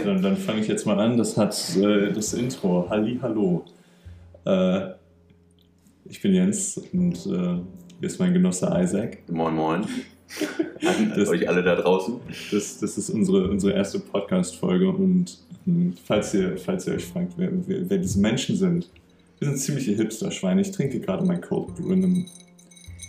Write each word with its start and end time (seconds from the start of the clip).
Okay, 0.00 0.04
dann, 0.06 0.22
dann 0.22 0.36
fange 0.36 0.60
ich 0.60 0.68
jetzt 0.68 0.86
mal 0.86 0.98
an. 0.98 1.16
Das 1.16 1.36
hat 1.36 1.56
äh, 1.76 2.12
das 2.12 2.32
Intro. 2.34 2.86
Halli, 2.90 3.18
hallo. 3.22 3.64
Äh, 4.44 4.90
ich 6.08 6.20
bin 6.22 6.32
Jens 6.34 6.78
und 6.92 7.14
äh, 7.26 7.60
hier 7.98 8.08
ist 8.08 8.18
mein 8.20 8.32
Genosse 8.32 8.72
Isaac. 8.80 9.18
Moin, 9.30 9.54
moin. 9.54 9.82
An 10.84 11.12
Das- 11.16 11.28
euch 11.28 11.48
alle 11.48 11.62
da 11.62 11.74
draußen. 11.76 12.14
Das, 12.50 12.78
das 12.78 12.98
ist 12.98 13.10
unsere, 13.10 13.48
unsere 13.48 13.72
erste 13.72 13.98
Podcast-Folge 14.00 14.88
und 14.88 15.38
hm, 15.64 15.94
falls 16.04 16.34
ihr, 16.34 16.56
falls 16.58 16.86
ihr 16.86 16.94
euch 16.94 17.04
fragt, 17.06 17.32
wer, 17.36 17.50
wer, 17.66 17.88
wer 17.90 17.98
diese 17.98 18.20
Menschen 18.20 18.56
sind, 18.56 18.88
wir 19.38 19.48
sind 19.48 19.58
ziemliche 19.58 19.92
Hipster-Schweine. 19.92 20.60
Ich 20.62 20.70
trinke 20.72 20.98
gerade 21.00 21.24
mein 21.24 21.40
Cold 21.40 21.74
Brew 21.74 21.92
in 21.92 22.04
einem 22.04 22.26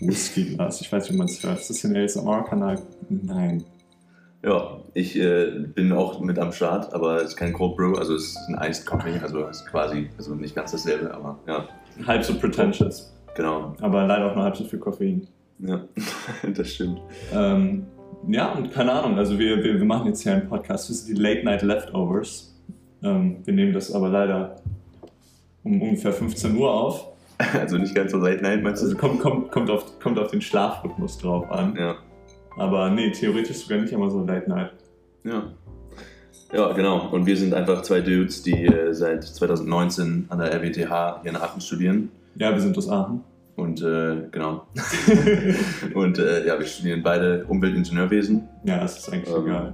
Whisky-Glas. 0.02 0.82
Ich 0.82 0.92
weiß 0.92 1.04
nicht, 1.04 1.12
ob 1.12 1.18
man 1.18 1.28
es 1.28 1.42
hört. 1.44 1.60
Ist 1.60 1.70
das 1.70 1.82
hier 1.82 1.90
ein 1.92 1.96
ASMR-Kanal? 1.98 2.82
Nein. 3.10 3.64
Ja, 4.44 4.78
ich 4.94 5.18
äh, 5.18 5.66
bin 5.74 5.92
auch 5.92 6.20
mit 6.20 6.38
am 6.38 6.52
Start, 6.52 6.94
aber 6.94 7.18
es 7.18 7.30
ist 7.30 7.38
kein 7.38 7.54
Cold 7.54 7.76
Brew, 7.76 7.96
also 7.96 8.14
es 8.16 8.28
ist 8.30 8.38
ein 8.48 8.70
Iced 8.70 8.86
Coffee, 8.86 9.20
also 9.22 9.48
es 9.48 9.58
ist 9.62 9.68
quasi, 9.68 10.10
also 10.18 10.36
nicht 10.36 10.56
ganz 10.56 10.72
dasselbe, 10.72 11.14
aber 11.14 11.40
ja, 11.48 11.68
Halb 12.06 12.24
so 12.24 12.36
pretentious, 12.36 13.12
genau. 13.36 13.76
aber 13.82 14.06
leider 14.06 14.30
auch 14.32 14.36
nur 14.36 14.44
halb 14.44 14.56
so 14.56 14.64
viel 14.64 14.80
Koffein. 14.80 15.28
Ja, 15.60 15.82
das 16.56 16.70
stimmt. 16.70 17.02
Ähm, 17.34 17.88
ja, 18.28 18.54
und 18.54 18.72
keine 18.72 18.92
Ahnung, 18.92 19.18
also 19.18 19.40
wir, 19.40 19.64
wir, 19.64 19.80
wir 19.80 19.86
machen 19.86 20.08
jetzt 20.08 20.22
hier 20.22 20.34
einen 20.34 20.48
Podcast, 20.48 20.90
das 20.90 21.06
sind 21.06 21.18
die 21.18 21.22
Late 21.22 21.44
Night 21.44 21.64
Leftovers. 21.64 22.56
Ähm, 23.04 23.38
wir 23.44 23.54
nehmen 23.54 23.74
das 23.74 23.92
aber 23.92 24.10
leider 24.10 24.56
um 25.64 25.82
ungefähr 25.82 26.14
15 26.14 26.56
Uhr 26.58 26.72
auf. 26.72 27.08
Also 27.54 27.78
nicht 27.78 27.94
ganz 27.94 28.12
so 28.14 28.18
late 28.18 28.42
night, 28.42 28.64
meinst 28.64 28.82
Also 28.82 28.96
du? 28.96 29.00
kommt, 29.00 29.20
kommt, 29.20 29.52
kommt, 29.52 29.70
auf, 29.70 30.00
kommt 30.00 30.18
auf 30.18 30.32
den 30.32 30.42
Schlafrhythmus 30.42 31.20
drauf 31.20 31.52
an. 31.52 31.76
Ja, 31.78 31.96
Aber 32.58 32.90
nee, 32.90 33.12
theoretisch 33.12 33.58
sogar 33.58 33.80
nicht 33.80 33.94
immer 33.94 34.10
so 34.10 34.24
Late 34.24 34.50
Night. 34.50 34.72
ja. 35.24 35.44
Ja, 36.54 36.72
genau. 36.72 37.10
Und 37.12 37.26
wir 37.26 37.36
sind 37.36 37.54
einfach 37.54 37.82
zwei 37.82 38.00
Dudes, 38.00 38.42
die 38.42 38.68
äh, 38.68 38.94
seit 38.94 39.22
2019 39.26 40.28
an 40.30 40.40
der 40.40 40.54
RWTH 40.54 41.20
hier 41.22 41.32
in 41.32 41.36
Aachen 41.36 41.60
studieren. 41.60 42.10
Ja, 42.36 42.54
wir 42.54 42.62
sind 42.62 42.78
aus 42.78 42.88
Aachen. 42.90 43.22
Und 43.58 43.82
äh, 43.82 44.16
genau. 44.32 44.66
Und 45.94 46.20
äh, 46.20 46.48
ja, 46.48 46.58
wir 46.58 46.66
studieren 46.66 47.04
beide 47.04 47.44
Umweltingenieurwesen. 47.50 48.48
ja, 48.64 48.82
es 48.82 49.00
ist 49.00 49.12
eigentlich 49.12 49.36
Ähm, 49.36 49.46
egal. 49.46 49.74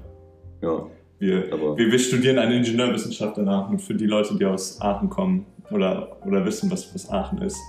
Ja, 0.63 0.85
Wir, 1.19 1.53
aber 1.53 1.77
wir, 1.77 1.91
wir 1.91 1.99
studieren 1.99 2.39
eine 2.39 2.55
Ingenieurwissenschaft 2.57 3.37
in 3.37 3.47
Aachen. 3.47 3.73
Und 3.73 3.79
für 3.79 3.93
die 3.93 4.07
Leute, 4.07 4.35
die 4.35 4.45
aus 4.45 4.81
Aachen 4.81 5.11
kommen 5.11 5.45
oder, 5.69 6.17
oder 6.25 6.43
wissen, 6.43 6.71
was, 6.71 6.91
was 6.95 7.07
Aachen 7.11 7.37
ist, 7.43 7.59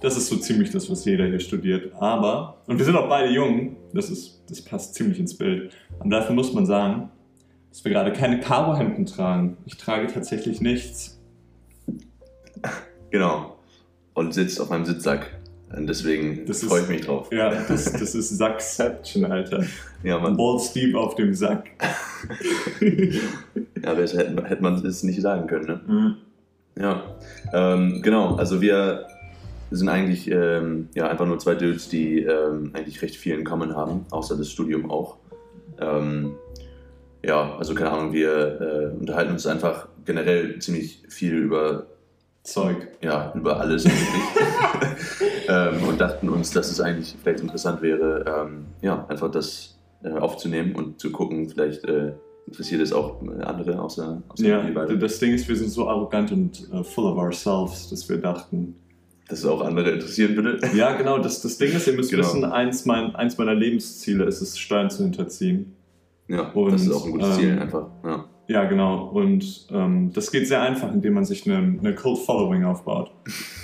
das 0.00 0.16
ist 0.16 0.28
so 0.28 0.36
ziemlich 0.36 0.70
das, 0.70 0.90
was 0.90 1.04
jeder 1.04 1.26
hier 1.26 1.40
studiert. 1.40 1.92
Aber, 2.00 2.62
und 2.66 2.78
wir 2.78 2.84
sind 2.84 2.96
auch 2.96 3.08
beide 3.08 3.32
jung, 3.32 3.76
das, 3.92 4.10
ist, 4.10 4.42
das 4.48 4.60
passt 4.62 4.94
ziemlich 4.94 5.18
ins 5.18 5.36
Bild. 5.36 5.72
Und 5.98 6.10
dafür 6.10 6.34
muss 6.34 6.52
man 6.52 6.66
sagen, 6.66 7.10
dass 7.70 7.84
wir 7.84 7.92
gerade 7.92 8.12
keine 8.12 8.40
Cargohemden 8.40 9.06
tragen. 9.06 9.56
Ich 9.66 9.76
trage 9.76 10.06
tatsächlich 10.06 10.60
nichts. 10.60 11.20
genau. 13.10 13.56
Und 14.14 14.34
sitzt 14.34 14.60
auf 14.60 14.70
meinem 14.70 14.84
Sitzsack. 14.84 15.34
Und 15.76 15.86
deswegen 15.86 16.46
Das 16.46 16.62
freue 16.64 16.80
ist- 16.80 16.84
ich 16.84 16.90
mich 16.96 17.06
drauf. 17.06 17.28
Ja, 17.30 17.50
das, 17.50 17.92
das 17.92 18.14
ist 18.14 18.30
Sackception, 18.38 19.26
Alter. 19.26 19.64
Ja, 20.02 20.18
man. 20.18 20.36
Bald 20.36 20.62
Steve 20.62 20.98
auf 20.98 21.14
dem 21.14 21.34
Sack. 21.34 21.68
Ja, 23.84 23.94
besser 23.94 24.18
hätte, 24.18 24.44
hätte 24.44 24.62
man 24.62 24.74
es 24.84 25.02
nicht 25.02 25.20
sagen 25.20 25.46
können, 25.46 25.66
ne? 25.66 25.80
Mhm. 25.86 26.16
Ja, 26.82 27.02
ähm, 27.52 28.02
genau. 28.02 28.34
Also 28.34 28.60
wir 28.60 29.06
sind 29.70 29.88
eigentlich 29.88 30.30
ähm, 30.30 30.88
ja, 30.94 31.08
einfach 31.08 31.26
nur 31.26 31.38
zwei 31.38 31.54
Dudes, 31.54 31.88
die 31.88 32.20
ähm, 32.22 32.70
eigentlich 32.72 33.02
recht 33.02 33.16
viel 33.16 33.34
in 33.34 33.44
Common 33.44 33.76
haben, 33.76 34.06
außer 34.10 34.36
das 34.36 34.50
Studium 34.50 34.90
auch. 34.90 35.16
Ähm, 35.80 36.34
ja, 37.24 37.56
also 37.56 37.74
keine 37.74 37.90
Ahnung, 37.90 38.12
wir 38.12 38.60
äh, 38.60 38.98
unterhalten 38.98 39.32
uns 39.32 39.46
einfach 39.46 39.88
generell 40.04 40.58
ziemlich 40.58 41.02
viel 41.08 41.34
über, 41.34 41.86
Zeug. 42.42 42.88
ja, 43.02 43.32
über 43.34 43.60
alles 43.60 43.84
eigentlich. 43.84 45.48
ähm, 45.48 45.82
und 45.86 46.00
dachten 46.00 46.28
uns, 46.28 46.50
dass 46.50 46.70
es 46.70 46.80
eigentlich 46.80 47.16
vielleicht 47.22 47.40
interessant 47.40 47.82
wäre, 47.82 48.24
ähm, 48.26 48.66
ja, 48.80 49.04
einfach 49.08 49.30
das 49.30 49.78
äh, 50.02 50.10
aufzunehmen 50.10 50.74
und 50.74 51.00
zu 51.00 51.10
gucken, 51.10 51.48
vielleicht 51.48 51.84
äh, 51.84 52.12
interessiert 52.46 52.80
es 52.80 52.92
auch 52.92 53.20
äh, 53.22 53.42
andere 53.42 53.80
außer, 53.80 54.22
außer 54.28 54.44
Ja, 54.44 54.86
das 54.86 55.18
Ding 55.18 55.34
ist, 55.34 55.48
wir 55.48 55.56
sind 55.56 55.70
so 55.70 55.88
arrogant 55.88 56.32
und 56.32 56.72
äh, 56.72 56.82
full 56.82 57.04
of 57.04 57.18
ourselves, 57.18 57.90
dass 57.90 58.08
wir 58.08 58.18
dachten. 58.18 58.74
Dass 59.28 59.40
es 59.40 59.44
auch 59.44 59.60
andere 59.60 59.90
interessieren 59.90 60.34
würde. 60.36 60.58
Ja, 60.74 60.94
genau, 60.96 61.18
das, 61.18 61.42
das 61.42 61.58
Ding 61.58 61.72
ist, 61.72 61.86
ihr 61.86 61.92
müsst 61.92 62.10
Genau. 62.10 62.22
wissen, 62.24 62.44
eins, 62.44 62.86
mein, 62.86 63.14
eins 63.14 63.36
meiner 63.38 63.54
Lebensziele 63.54 64.24
ist 64.24 64.40
es, 64.40 64.58
Steuern 64.58 64.88
zu 64.90 65.02
hinterziehen. 65.02 65.74
Ja, 66.28 66.50
Und, 66.52 66.72
das 66.72 66.82
ist 66.82 66.92
auch 66.92 67.04
ein 67.06 67.12
gutes 67.12 67.28
ähm, 67.28 67.34
Ziel 67.34 67.58
einfach. 67.58 67.86
Ja. 68.04 68.24
Ja, 68.48 68.64
genau. 68.64 69.08
Und 69.08 69.66
ähm, 69.70 70.10
das 70.14 70.30
geht 70.32 70.48
sehr 70.48 70.62
einfach, 70.62 70.90
indem 70.90 71.12
man 71.12 71.26
sich 71.26 71.44
eine, 71.46 71.58
eine 71.78 71.94
Cult 71.94 72.20
Following 72.20 72.64
aufbaut. 72.64 73.10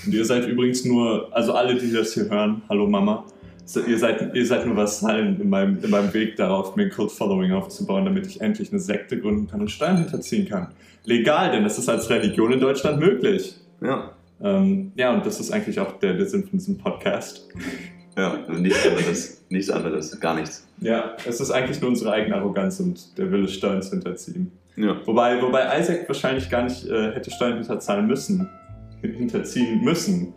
Und 0.04 0.12
ihr 0.12 0.26
seid 0.26 0.46
übrigens 0.46 0.84
nur, 0.84 1.28
also 1.34 1.54
alle, 1.54 1.76
die 1.76 1.90
das 1.90 2.12
hier 2.12 2.28
hören, 2.28 2.60
hallo 2.68 2.86
Mama, 2.86 3.24
so, 3.64 3.80
ihr, 3.80 3.96
seid, 3.98 4.34
ihr 4.34 4.46
seid 4.46 4.66
nur 4.66 4.76
Vasallen 4.76 5.40
in 5.40 5.48
meinem, 5.48 5.78
in 5.82 5.88
meinem 5.88 6.12
Weg 6.12 6.36
darauf, 6.36 6.76
mir 6.76 6.82
ein 6.84 6.90
Cult 6.90 7.10
Following 7.12 7.52
aufzubauen, 7.52 8.04
damit 8.04 8.26
ich 8.26 8.42
endlich 8.42 8.70
eine 8.72 8.78
Sekte 8.78 9.18
gründen 9.18 9.46
kann 9.46 9.62
und 9.62 9.70
Steuern 9.70 9.96
hinterziehen 9.96 10.46
kann. 10.46 10.68
Legal, 11.06 11.52
denn 11.52 11.64
das 11.64 11.78
ist 11.78 11.88
als 11.88 12.10
Religion 12.10 12.52
in 12.52 12.60
Deutschland 12.60 13.00
möglich. 13.00 13.54
ja, 13.80 14.10
Ähm, 14.42 14.92
ja, 14.96 15.12
und 15.14 15.24
das 15.24 15.40
ist 15.40 15.50
eigentlich 15.52 15.78
auch 15.80 15.98
der, 15.98 16.14
der 16.14 16.26
Sinn 16.26 16.42
von 16.42 16.58
diesem 16.58 16.76
Podcast. 16.78 17.48
ja, 18.16 18.38
nichts 18.48 18.86
anderes, 18.86 19.44
nichts 19.48 19.70
anderes, 19.70 20.20
gar 20.20 20.34
nichts. 20.34 20.66
Ja, 20.80 21.16
es 21.26 21.40
ist 21.40 21.50
eigentlich 21.50 21.80
nur 21.80 21.90
unsere 21.90 22.12
eigene 22.12 22.36
Arroganz 22.36 22.80
und 22.80 23.16
der 23.18 23.30
Wille, 23.30 23.48
Steuern 23.48 23.80
zu 23.82 23.90
hinterziehen. 23.90 24.52
Ja, 24.76 24.96
Wobei, 25.06 25.40
wobei 25.40 25.78
Isaac 25.80 26.08
wahrscheinlich 26.08 26.50
gar 26.50 26.64
nicht 26.64 26.86
äh, 26.88 27.12
hätte 27.12 27.30
Steuern 27.30 27.58
hinterzahlen 27.58 28.06
müssen, 28.06 28.48
hinterziehen 29.02 29.82
müssen. 29.84 30.34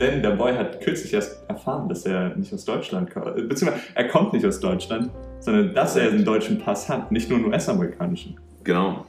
Denn 0.00 0.22
der 0.22 0.30
Boy 0.32 0.52
hat 0.54 0.80
kürzlich 0.80 1.14
erst 1.14 1.48
erfahren, 1.48 1.88
dass 1.88 2.04
er 2.04 2.34
nicht 2.36 2.52
aus 2.52 2.64
Deutschland 2.64 3.10
kommt. 3.10 3.38
Äh, 3.38 3.42
Beziehungsweise 3.42 3.82
er 3.94 4.08
kommt 4.08 4.32
nicht 4.34 4.44
aus 4.44 4.60
Deutschland, 4.60 5.10
sondern 5.40 5.74
dass 5.74 5.96
er 5.96 6.10
einen 6.10 6.24
deutschen 6.24 6.58
Pass 6.58 6.88
hat, 6.88 7.10
nicht 7.10 7.30
nur 7.30 7.38
einen 7.38 7.48
US-amerikanischen. 7.48 8.38
genau. 8.62 9.06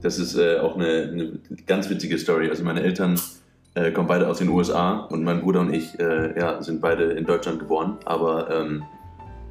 Das 0.00 0.20
ist 0.20 0.36
äh, 0.36 0.58
auch 0.58 0.76
eine, 0.76 1.10
eine 1.12 1.32
ganz 1.66 1.90
witzige 1.90 2.16
Story. 2.18 2.48
Also 2.48 2.62
meine 2.62 2.82
Eltern 2.84 3.18
äh, 3.78 3.92
kommen 3.92 4.08
beide 4.08 4.28
aus 4.28 4.38
den 4.38 4.48
USA 4.48 5.06
und 5.10 5.22
mein 5.22 5.40
Bruder 5.40 5.60
und 5.60 5.72
ich 5.72 5.98
äh, 6.00 6.38
ja, 6.38 6.60
sind 6.62 6.80
beide 6.80 7.04
in 7.12 7.24
Deutschland 7.24 7.60
geboren, 7.60 7.98
aber 8.04 8.50
ähm, 8.50 8.82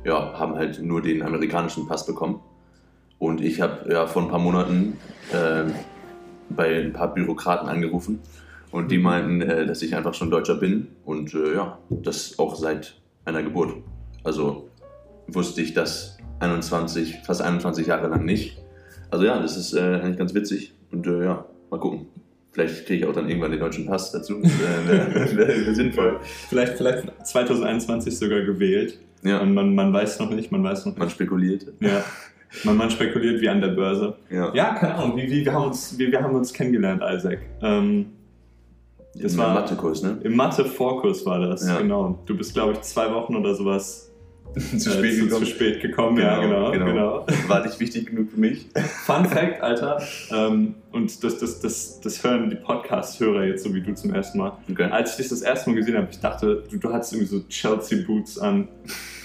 ja, 0.04 0.34
haben 0.38 0.56
halt 0.56 0.82
nur 0.82 1.02
den 1.02 1.24
amerikanischen 1.24 1.88
Pass 1.88 2.06
bekommen. 2.06 2.42
Und 3.20 3.42
ich 3.42 3.62
habe 3.62 3.92
ja 3.92 4.06
vor 4.06 4.22
ein 4.22 4.28
paar 4.28 4.40
Monaten 4.40 4.98
ähm, 5.34 5.74
bei 6.50 6.80
ein 6.80 6.94
paar 6.94 7.14
Bürokraten 7.14 7.68
angerufen 7.68 8.20
und 8.72 8.92
die 8.92 8.98
meinten, 8.98 9.42
äh, 9.42 9.66
dass 9.66 9.82
ich 9.82 9.96
einfach 9.96 10.14
schon 10.14 10.30
Deutscher 10.30 10.56
bin 10.56 10.88
und 11.06 11.34
äh, 11.34 11.56
ja, 11.56 11.80
das 11.90 12.38
auch 12.38 12.56
seit 12.56 13.00
meiner 13.26 13.44
Geburt. 13.44 13.76
Also 14.24 14.70
wusste 15.28 15.62
ich 15.62 15.74
das 15.74 16.18
21, 16.40 17.20
fast 17.26 17.42
21 17.42 17.88
Jahre 17.88 18.08
lang 18.08 18.26
nicht. 18.26 18.58
Also 19.10 19.26
ja, 19.26 19.40
das 19.40 19.56
ist 19.56 19.74
äh, 19.74 20.02
eigentlich 20.02 20.18
ganz 20.18 20.34
witzig 20.34 20.74
und 20.92 21.08
äh, 21.08 21.24
ja, 21.24 21.46
mal 21.72 21.80
gucken. 21.80 22.08
Vielleicht 22.57 22.88
kriege 22.88 23.03
ich 23.03 23.06
auch 23.09 23.13
dann 23.13 23.29
irgendwann 23.29 23.51
den 23.51 23.59
deutschen 23.59 23.85
Pass 23.85 24.12
dazu. 24.12 24.38
Äh, 24.41 24.88
wäre 24.90 25.38
wär, 25.38 25.66
wär 25.68 25.75
sinnvoll. 25.75 26.19
Vielleicht, 26.50 26.73
vielleicht 26.78 27.06
2021 27.28 28.18
sogar 28.18 28.41
gewählt. 28.41 28.97
Ja, 29.23 29.40
Und 29.41 29.53
man, 29.53 29.75
man 29.75 29.94
weiß 29.94 30.19
noch 30.19 30.31
nicht, 30.31 30.51
man 30.51 30.63
weiß 30.63 30.88
noch 30.88 30.98
man 30.98 31.06
nicht. 31.07 31.13
spekuliert. 31.15 31.68
Ja. 31.80 32.04
Man, 32.63 32.77
man 32.77 32.89
spekuliert 32.89 33.42
wie 33.42 33.50
an 33.50 33.62
der 33.62 33.68
Börse. 33.69 34.15
Ja, 34.31 34.51
Ja, 34.56 34.74
keine 34.74 34.95
Ahnung, 34.95 35.18
wie, 35.18 35.30
wie, 35.30 35.45
wir, 35.45 35.54
haben 35.54 35.65
uns, 35.65 36.00
wie, 36.00 36.12
wir 36.12 36.21
haben 36.24 36.33
uns 36.33 36.51
kennengelernt, 36.51 37.04
Isaac. 37.07 37.39
Ähm, 37.62 38.07
das 39.13 39.33
Im 39.33 39.38
Mathekurs, 39.39 40.01
ne? 40.01 40.18
Im 40.24 40.36
Mathe-Vorkurs 40.36 41.25
war 41.27 41.39
das, 41.39 41.68
Ja. 41.68 41.77
genau. 41.80 42.19
Du 42.25 42.36
bist, 42.38 42.53
glaube 42.56 42.74
ich, 42.74 42.81
zwei 42.81 43.12
Wochen 43.13 43.36
oder 43.36 43.53
sowas 43.53 44.06
zu 44.78 44.90
äh, 44.90 44.94
spät 44.94 45.16
zu, 45.16 45.24
gekommen. 45.26 45.46
zu 45.46 45.52
spät 45.52 45.82
gekommen. 45.82 46.18
ja, 46.18 46.40
genau, 46.42 46.72
genau. 46.72 47.26
War 47.48 47.66
nicht 47.66 47.80
wichtig 47.80 48.08
genug 48.08 48.32
für 48.32 48.40
mich. 48.40 48.68
Fun 49.06 49.26
Fact, 49.26 49.62
Alter, 49.62 50.02
ähm, 50.32 50.76
und 50.92 51.24
das, 51.24 51.38
das, 51.40 51.60
das, 51.60 52.00
das 52.02 52.24
hören 52.24 52.50
die 52.50 52.56
Podcast-Hörer 52.56 53.46
jetzt 53.46 53.64
so 53.64 53.74
wie 53.74 53.82
du 53.82 53.94
zum 53.94 54.14
ersten 54.14 54.40
Mal. 54.40 54.58
Okay. 54.70 54.86
Als 54.86 55.12
ich 55.12 55.18
dich 55.18 55.30
das 55.30 55.42
erste 55.42 55.70
Mal 55.70 55.76
gesehen 55.78 55.98
habe, 55.98 56.08
ich 56.10 56.20
dachte, 56.20 56.64
du, 56.70 56.78
du 56.78 56.94
hattest 56.94 57.14
irgendwie 57.14 57.30
so 57.30 57.42
Chelsea-Boots 57.48 58.40
an, 58.40 58.68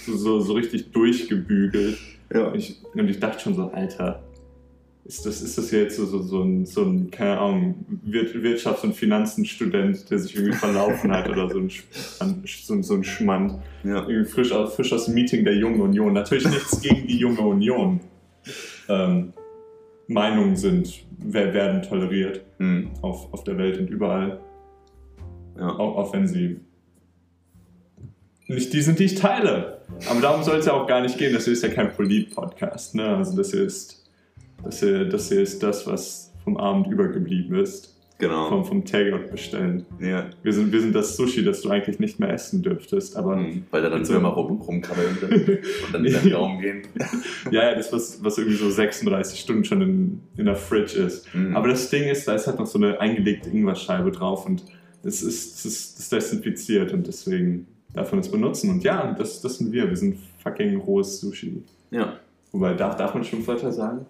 so, 0.07 0.17
so, 0.17 0.41
so 0.41 0.53
richtig 0.53 0.93
durchgebügelt. 0.93 1.99
Ja. 2.33 2.53
Ich, 2.55 2.81
und 2.95 3.09
ich 3.09 3.21
dachte 3.21 3.41
schon 3.41 3.55
so, 3.55 3.71
Alter, 3.73 4.23
ist 5.05 5.27
das, 5.27 5.43
ist 5.43 5.59
das 5.59 5.71
jetzt 5.73 5.97
so, 5.97 6.07
so, 6.07 6.23
so, 6.23 6.43
ein, 6.43 6.65
so 6.65 6.83
ein, 6.85 7.11
keine 7.11 7.39
Ahnung, 7.39 7.85
Wir- 8.05 8.25
Wirtschafts- 8.43 8.85
und 8.85 8.95
Finanzenstudent, 8.95 10.09
der 10.11 10.19
sich 10.21 10.37
irgendwie 10.37 10.57
verlaufen 10.57 11.11
hat 11.13 11.29
oder 11.29 11.49
so 11.51 11.59
ein, 11.59 11.71
so, 12.47 12.83
so 12.83 12.95
ein 12.95 13.03
Schmand. 13.05 13.55
Ja. 13.83 14.07
Frisch 14.25 14.53
aus, 14.53 14.75
frisch 14.77 14.93
aus 14.93 15.07
dem 15.07 15.15
Meeting 15.15 15.45
der 15.45 15.57
Jungen 15.57 15.81
Union. 15.81 16.13
Natürlich 16.13 16.47
nichts 16.49 16.81
gegen 16.81 17.07
die 17.09 17.17
Junge 17.19 17.41
Union. 17.41 18.01
Ähm, 18.89 19.33
Meinungen 20.07 20.55
sind, 20.57 21.05
wer- 21.19 21.53
werden 21.53 21.83
toleriert 21.83 22.43
Hm. 22.59 22.91
auf, 23.03 23.33
auf 23.33 23.43
der 23.45 23.59
Welt 23.59 23.79
und 23.81 23.91
überall, 23.91 24.41
ja. 25.59 25.69
auch, 25.69 25.97
auch 25.97 26.13
wenn 26.13 26.29
sie 26.29 26.61
nicht 28.47 28.73
die 28.73 28.83
sind, 28.83 28.99
die 28.99 29.05
ich 29.05 29.15
teile. 29.17 29.81
Aber 30.11 30.21
darum 30.21 30.43
soll 30.43 30.59
es 30.59 30.67
ja 30.67 30.75
auch 30.75 30.87
gar 30.87 31.01
nicht 31.01 31.17
gehen. 31.19 31.33
Das 31.33 31.45
hier 31.45 31.53
ist 31.55 31.63
ja 31.63 31.71
kein 31.71 31.93
Polit-Podcast. 31.93 32.95
Ne? 32.95 33.05
Also 33.17 33.37
das 33.37 33.51
hier 33.53 33.63
ist 33.63 34.02
Das 34.65 34.81
hier, 34.81 35.05
das 35.05 35.29
hier 35.29 35.41
ist 35.43 35.63
das, 35.63 35.87
was 35.87 36.33
vom 36.45 36.57
Abend 36.57 36.87
übergeblieben 36.89 37.57
ist. 37.59 37.91
Genau. 38.19 38.49
Vom, 38.51 38.65
vom 38.65 38.85
Takeout 38.85 39.31
bestellen. 39.33 39.85
Ja. 39.99 40.27
Wir 40.45 40.53
sind, 40.53 40.71
wir 40.71 40.81
sind 40.81 40.95
das 40.95 41.17
Sushi, 41.17 41.43
das 41.43 41.61
du 41.63 41.71
eigentlich 41.71 41.99
nicht 41.99 42.21
mehr 42.21 42.33
essen 42.33 42.63
dürftest. 42.63 43.17
Aber 43.17 43.35
Mhm. 43.37 43.65
Weil 43.73 43.83
da 43.83 43.91
dann 43.91 44.05
so- 44.05 44.13
Würmer 44.13 44.29
rum, 44.29 44.61
rumkrabbeln 44.61 45.19
und 45.87 45.93
dann 45.95 46.05
in 46.05 46.13
den 46.13 46.33
Raum 46.33 46.61
gehen. 46.61 46.83
ja, 47.51 47.65
ja, 47.71 47.75
das, 47.75 47.93
was, 47.93 48.23
was 48.23 48.39
irgendwie 48.39 48.57
so 48.59 48.71
36 48.71 49.41
Stunden 49.41 49.65
schon 49.65 49.83
in, 49.83 50.21
in 50.37 50.45
der 50.45 50.55
Fridge 50.55 50.97
ist. 50.99 51.35
Mhm. 51.35 51.57
Aber 51.57 51.67
das 51.67 51.91
Ding 51.91 52.05
ist, 52.05 52.29
da 52.29 52.35
ist 52.37 52.47
halt 52.47 52.61
noch 52.61 52.67
so 52.67 52.79
eine 52.79 53.01
eingelegte 53.01 53.51
Ingwerscheibe 53.51 54.13
drauf 54.13 54.47
und 54.47 54.65
das 55.03 55.21
ist, 55.23 55.55
das 55.57 55.65
ist, 55.65 55.99
ist 55.99 56.13
desinfiziert 56.13 56.93
und 56.93 57.09
deswegen 57.09 57.67
darf 57.93 58.13
man 58.13 58.21
es 58.21 58.31
benutzen. 58.31 58.71
Und 58.71 58.85
ja, 58.85 59.15
das, 59.19 59.41
das 59.41 59.59
sind 59.59 59.73
wir. 59.73 59.89
Wir 59.89 59.97
sind 59.97 60.17
fucking 60.45 60.77
rohes 60.77 61.19
Sushi. 61.21 61.65
ja, 61.91 62.13
Wobei, 62.53 62.75
darf, 62.75 62.95
darf 62.97 63.15
man 63.15 63.25
Schimpfwörter 63.25 63.73
sagen? 63.73 64.07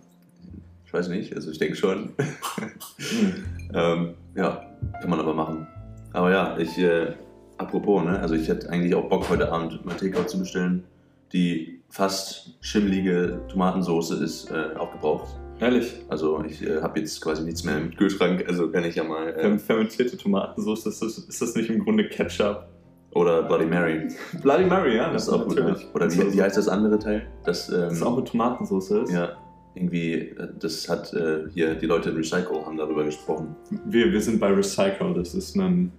Ich 0.92 0.98
weiß 0.98 1.08
nicht, 1.08 1.34
also 1.34 1.50
ich 1.50 1.58
denke 1.58 1.74
schon. 1.74 2.10
ähm, 3.74 4.14
ja, 4.36 4.62
kann 5.00 5.08
man 5.10 5.20
aber 5.20 5.32
machen. 5.32 5.66
Aber 6.12 6.30
ja, 6.30 6.58
ich, 6.58 6.76
äh, 6.78 7.14
apropos, 7.56 8.04
ne, 8.04 8.18
also 8.20 8.34
ich 8.34 8.46
hätte 8.48 8.68
eigentlich 8.68 8.94
auch 8.94 9.08
Bock 9.08 9.28
heute 9.30 9.50
Abend 9.50 9.84
mal 9.86 9.94
Takeout 9.96 10.24
zu 10.28 10.38
bestellen. 10.38 10.84
Die 11.32 11.80
fast 11.88 12.58
schimmelige 12.60 13.40
Tomatensoße 13.48 14.22
ist 14.22 14.50
äh, 14.50 14.76
aufgebraucht. 14.76 15.28
Ehrlich, 15.60 15.94
Also 16.10 16.44
ich 16.44 16.62
äh, 16.62 16.82
habe 16.82 17.00
jetzt 17.00 17.20
quasi 17.22 17.42
nichts 17.42 17.64
mehr 17.64 17.78
im 17.78 17.94
Kühlschrank, 17.96 18.44
also 18.46 18.70
kann 18.70 18.84
ich 18.84 18.96
ja 18.96 19.04
mal. 19.04 19.28
Äh, 19.28 19.40
Ferm- 19.40 19.58
fermentierte 19.58 20.18
Tomatensauce, 20.18 20.84
ist 20.86 21.00
das, 21.00 21.16
ist 21.18 21.40
das 21.40 21.54
nicht 21.54 21.70
im 21.70 21.82
Grunde 21.84 22.06
Ketchup? 22.08 22.66
oder 23.14 23.42
Bloody 23.42 23.66
Mary. 23.66 24.08
Bloody 24.42 24.64
Mary, 24.64 24.96
ja, 24.96 25.12
Das 25.12 25.24
ist 25.24 25.28
auch 25.28 25.46
gut. 25.46 25.56
Ne? 25.56 25.76
Oder 25.94 26.10
wie, 26.10 26.18
ist- 26.18 26.34
wie 26.34 26.42
heißt 26.42 26.56
das 26.56 26.66
andere 26.68 26.98
Teil? 26.98 27.26
Das, 27.44 27.68
ähm, 27.68 27.90
Das 27.90 28.02
auch 28.02 28.16
mit 28.16 28.28
Tomatensauce 28.28 28.90
ist? 28.90 29.12
ja, 29.12 29.32
irgendwie, 29.74 30.12
äh, 30.14 30.48
das 30.60 30.88
hat 30.88 31.12
äh, 31.14 31.44
hier 31.54 31.74
die 31.74 31.86
Leute 31.86 32.10
in 32.10 32.16
Recycle 32.16 32.64
haben 32.64 32.76
darüber 32.76 33.04
gesprochen. 33.04 33.54
Wir, 33.86 34.12
wir 34.12 34.20
sind 34.20 34.38
bei 34.40 34.48
Recycle, 34.48 35.14
das 35.14 35.34
ist 35.34 35.56
ein. 35.56 35.92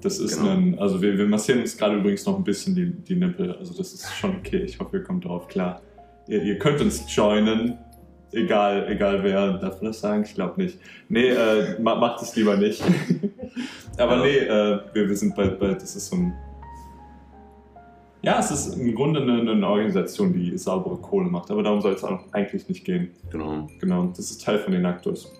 Das 0.00 0.18
ist 0.18 0.38
Genau. 0.38 0.50
ein. 0.52 0.78
Also 0.78 1.00
wir, 1.00 1.16
wir 1.16 1.26
massieren 1.26 1.60
uns 1.62 1.76
gerade 1.76 1.96
übrigens 1.96 2.26
noch 2.26 2.36
ein 2.36 2.44
bisschen 2.44 2.74
die, 2.74 2.90
die 2.90 3.16
Nippel. 3.16 3.52
Also 3.56 3.74
das 3.74 3.92
ist 3.94 4.12
schon 4.14 4.36
okay. 4.36 4.58
Ich 4.64 4.78
hoffe, 4.78 4.98
ihr 4.98 5.02
kommt 5.02 5.24
darauf 5.24 5.48
klar. 5.48 5.80
Ihr, 6.28 6.42
ihr 6.42 6.58
könnt 6.58 6.80
uns 6.82 7.04
joinen. 7.14 7.78
Egal, 8.32 8.86
egal 8.90 9.22
wer. 9.22 9.54
Darf 9.58 9.80
man 9.80 9.92
das 9.92 10.00
sagen? 10.00 10.24
Ich 10.26 10.34
glaube 10.34 10.60
nicht. 10.62 10.78
Nee, 11.08 11.28
äh, 11.30 11.80
ma, 11.80 11.94
macht 11.94 12.20
es 12.22 12.34
lieber 12.36 12.56
nicht. 12.56 12.82
Aber 13.98 14.16
Ja. 14.16 14.22
nee, 14.24 14.36
äh, 14.38 14.80
wir, 14.92 15.08
wir 15.08 15.16
sind 15.16 15.34
bei, 15.34 15.46
bei. 15.48 15.68
Das 15.74 15.94
ist 15.96 16.08
so 16.08 16.16
ein. 16.16 16.34
Ja, 18.24 18.38
es 18.38 18.50
ist 18.50 18.78
im 18.78 18.94
Grunde 18.94 19.20
eine, 19.20 19.50
eine 19.50 19.68
Organisation, 19.68 20.32
die 20.32 20.56
saubere 20.56 20.96
Kohle 20.96 21.28
macht. 21.28 21.50
Aber 21.50 21.62
darum 21.62 21.82
soll 21.82 21.92
es 21.92 22.02
auch 22.02 22.20
eigentlich 22.32 22.66
nicht 22.68 22.84
gehen. 22.84 23.10
Genau. 23.30 23.68
Genau, 23.80 24.06
das 24.16 24.30
ist 24.30 24.42
Teil 24.42 24.58
von 24.58 24.72
den 24.72 24.86
Actus. 24.86 25.30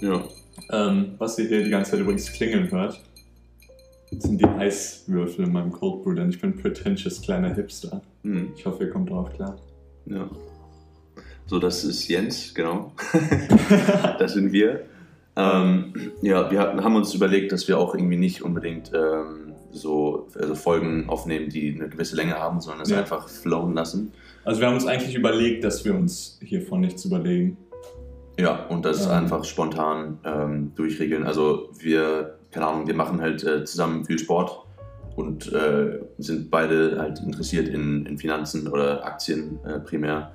Ja. 0.00 0.22
Ähm, 0.70 1.14
was 1.18 1.36
ihr 1.38 1.48
hier 1.48 1.64
die 1.64 1.70
ganze 1.70 1.92
Zeit 1.92 2.00
übrigens 2.00 2.32
klingeln 2.32 2.70
hört, 2.70 3.00
sind 4.12 4.40
die 4.40 4.46
Eiswürfel 4.46 5.46
in 5.46 5.52
meinem 5.52 5.72
Cold 5.72 6.04
Brew, 6.04 6.14
denn 6.14 6.30
ich 6.30 6.40
bin 6.40 6.56
pretentious 6.56 7.20
kleiner 7.20 7.52
Hipster. 7.54 8.02
Hm. 8.22 8.52
Ich 8.56 8.64
hoffe, 8.64 8.84
ihr 8.84 8.90
kommt 8.90 9.10
drauf 9.10 9.32
klar. 9.34 9.56
ja. 10.06 10.28
So, 11.46 11.58
das 11.58 11.82
ist 11.82 12.06
Jens, 12.08 12.54
genau. 12.54 12.92
das 14.18 14.34
sind 14.34 14.52
wir. 14.52 14.84
Ähm, 15.34 15.94
ja, 16.20 16.50
wir 16.50 16.60
haben 16.60 16.94
uns 16.94 17.14
überlegt, 17.14 17.52
dass 17.52 17.66
wir 17.68 17.78
auch 17.78 17.94
irgendwie 17.94 18.18
nicht 18.18 18.42
unbedingt 18.42 18.92
ähm, 18.94 19.47
so 19.80 20.28
also 20.38 20.54
Folgen 20.54 21.08
aufnehmen, 21.08 21.48
die 21.48 21.74
eine 21.74 21.88
gewisse 21.88 22.16
Länge 22.16 22.34
haben, 22.38 22.60
sondern 22.60 22.82
es 22.82 22.90
Ja. 22.90 22.98
einfach 22.98 23.28
flowen 23.28 23.74
lassen. 23.74 24.12
Also 24.44 24.60
wir 24.60 24.66
haben 24.68 24.74
uns 24.74 24.86
eigentlich 24.86 25.14
überlegt, 25.14 25.64
dass 25.64 25.84
wir 25.84 25.94
uns 25.94 26.38
hiervon 26.42 26.80
nichts 26.80 27.04
überlegen. 27.04 27.56
Ja, 28.38 28.66
und 28.66 28.84
das 28.84 29.06
Ähm. 29.06 29.12
einfach 29.12 29.44
spontan 29.44 30.18
ähm, 30.24 30.72
durchregeln. 30.76 31.24
Also 31.24 31.70
wir, 31.78 32.38
keine 32.50 32.66
Ahnung, 32.66 32.86
wir 32.86 32.94
machen 32.94 33.20
halt 33.20 33.42
äh, 33.44 33.64
zusammen 33.64 34.04
viel 34.04 34.18
Sport 34.18 34.64
und 35.16 35.52
äh, 35.52 35.98
sind 36.18 36.50
beide 36.50 36.98
halt 37.00 37.18
interessiert 37.20 37.68
in, 37.68 38.06
in 38.06 38.18
Finanzen 38.18 38.68
oder 38.68 39.04
Aktien 39.04 39.58
äh, 39.64 39.80
primär. 39.80 40.30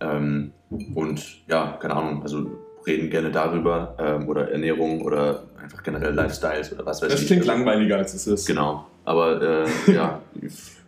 Ähm, 0.00 0.52
und 0.94 1.42
ja, 1.48 1.76
keine 1.80 1.94
Ahnung, 1.94 2.22
also 2.22 2.50
reden 2.86 3.10
gerne 3.10 3.30
darüber 3.30 3.94
ähm, 3.98 4.28
oder 4.28 4.50
Ernährung 4.50 5.02
oder 5.02 5.44
einfach 5.62 5.82
generell 5.82 6.14
Lifestyles 6.14 6.72
oder 6.72 6.84
was 6.86 7.02
weiß 7.02 7.10
Das 7.12 7.20
ich. 7.20 7.26
klingt 7.26 7.42
Also, 7.42 7.52
langweiliger, 7.52 7.96
als 7.98 8.14
es 8.14 8.26
ist. 8.26 8.46
Genau, 8.46 8.86
aber 9.04 9.40
äh, 9.86 9.92
ja, 9.92 10.20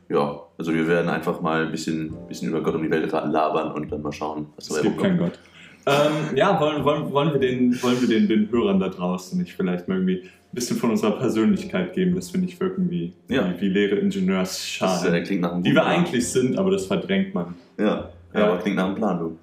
ja, 0.08 0.40
also 0.58 0.72
wir 0.74 0.86
werden 0.86 1.08
einfach 1.08 1.40
mal 1.40 1.64
ein 1.66 1.70
bisschen, 1.70 2.12
bisschen 2.28 2.48
über 2.48 2.62
Gott 2.62 2.74
und 2.74 2.82
die 2.82 2.90
Welt 2.90 3.10
labern 3.12 3.72
und 3.72 3.90
dann 3.90 4.02
mal 4.02 4.12
schauen, 4.12 4.46
was 4.56 4.68
Es 4.68 4.74
dabei 4.76 4.82
gibt 4.88 5.00
keinen 5.00 5.18
rumkommt. 5.18 5.32
Gott. 5.32 5.38
Ähm, 5.86 6.36
ja, 6.36 6.58
wollen, 6.60 6.82
wollen, 6.84 7.12
wollen 7.12 7.32
wir, 7.32 7.40
den, 7.40 7.82
wollen 7.82 8.00
wir 8.00 8.08
den, 8.08 8.26
den 8.28 8.50
Hörern 8.50 8.80
da 8.80 8.88
draußen 8.88 9.38
nicht 9.38 9.52
vielleicht 9.54 9.86
mal 9.86 9.96
irgendwie 9.98 10.22
ein 10.22 10.30
bisschen 10.54 10.76
von 10.78 10.90
unserer 10.90 11.12
Persönlichkeit 11.18 11.92
geben, 11.94 12.14
dass 12.14 12.32
wir 12.32 12.40
nicht 12.40 12.58
wirken 12.58 12.90
wie, 12.90 13.12
Ja. 13.28 13.52
wie, 13.56 13.60
wie 13.62 13.68
leere 13.68 13.96
Das 13.96 14.04
Ingenieursschalen. 14.04 15.14
äh, 15.14 15.22
klingt 15.22 15.44
die 15.62 15.64
wir 15.74 15.82
Plan. 15.82 15.86
eigentlich 15.86 16.26
sind, 16.28 16.56
aber 16.56 16.70
das 16.70 16.86
verdrängt 16.86 17.34
man. 17.34 17.54
Ja, 17.78 17.84
ja, 18.32 18.40
Ja. 18.40 18.46
aber 18.46 18.58
klingt 18.58 18.76
nach 18.76 18.86
einem 18.86 18.94
Plan, 18.94 19.18
du. 19.18 19.38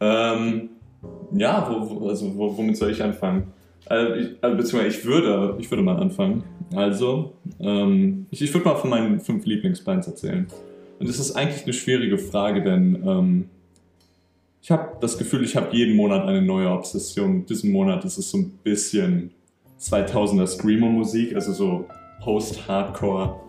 Ähm, 0.00 0.68
ja, 1.32 1.66
wo, 1.70 2.00
wo, 2.00 2.08
also 2.10 2.30
wo, 2.36 2.54
womit 2.56 2.76
soll 2.76 2.90
ich 2.90 3.02
anfangen? 3.02 3.44
Also, 3.86 4.14
ich, 4.14 4.28
also, 4.40 4.56
beziehungsweise 4.56 4.98
ich 4.98 5.04
würde, 5.04 5.56
ich 5.58 5.70
würde 5.70 5.82
mal 5.82 5.96
anfangen. 5.96 6.42
Also, 6.74 7.34
ähm, 7.60 8.26
ich, 8.30 8.42
ich 8.42 8.52
würde 8.52 8.68
mal 8.68 8.76
von 8.76 8.90
meinen 8.90 9.20
fünf 9.20 9.46
Lieblingsbands 9.46 10.06
erzählen. 10.08 10.46
Und 10.98 11.08
das 11.08 11.18
ist 11.18 11.32
eigentlich 11.36 11.64
eine 11.64 11.72
schwierige 11.72 12.18
Frage, 12.18 12.62
denn 12.62 13.02
ähm, 13.06 13.48
ich 14.62 14.70
habe 14.70 14.96
das 15.00 15.16
Gefühl, 15.16 15.44
ich 15.44 15.54
habe 15.54 15.76
jeden 15.76 15.94
Monat 15.94 16.26
eine 16.26 16.42
neue 16.42 16.70
Obsession. 16.70 17.46
Diesen 17.46 17.70
Monat 17.70 18.04
ist 18.04 18.18
es 18.18 18.30
so 18.30 18.38
ein 18.38 18.50
bisschen 18.64 19.30
2000er 19.78 20.46
Screamo-Musik, 20.46 21.34
also 21.34 21.52
so 21.52 21.86
Post-Hardcore, 22.20 23.40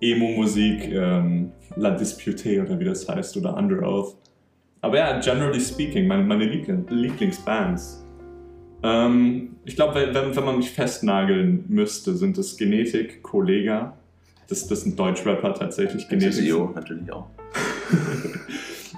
Emo-Musik, 0.00 0.90
ähm, 0.92 1.50
La 1.76 1.90
Dispute 1.90 2.62
oder 2.62 2.78
wie 2.78 2.84
das 2.84 3.06
heißt, 3.08 3.36
oder 3.36 3.56
Under 3.56 3.82
Oath. 3.86 4.16
Aber 4.80 4.98
ja, 4.98 5.18
generally 5.20 5.60
speaking, 5.60 6.06
meine, 6.06 6.24
meine 6.24 6.44
Liebling, 6.44 6.86
Lieblingsbands. 6.88 8.03
Ähm, 8.84 9.56
ich 9.64 9.76
glaube, 9.76 9.94
wenn, 9.94 10.36
wenn 10.36 10.44
man 10.44 10.58
mich 10.58 10.70
festnageln 10.70 11.64
müsste, 11.68 12.14
sind 12.16 12.36
es 12.36 12.56
Genetik, 12.56 13.22
Kollega. 13.22 13.96
Das, 14.48 14.68
das 14.68 14.82
sind 14.82 14.98
Deutschrapper 14.98 15.54
tatsächlich. 15.54 16.06
Genetik. 16.08 16.34
SEO 16.34 16.70
natürlich 16.74 17.10
auch. 17.10 17.26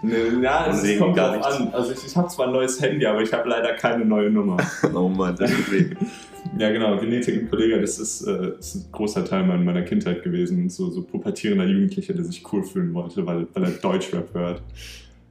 Ne, 0.02 0.43
Ja, 0.43 0.69
es 0.69 0.99
kommt 0.99 1.16
nichts. 1.16 1.47
an. 1.47 1.69
Also 1.73 1.93
ich, 1.93 2.07
ich 2.07 2.14
habe 2.16 2.28
zwar 2.28 2.49
ein 2.49 2.52
neues 2.52 2.81
Handy, 2.81 3.07
aber 3.07 3.23
ich 3.23 3.33
habe 3.33 3.49
leider 3.49 3.73
keine 3.73 4.05
neue 4.05 4.31
Nummer. 4.31 4.59
Oh 4.95 5.09
Mann, 5.09 5.37
das 5.37 5.50
weh. 5.71 5.87
Ja, 6.59 6.71
genau, 6.71 6.97
Genetik 6.99 7.43
und 7.43 7.50
Kollege, 7.50 7.81
das 7.81 7.99
ist, 7.99 8.23
äh, 8.23 8.50
ist 8.59 8.76
ein 8.76 8.93
großer 8.93 9.25
Teil 9.25 9.45
meiner, 9.45 9.83
Kindheit 9.83 10.23
gewesen. 10.23 10.69
So, 10.69 10.90
so 10.90 11.02
pubertierender 11.02 11.64
Jugendlicher, 11.64 12.14
der 12.14 12.25
sich 12.25 12.45
cool 12.52 12.62
fühlen 12.62 12.95
wollte, 12.95 13.26
weil, 13.26 13.49
weil 13.52 13.64
er 13.64 13.71
Deutschrap 13.71 14.33
hört. 14.33 14.62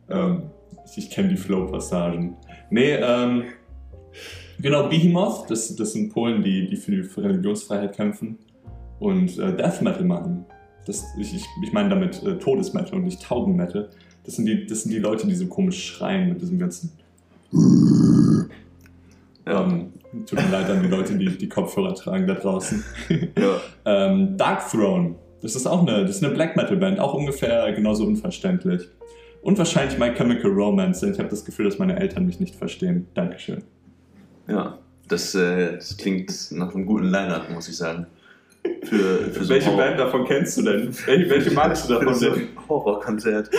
Ähm, 0.09 0.43
ich 0.85 0.97
ich 0.97 1.09
kenne 1.09 1.29
die 1.29 1.37
Flow-Passagen. 1.37 2.35
Nee, 2.69 2.95
ähm, 2.95 3.43
genau, 4.61 4.89
Behemoth, 4.89 5.49
das, 5.49 5.75
das 5.75 5.93
sind 5.93 6.13
Polen, 6.13 6.43
die, 6.43 6.67
die 6.67 6.75
für 6.75 6.91
die 6.91 7.01
Religionsfreiheit 7.01 7.95
kämpfen 7.95 8.37
und 8.99 9.37
äh, 9.37 9.55
Death 9.55 9.81
Metal 9.81 10.03
machen. 10.03 10.45
Das, 10.85 11.05
ich 11.17 11.35
ich, 11.35 11.45
ich 11.63 11.73
meine 11.73 11.89
damit 11.89 12.21
äh, 12.23 12.37
Todesmetal 12.37 12.95
und 12.95 13.05
nicht 13.05 13.21
Taubenmetal. 13.21 13.89
Das 14.23 14.35
sind, 14.35 14.45
die, 14.45 14.65
das 14.65 14.83
sind 14.83 14.91
die 14.91 14.99
Leute, 14.99 15.27
die 15.27 15.35
so 15.35 15.47
komisch 15.47 15.83
schreien 15.85 16.29
mit 16.29 16.41
diesem 16.41 16.59
ganzen 16.59 16.91
ähm, 19.45 19.93
tut 20.25 20.39
mir 20.39 20.51
leid 20.51 20.69
an 20.69 20.81
die 20.81 20.89
Leute, 20.89 21.17
die 21.17 21.37
die 21.37 21.49
Kopfhörer 21.49 21.93
tragen 21.95 22.27
da 22.27 22.33
draußen. 22.35 22.83
ja. 23.37 23.61
ähm, 23.85 24.37
Dark 24.37 24.69
Throne, 24.69 25.15
das 25.41 25.55
ist 25.55 25.67
auch 25.67 25.81
eine, 25.81 26.01
das 26.05 26.17
ist 26.17 26.23
eine 26.23 26.33
Black 26.33 26.55
Metal 26.55 26.77
Band, 26.77 26.99
auch 26.99 27.13
ungefähr 27.13 27.71
genauso 27.73 28.05
unverständlich. 28.05 28.89
Und 29.41 29.57
wahrscheinlich 29.59 29.99
My 29.99 30.11
Chemical 30.11 30.51
Romance, 30.51 31.01
denn 31.01 31.13
ich 31.13 31.19
habe 31.19 31.29
das 31.29 31.45
Gefühl, 31.45 31.65
dass 31.65 31.77
meine 31.77 31.99
Eltern 31.99 32.25
mich 32.25 32.39
nicht 32.39 32.55
verstehen. 32.55 33.07
Dankeschön. 33.13 33.63
Ja. 34.47 34.77
Das, 35.07 35.35
äh, 35.35 35.73
das 35.73 35.97
klingt 35.97 36.51
nach 36.51 36.73
einem 36.73 36.85
guten 36.85 37.05
Line-Up, 37.05 37.49
muss 37.51 37.69
ich 37.69 37.77
sagen. 37.77 38.07
Für, 38.83 39.29
für 39.31 39.43
so 39.43 39.49
welche 39.53 39.69
ein 39.69 39.77
Band 39.77 39.99
davon 39.99 40.25
kennst 40.25 40.57
du 40.57 40.63
denn? 40.63 40.95
Welche, 41.05 41.29
welche 41.29 41.51
magst 41.53 41.87
du 41.87 41.93
davon 41.93 42.13
so 42.13 42.31
denn? 42.31 42.47
Horrorkonzert. 42.67 43.49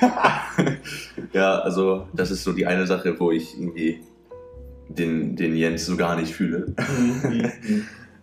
ja, 1.32 1.60
also 1.60 2.08
das 2.12 2.30
ist 2.30 2.42
so 2.42 2.52
die 2.52 2.66
eine 2.66 2.86
Sache, 2.86 3.18
wo 3.20 3.30
ich 3.30 3.58
irgendwie 3.58 4.00
den, 4.88 5.36
den 5.36 5.56
Jens 5.56 5.86
so 5.86 5.96
gar 5.96 6.16
nicht 6.16 6.34
fühle. 6.34 6.74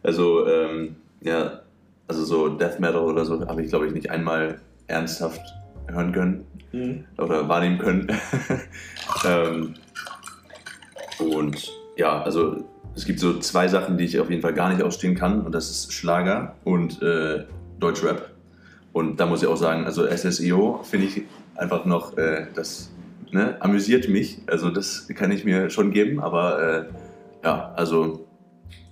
Also, 0.03 0.48
ähm, 0.48 0.98
ja, 1.22 1.62
also 2.07 2.25
so 2.25 2.50
Death 2.50 2.79
Metal 2.79 3.01
oder 3.01 3.25
so 3.25 3.43
habe 3.48 3.63
ich, 3.63 3.69
glaube 3.69 3.88
ich, 3.88 3.93
nicht 3.93 4.12
einmal 4.12 4.60
ernsthaft 4.86 5.41
hören 5.88 6.12
können 6.12 6.45
oder 7.17 7.50
wahrnehmen 7.50 7.79
können. 7.79 8.07
ähm, 9.27 9.74
und 11.17 11.72
ja, 11.98 12.22
also 12.22 12.66
es 12.96 13.06
gibt 13.06 13.20
so 13.20 13.40
zwei 13.40 13.68
Sachen, 13.68 13.98
die 13.98 14.06
ich 14.06 14.20
auf 14.20 14.30
jeden 14.30 14.42
Fall 14.42 14.54
gar 14.54 14.70
nicht 14.70 14.82
ausstehen 14.82 15.16
kann 15.16 15.42
und 15.42 15.54
das 15.54 15.70
ist 15.70 15.94
Schlager 15.94 16.56
und 16.64 17.02
äh, 17.02 17.44
Deutschrap. 17.80 18.32
Und 18.94 19.20
da 19.20 19.25
muss 19.25 19.42
ich 19.42 19.50
auch 19.50 19.58
sagen, 19.58 19.86
also 19.86 20.06
SSEO 20.08 20.82
finde 20.84 21.08
ich 21.08 21.24
einfach 21.56 21.86
noch 21.86 22.18
äh, 22.18 22.48
das 22.54 22.92
ne, 23.32 23.58
amüsiert 23.60 24.08
mich. 24.08 24.40
Also 24.48 24.70
das 24.70 25.08
kann 25.10 25.32
ich 25.32 25.44
mir 25.44 25.70
schon 25.70 25.92
geben, 25.92 26.22
aber 26.22 26.64
äh, 26.64 26.86
ja, 27.44 27.74
also 27.75 28.25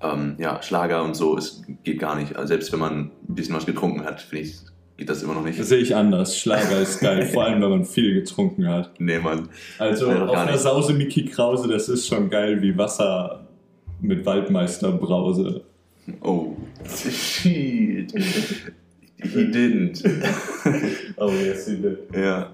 ähm, 0.02 0.36
ja, 0.38 0.62
Schlager 0.62 1.04
und 1.04 1.16
so 1.16 1.38
ist, 1.38 1.64
geht 1.84 2.00
gar 2.00 2.16
nicht. 2.16 2.36
Also 2.36 2.50
selbst 2.50 2.72
wenn 2.74 2.80
man 2.80 3.00
ein 3.30 3.36
bisschen 3.36 3.56
was 3.56 3.66
getrunken 3.66 4.04
hat, 4.04 4.22
finde 4.22 4.44
ich, 4.44 4.60
geht 4.98 5.10
das 5.10 5.24
immer 5.24 5.34
noch 5.34 5.44
nicht. 5.44 5.60
Das 5.60 5.70
sehe 5.70 5.80
ich 5.80 5.96
anders. 5.96 6.38
Schlager 6.38 6.82
ist 6.82 7.00
geil, 7.00 7.26
vor 7.34 7.46
allem 7.46 7.62
wenn 7.62 7.70
man 7.70 7.86
viel 7.86 8.14
getrunken 8.14 8.68
hat. 8.68 9.00
Nee, 9.00 9.20
Mann. 9.20 9.50
Also 9.80 10.12
auf 10.12 10.32
einer. 10.32 10.58
Sause 10.58 10.94
Mickey 10.94 11.26
Krause, 11.26 11.68
das 11.68 11.90
ist 11.90 12.08
schon 12.08 12.30
geil 12.30 12.62
wie 12.62 12.78
Wasser 12.78 13.48
mit 14.02 14.26
Waldmeisterbrause. 14.26 15.64
Oh. 16.22 16.56
Shit. 16.86 18.12
He 18.12 19.46
didn't. 19.46 20.04
Oh 21.18 21.30
yes, 21.30 21.68
he 21.68 21.78
did. 21.78 22.00
Ja. 22.14 22.52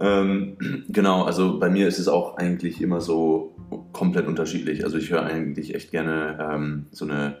Ähm, 0.00 0.56
genau, 0.88 1.24
also 1.24 1.58
bei 1.58 1.70
mir 1.70 1.86
ist 1.86 1.98
es 1.98 2.08
auch 2.08 2.36
eigentlich 2.36 2.80
immer 2.80 3.00
so 3.00 3.54
komplett 3.92 4.26
unterschiedlich. 4.26 4.84
Also 4.84 4.98
ich 4.98 5.10
höre 5.10 5.22
eigentlich 5.24 5.74
echt 5.74 5.90
gerne 5.92 6.38
ähm, 6.40 6.86
so 6.90 7.04
eine 7.04 7.36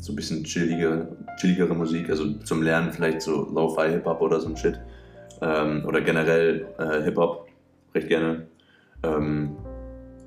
so 0.00 0.12
ein 0.12 0.16
bisschen 0.16 0.44
chillige, 0.44 1.08
chilligere 1.38 1.74
Musik, 1.74 2.08
also 2.10 2.32
zum 2.38 2.62
Lernen 2.62 2.92
vielleicht 2.92 3.22
so 3.22 3.50
Lo-Fi 3.50 3.90
Hip-Hop 3.90 4.20
oder 4.20 4.40
so 4.40 4.48
ein 4.48 4.56
Shit. 4.56 4.80
Ähm, 5.40 5.84
oder 5.86 6.00
generell 6.00 6.66
äh, 6.78 7.02
Hip-Hop 7.02 7.48
recht 7.94 8.08
gerne. 8.08 8.46
Ähm, 9.02 9.56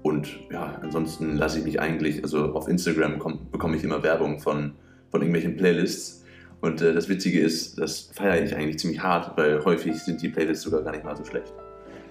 und 0.04 0.40
ja, 0.52 0.80
ansonsten 0.82 1.38
lasse 1.38 1.60
ich 1.60 1.66
mich 1.66 1.80
eigentlich, 1.80 2.24
also 2.24 2.54
auf 2.54 2.68
Instagram 2.68 3.20
komm, 3.20 3.52
bekomme 3.52 3.78
ich 3.78 3.84
immer 3.84 4.02
Werbung 4.04 4.40
von, 4.40 4.74
von 5.10 5.22
irgendwelchen 5.22 5.58
Playlists. 5.58 6.26
Und 6.62 6.82
äh, 6.82 6.94
das 6.94 7.10
Witzige 7.10 7.40
ist, 7.40 7.80
das 7.80 8.12
feiere 8.14 8.44
ich 8.44 8.56
eigentlich 8.56 8.80
ziemlich 8.80 9.02
hart, 9.02 9.38
weil 9.38 9.64
häufig 9.64 9.98
sind 9.98 10.22
die 10.22 10.30
Playlists 10.30 10.64
sogar 10.64 10.82
gar 10.82 10.92
nicht 10.92 11.04
mal 11.04 11.16
so 11.16 11.26
schlecht. 11.26 11.54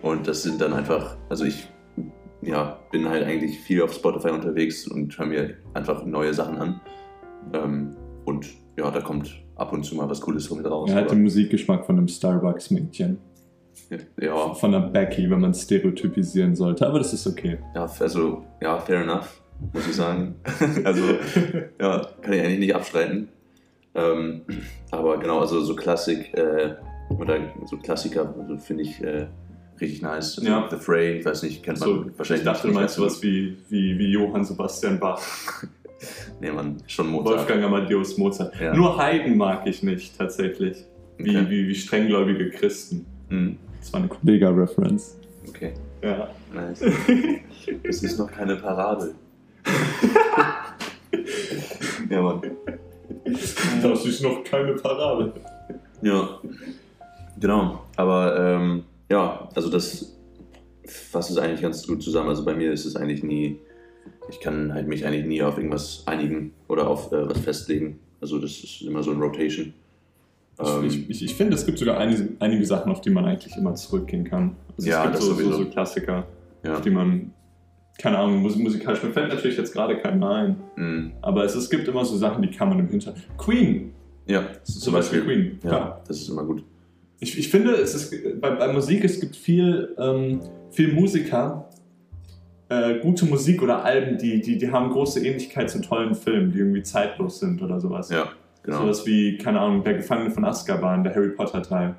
Und 0.03 0.27
das 0.27 0.43
sind 0.43 0.61
dann 0.61 0.73
einfach, 0.73 1.17
also 1.29 1.45
ich 1.45 1.69
ja, 2.43 2.79
bin 2.91 3.09
halt 3.09 3.25
eigentlich 3.25 3.61
viel 3.61 3.83
auf 3.83 3.93
Spotify 3.93 4.31
unterwegs 4.31 4.89
und 4.89 5.17
höre 5.19 5.27
mir 5.27 5.57
einfach 5.75 6.05
neue 6.05 6.33
Sachen 6.33 6.57
an. 6.59 6.81
Ähm, 7.53 7.97
und 8.25 8.47
ja, 8.79 8.91
da 8.91 9.01
kommt 9.01 9.31
ab 9.57 9.73
und 9.73 9.85
zu 9.85 9.95
mal 9.95 10.09
was 10.09 10.21
Cooles 10.21 10.51
mit 10.51 10.67
raus. 10.67 10.91
Er 10.91 10.97
hat 10.97 11.11
den 11.11 11.23
Musikgeschmack 11.23 11.85
von 11.85 11.99
einem 11.99 12.09
Starbucks-Mädchen. 12.09 13.19
ja, 14.21 14.55
Von 14.55 14.75
einer 14.75 14.87
Becky, 14.87 15.29
wenn 15.31 15.41
man 15.41 15.55
stereotypisieren 15.55 16.55
sollte. 16.55 16.87
Aber 16.87 16.99
das 16.99 17.13
ist 17.13 17.27
okay. 17.27 17.59
ja, 17.75 17.91
also, 17.99 18.45
ja, 18.61 18.79
fair 18.79 19.03
enough, 19.03 19.43
muss 19.73 19.87
ich 19.87 19.97
sagen. 19.97 20.37
also, 20.85 21.03
ja, 21.81 22.07
kann 22.23 22.33
ich 22.33 22.41
eigentlich 22.41 22.59
nicht 22.61 22.75
abstreiten. 22.75 23.29
Ähm, 23.95 24.43
aber 24.91 25.19
genau, 25.19 25.41
also 25.41 25.61
so 25.61 25.75
Klassik 25.75 26.33
äh, 26.35 26.77
oder 27.09 27.39
so 27.65 27.77
Klassiker 27.77 28.33
also 28.39 28.57
finde 28.57 28.85
ich 28.85 29.03
äh, 29.03 29.27
richtig 29.81 30.03
nice. 30.03 30.39
Also 30.39 30.49
Ja. 30.49 30.69
The 30.71 30.77
Fray, 30.77 31.19
ich 31.19 31.25
weiß 31.25 31.43
nicht, 31.43 31.63
kennt 31.63 31.81
man 31.81 31.89
So, 31.89 32.19
wahrscheinlich 32.19 32.47
ich 32.47 32.53
dachte, 32.53 32.63
du 32.63 32.69
nicht. 32.69 32.77
meinst 32.77 32.95
sowas 32.95 33.23
wie, 33.23 33.57
wie, 33.69 33.99
wie 33.99 34.13
Johann 34.13 34.45
Sebastian 34.45 35.01
Bach, 35.01 35.21
Nee, 36.41 36.51
man, 36.51 36.77
schon 36.87 37.09
Mozart. 37.11 37.39
Wolfgang 37.39 37.65
Amadeus 37.65 38.17
Mozart. 38.19 38.55
Ja. 38.61 38.75
Nur 38.75 38.97
Haydn 38.97 39.37
mag 39.37 39.67
ich 39.67 39.83
nicht, 39.83 40.17
tatsächlich. 40.17 40.85
Wie, 41.19 41.37
Okay. 41.37 41.47
wie, 41.51 41.69
wie 41.69 41.75
strenggläubige 41.75 42.49
Christen. 42.51 43.05
Hm, 43.29 43.59
Das 43.79 43.93
war 43.93 44.01
eine 44.01 44.09
Kollega-Reference. 44.09 45.17
okay, 45.49 45.73
Ja. 46.03 46.29
nice. 46.55 46.83
Das 47.85 48.03
ist 48.03 48.19
noch 48.19 48.31
keine 48.33 48.57
Parabel. 48.57 49.15
ja, 52.11 52.23
Mann. 52.23 52.41
Das 53.83 54.05
ist 54.07 54.23
noch 54.23 54.43
keine 54.45 54.73
Parabel. 54.75 55.33
Ja, 56.03 56.41
genau. 57.39 57.85
Aber 57.97 58.37
ähm, 58.39 58.85
ja, 59.11 59.49
also 59.55 59.71
das 59.71 60.17
fasst 60.87 61.31
es 61.31 61.39
eigentlich 61.39 61.61
ganz 61.61 61.87
gut 61.87 62.03
zusammen. 62.03 62.29
Also 62.31 62.45
bei 62.45 62.55
mir 62.55 62.73
ist 62.73 62.87
es 62.87 62.97
eigentlich 62.97 63.23
nie, 63.23 63.59
ich 64.31 64.41
kann 64.41 64.73
halt 64.73 64.87
mich 64.89 65.05
eigentlich 65.07 65.27
nie 65.27 65.43
auf 65.43 65.57
irgendwas 65.57 66.03
einigen 66.07 66.53
oder 66.69 66.89
auf 66.89 67.13
äh, 67.13 67.29
was 67.29 67.39
festlegen. 67.39 67.99
Also 68.21 68.39
das 68.39 68.51
ist 68.63 68.83
immer 68.83 69.03
so 69.03 69.11
ein 69.13 69.21
Rotation. 69.21 69.73
Ähm, 70.59 70.85
ich, 70.85 71.09
ich, 71.09 71.25
ich 71.25 71.35
finde, 71.35 71.55
es 71.55 71.65
gibt 71.65 71.79
sogar 71.79 71.99
einige, 71.99 72.29
einige 72.39 72.65
Sachen, 72.67 72.93
auf 72.93 73.01
die 73.01 73.11
man 73.11 73.25
eigentlich 73.25 73.57
immer 73.57 73.75
zurückgehen 73.75 74.25
kann. 74.25 74.57
Also 74.77 74.89
Ja, 74.91 74.99
es 74.99 75.03
gibt 75.05 75.15
das 75.17 75.25
so, 75.25 75.35
so, 75.35 75.41
sowieso. 75.43 75.65
so 75.65 75.71
Klassiker, 75.71 76.27
ja. 76.65 76.75
auf 76.75 76.83
die 76.83 76.91
man, 76.91 77.33
keine 77.99 78.19
Ahnung, 78.19 78.43
mus- 78.43 78.57
musikalisch, 78.57 79.03
mir 79.03 79.11
fällt 79.13 79.29
natürlich 79.33 79.57
jetzt 79.57 79.73
gerade 79.73 79.97
keiner 79.99 80.31
ein. 80.31 80.57
Mm, 80.77 81.13
Aber 81.23 81.45
es, 81.45 81.55
es 81.55 81.71
gibt 81.71 81.89
immer 81.89 82.05
so 82.05 82.17
Sachen, 82.17 82.43
die 82.43 82.51
kann 82.51 82.69
man 82.69 82.79
im 82.79 82.89
Hintergrund. 82.89 83.25
Queen, 83.39 83.93
ja, 84.27 84.45
zum 84.65 84.93
Beispiel 84.93 85.23
Queen. 85.23 85.59
Ja, 85.65 85.69
klar. 85.71 86.05
das 86.07 86.19
ist 86.19 86.29
immer 86.29 86.45
gut. 86.45 86.63
Ich, 87.21 87.39
ich 87.39 87.49
finde, 87.49 87.73
es 87.73 87.95
ist, 87.95 88.41
bei, 88.41 88.51
bei 88.51 88.71
Musik, 88.73 89.03
es 89.05 89.19
gibt 89.21 89.37
viel, 89.37 89.95
ähm, 89.99 90.41
viel 90.71 90.93
Musiker, 90.93 91.70
äh, 92.71 93.01
gute 93.01 93.27
Musik 93.27 93.63
oder 93.63 93.85
Alben, 93.85 94.17
die, 94.17 94.41
die, 94.41 94.57
die 94.57 94.71
haben 94.71 94.91
große 94.91 95.25
Ähnlichkeit 95.25 95.69
zu 95.69 95.83
tollen 95.83 96.15
Filmen, 96.15 96.53
die 96.53 96.59
irgendwie 96.59 96.83
zeitlos 96.83 97.41
sind 97.41 97.61
oder 97.61 97.81
sowas. 97.81 98.11
Ja, 98.11 98.31
genau. 98.63 98.83
Sowas 98.83 99.05
wie, 99.07 99.37
keine 99.37 99.61
Ahnung, 99.61 99.83
Der 99.83 99.95
Gefangene 99.95 100.31
von 100.31 100.45
Azkaban, 100.45 101.05
der 101.05 101.15
Harry 101.15 101.31
Potter 101.31 101.63
Teil. 101.63 101.97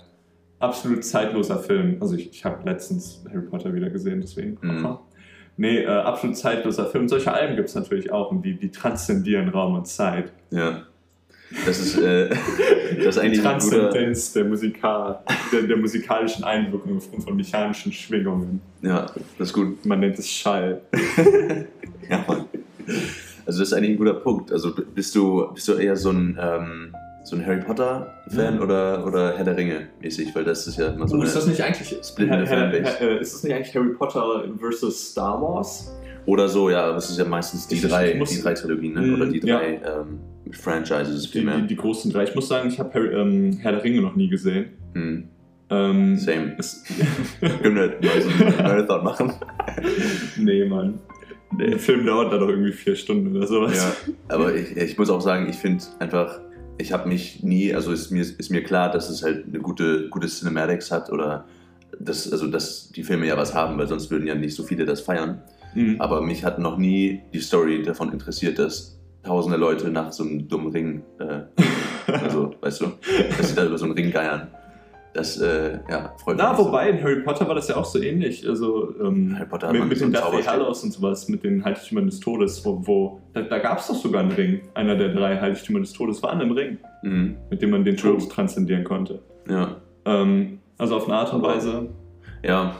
Absolut 0.59 1.03
zeitloser 1.03 1.59
Film. 1.59 1.97
Also 1.99 2.15
ich, 2.15 2.31
ich 2.31 2.45
habe 2.45 2.63
letztens 2.63 3.23
Harry 3.29 3.45
Potter 3.45 3.73
wieder 3.73 3.89
gesehen, 3.89 4.21
deswegen. 4.21 4.57
Mhm. 4.61 4.97
Nee, 5.57 5.79
äh, 5.79 5.87
absolut 5.87 6.37
zeitloser 6.37 6.85
Film. 6.85 7.07
Solche 7.07 7.33
Alben 7.33 7.55
gibt 7.55 7.69
es 7.69 7.75
natürlich 7.75 8.11
auch 8.11 8.31
und 8.31 8.43
die, 8.43 8.57
die 8.57 8.71
transzendieren 8.71 9.49
Raum 9.49 9.75
und 9.75 9.87
Zeit. 9.87 10.31
Ja. 10.51 10.83
Das 11.65 11.79
ist, 11.79 11.97
äh, 11.97 12.29
das 12.97 13.05
ist 13.07 13.15
Die 13.15 13.19
eigentlich 13.21 13.45
ein 13.45 13.59
guter. 13.59 13.77
Transzendenz 13.89 14.33
der, 14.33 14.45
Musikal, 14.45 15.19
der, 15.51 15.61
der 15.63 15.77
musikalischen 15.77 16.43
Einwirkung 16.43 16.97
aufgrund 16.97 17.23
von 17.23 17.35
mechanischen 17.35 17.91
Schwingungen. 17.91 18.61
Ja, 18.81 19.05
das 19.37 19.49
ist 19.49 19.53
gut. 19.53 19.85
Man 19.85 19.99
nennt 19.99 20.17
es 20.19 20.29
Schall. 20.29 20.81
Ja, 22.09 22.23
Mann. 22.27 22.45
Also 23.45 23.59
das 23.59 23.69
ist 23.69 23.73
eigentlich 23.73 23.91
ein 23.91 23.97
guter 23.97 24.15
Punkt. 24.15 24.51
Also 24.51 24.73
bist 24.95 25.15
du, 25.15 25.47
bist 25.53 25.65
du 25.67 25.73
eher 25.73 25.95
so 25.95 26.09
ein, 26.09 26.37
ähm, 26.41 26.93
so 27.23 27.35
ein 27.37 27.45
Harry 27.45 27.61
Potter-Fan 27.61 28.55
Mhm. 28.55 28.61
oder, 28.61 29.05
oder 29.05 29.37
Herr 29.37 29.45
der 29.45 29.55
Ringe 29.55 29.87
mäßig? 30.01 30.35
Weil 30.35 30.43
das 30.43 30.67
ist 30.67 30.77
ja 30.77 30.87
immer 30.87 31.07
so 31.07 31.15
Oh, 31.15 31.19
eine, 31.19 31.27
ist 31.27 31.35
das 31.35 31.47
nicht 31.47 31.61
eigentlich 31.63 31.95
Split 32.03 32.29
in 32.29 32.39
the 32.41 32.45
Fanbase. 32.47 32.97
äh, 32.99 33.21
ist 33.21 33.33
das 33.35 33.43
nicht 33.43 33.53
eigentlich 33.55 33.73
Harry 33.75 33.93
Potter 33.93 34.43
versus 34.59 35.11
Star 35.11 35.41
Wars? 35.41 35.91
Oder 36.25 36.47
so, 36.49 36.69
ja, 36.69 36.85
aber 36.85 36.97
es 36.97 37.09
ist 37.09 37.17
ja 37.17 37.25
meistens 37.25 37.67
die 37.67 37.75
Ich- 37.75 37.81
drei, 37.87 38.15
muss- 38.15 38.29
die 38.29 38.41
drei 38.41 38.53
Trilogien, 38.53 38.93
ne? 38.93 39.01
Mhm, 39.01 39.13
oder 39.15 39.25
die 39.27 39.39
ja. 39.45 39.57
drei 39.57 39.73
ähm, 39.75 40.19
Franchises 40.51 41.23
Die, 41.23 41.27
vielmehr. 41.29 41.57
die, 41.61 41.67
die 41.67 41.75
großen 41.75 42.11
drei. 42.11 42.23
Ich 42.23 42.35
muss 42.35 42.47
sagen, 42.47 42.69
ich 42.69 42.79
habe 42.79 42.99
ähm, 42.99 43.57
Herr 43.61 43.71
der 43.71 43.83
Ringe 43.83 44.01
noch 44.01 44.15
nie 44.15 44.27
gesehen. 44.29 44.65
Hm, 44.93 45.23
Ähm, 45.69 46.17
same. 46.17 46.57
Können 47.63 47.75
wir 47.75 47.87
mal 48.01 48.21
so 48.21 48.29
einen 48.45 48.57
Marathon 48.57 49.03
machen? 49.03 49.33
nee, 50.37 50.65
Mann. 50.65 50.99
Der 51.59 51.79
Film 51.79 52.05
dauert 52.05 52.31
da 52.31 52.37
doch 52.37 52.47
irgendwie 52.49 52.71
vier 52.71 52.95
Stunden 52.95 53.35
oder 53.35 53.45
sowas. 53.47 53.75
Ja, 53.75 53.93
aber 54.33 54.55
ich, 54.55 54.75
ich 54.77 54.97
muss 54.97 55.09
auch 55.09 55.19
sagen, 55.21 55.49
ich 55.49 55.57
finde 55.57 55.83
einfach, 55.99 56.39
ich 56.77 56.93
habe 56.93 57.09
mich 57.09 57.43
nie, 57.43 57.73
also 57.73 57.91
ist 57.91 58.09
mir, 58.11 58.21
ist 58.21 58.49
mir 58.51 58.63
klar, 58.63 58.89
dass 58.91 59.09
es 59.09 59.21
halt 59.23 59.45
eine 59.47 59.59
gute, 59.59 60.07
gute 60.09 60.27
Cinematics 60.27 60.91
hat 60.91 61.11
oder 61.11 61.45
dass, 61.99 62.31
also 62.31 62.47
dass 62.47 62.89
die 62.91 63.03
Filme 63.03 63.27
ja 63.27 63.35
was 63.37 63.53
haben, 63.53 63.77
weil 63.77 63.87
sonst 63.87 64.09
würden 64.11 64.27
ja 64.27 64.35
nicht 64.35 64.55
so 64.55 64.63
viele 64.63 64.85
das 64.85 65.01
feiern. 65.01 65.41
Mhm. 65.75 65.95
Aber 65.99 66.21
mich 66.21 66.43
hat 66.43 66.59
noch 66.59 66.77
nie 66.77 67.21
die 67.33 67.39
Story 67.39 67.81
davon 67.83 68.11
interessiert, 68.11 68.59
dass 68.59 68.99
tausende 69.23 69.57
Leute 69.57 69.89
nach 69.89 70.11
so 70.11 70.23
einem 70.23 70.47
dummen 70.47 70.71
Ring, 70.71 71.03
äh, 71.19 71.41
also 72.11 72.53
weißt 72.61 72.81
du, 72.81 72.85
dass 73.37 73.49
sie 73.49 73.55
da 73.55 73.65
über 73.65 73.77
so 73.77 73.85
einen 73.85 73.93
Ring 73.93 74.11
geiern. 74.11 74.47
Das, 75.13 75.37
äh, 75.41 75.77
ja, 75.89 76.13
freut 76.23 76.37
mich. 76.37 76.43
Na, 76.45 76.51
nicht 76.51 76.57
so. 76.61 76.67
wobei, 76.67 76.89
in 76.89 77.03
Harry 77.03 77.21
Potter 77.21 77.45
war 77.45 77.53
das 77.55 77.67
ja 77.67 77.75
auch 77.75 77.83
so 77.83 77.99
ähnlich. 78.01 78.47
Also, 78.47 78.93
ähm, 79.03 79.35
Harry 79.37 79.45
Potter 79.49 79.71
mit, 79.73 79.85
mit 79.89 79.97
so 79.97 80.05
den 80.05 80.13
Deathly. 80.13 80.41
Hallows 80.43 80.83
und 80.85 80.93
sowas, 80.93 81.27
mit 81.27 81.43
den 81.43 81.65
Heiligtümern 81.65 82.05
des 82.05 82.21
Todes, 82.21 82.63
wo, 82.65 82.81
wo 82.87 83.21
da, 83.33 83.41
da 83.41 83.59
gab 83.59 83.79
es 83.79 83.87
doch 83.87 83.95
sogar 83.95 84.21
einen 84.21 84.31
Ring. 84.31 84.61
Einer 84.73 84.95
der 84.95 85.09
drei 85.13 85.37
Heiligtümer 85.39 85.81
des 85.81 85.91
Todes 85.91 86.23
war 86.23 86.31
an 86.31 86.39
einem 86.41 86.51
Ring, 86.53 86.77
Mhm. 87.03 87.35
mit 87.49 87.61
dem 87.61 87.71
man 87.71 87.83
den. 87.83 87.97
Tod 87.97 88.29
transzendieren 88.31 88.85
konnte. 88.85 89.21
Ja, 89.49 89.75
Ähm, 90.05 90.59
also 90.77 90.95
auf 90.95 91.05
eine 91.09 91.17
Art 91.17 91.33
und 91.33 91.41
Weise. 91.43 91.89
ja. 92.41 92.75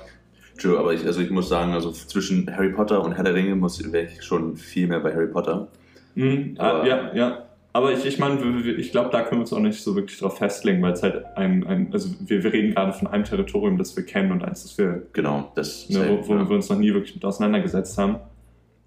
True, 0.61 0.77
aber 0.77 0.93
ich, 0.93 1.05
also 1.05 1.21
ich 1.21 1.31
muss 1.31 1.49
sagen, 1.49 1.73
also 1.73 1.91
zwischen 1.91 2.53
Harry 2.55 2.69
Potter 2.69 3.03
und 3.03 3.13
Herr 3.13 3.23
der 3.23 3.33
Ringe 3.33 3.55
muss 3.55 3.79
ich 3.81 4.23
schon 4.23 4.55
viel 4.55 4.87
mehr 4.87 4.99
bei 4.99 5.13
Harry 5.13 5.27
Potter. 5.27 5.67
Mhm, 6.15 6.55
Aber- 6.57 6.83
ah, 6.83 6.87
ja, 6.87 7.13
ja. 7.13 7.45
Aber 7.73 7.93
ich, 7.93 8.05
ich 8.05 8.19
meine, 8.19 8.37
ich 8.77 8.91
glaube, 8.91 9.09
da 9.13 9.21
können 9.21 9.39
wir 9.39 9.43
uns 9.43 9.53
auch 9.53 9.59
nicht 9.59 9.81
so 9.81 9.95
wirklich 9.95 10.19
drauf 10.19 10.37
festlegen, 10.37 10.81
weil 10.81 10.91
es 10.91 11.03
halt 11.03 11.23
ein, 11.37 11.65
ein 11.65 11.87
also 11.93 12.09
wir, 12.19 12.43
wir 12.43 12.51
reden 12.51 12.73
gerade 12.75 12.91
von 12.91 13.07
einem 13.07 13.23
Territorium, 13.23 13.77
das 13.77 13.95
wir 13.95 14.03
kennen 14.05 14.33
und 14.33 14.43
eins, 14.43 14.63
das 14.63 14.77
wir 14.77 15.03
Genau, 15.13 15.53
das 15.55 15.89
ne, 15.89 16.05
wo, 16.09 16.27
wo 16.27 16.33
ja. 16.35 16.49
wir 16.49 16.55
uns 16.57 16.67
noch 16.67 16.77
nie 16.77 16.93
wirklich 16.93 17.15
mit 17.15 17.23
auseinandergesetzt 17.23 17.97
haben. 17.97 18.17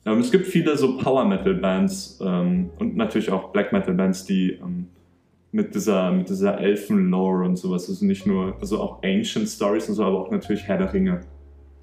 Ähm, 0.05 0.19
es 0.19 0.31
gibt 0.31 0.47
viele 0.47 0.77
so 0.77 0.99
Power-Metal-Bands 0.99 2.21
ähm, 2.23 2.69
und 2.79 2.95
natürlich 2.95 3.33
auch 3.33 3.53
Black-Metal-Bands, 3.53 4.27
die 4.27 4.51
ähm, 4.63 4.89
mit 5.51 5.75
dieser, 5.75 6.13
mit 6.13 6.29
dieser 6.29 6.61
Elfen-Lore 6.61 7.45
und 7.47 7.57
sowas, 7.57 7.89
also 7.89 8.05
nicht 8.05 8.27
nur, 8.27 8.55
also 8.61 8.81
auch 8.81 9.03
Ancient 9.03 9.49
Stories 9.49 9.89
und 9.89 9.95
so, 9.95 10.05
aber 10.05 10.19
auch 10.21 10.31
natürlich 10.31 10.65
Herr 10.65 10.77
der 10.77 10.93
Ringe, 10.93 11.21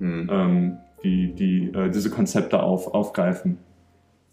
Hm. 0.02 0.30
ähm, 0.32 0.78
die, 1.04 1.34
die 1.34 1.72
äh, 1.74 1.90
diese 1.90 2.10
Konzepte 2.10 2.62
auf, 2.62 2.94
aufgreifen. 2.94 3.58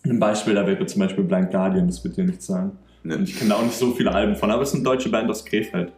Ein 0.04 0.18
Beispiel 0.18 0.54
da 0.54 0.66
wäre 0.66 0.84
zum 0.86 1.00
Beispiel 1.00 1.24
Blind 1.24 1.50
Guardian, 1.50 1.86
das 1.86 2.02
wird 2.02 2.16
dir 2.16 2.24
nichts 2.24 2.46
sagen. 2.46 2.72
Ne. 3.02 3.16
Und 3.16 3.28
ich 3.28 3.36
kenne 3.38 3.50
da 3.50 3.56
auch 3.56 3.62
nicht 3.62 3.74
so 3.76 3.92
viele 3.92 4.12
Alben 4.12 4.34
von, 4.34 4.50
aber 4.50 4.62
es 4.62 4.70
ist 4.70 4.76
eine 4.76 4.84
deutsche 4.84 5.10
Band 5.10 5.30
aus 5.30 5.44
Krefeld. 5.44 5.92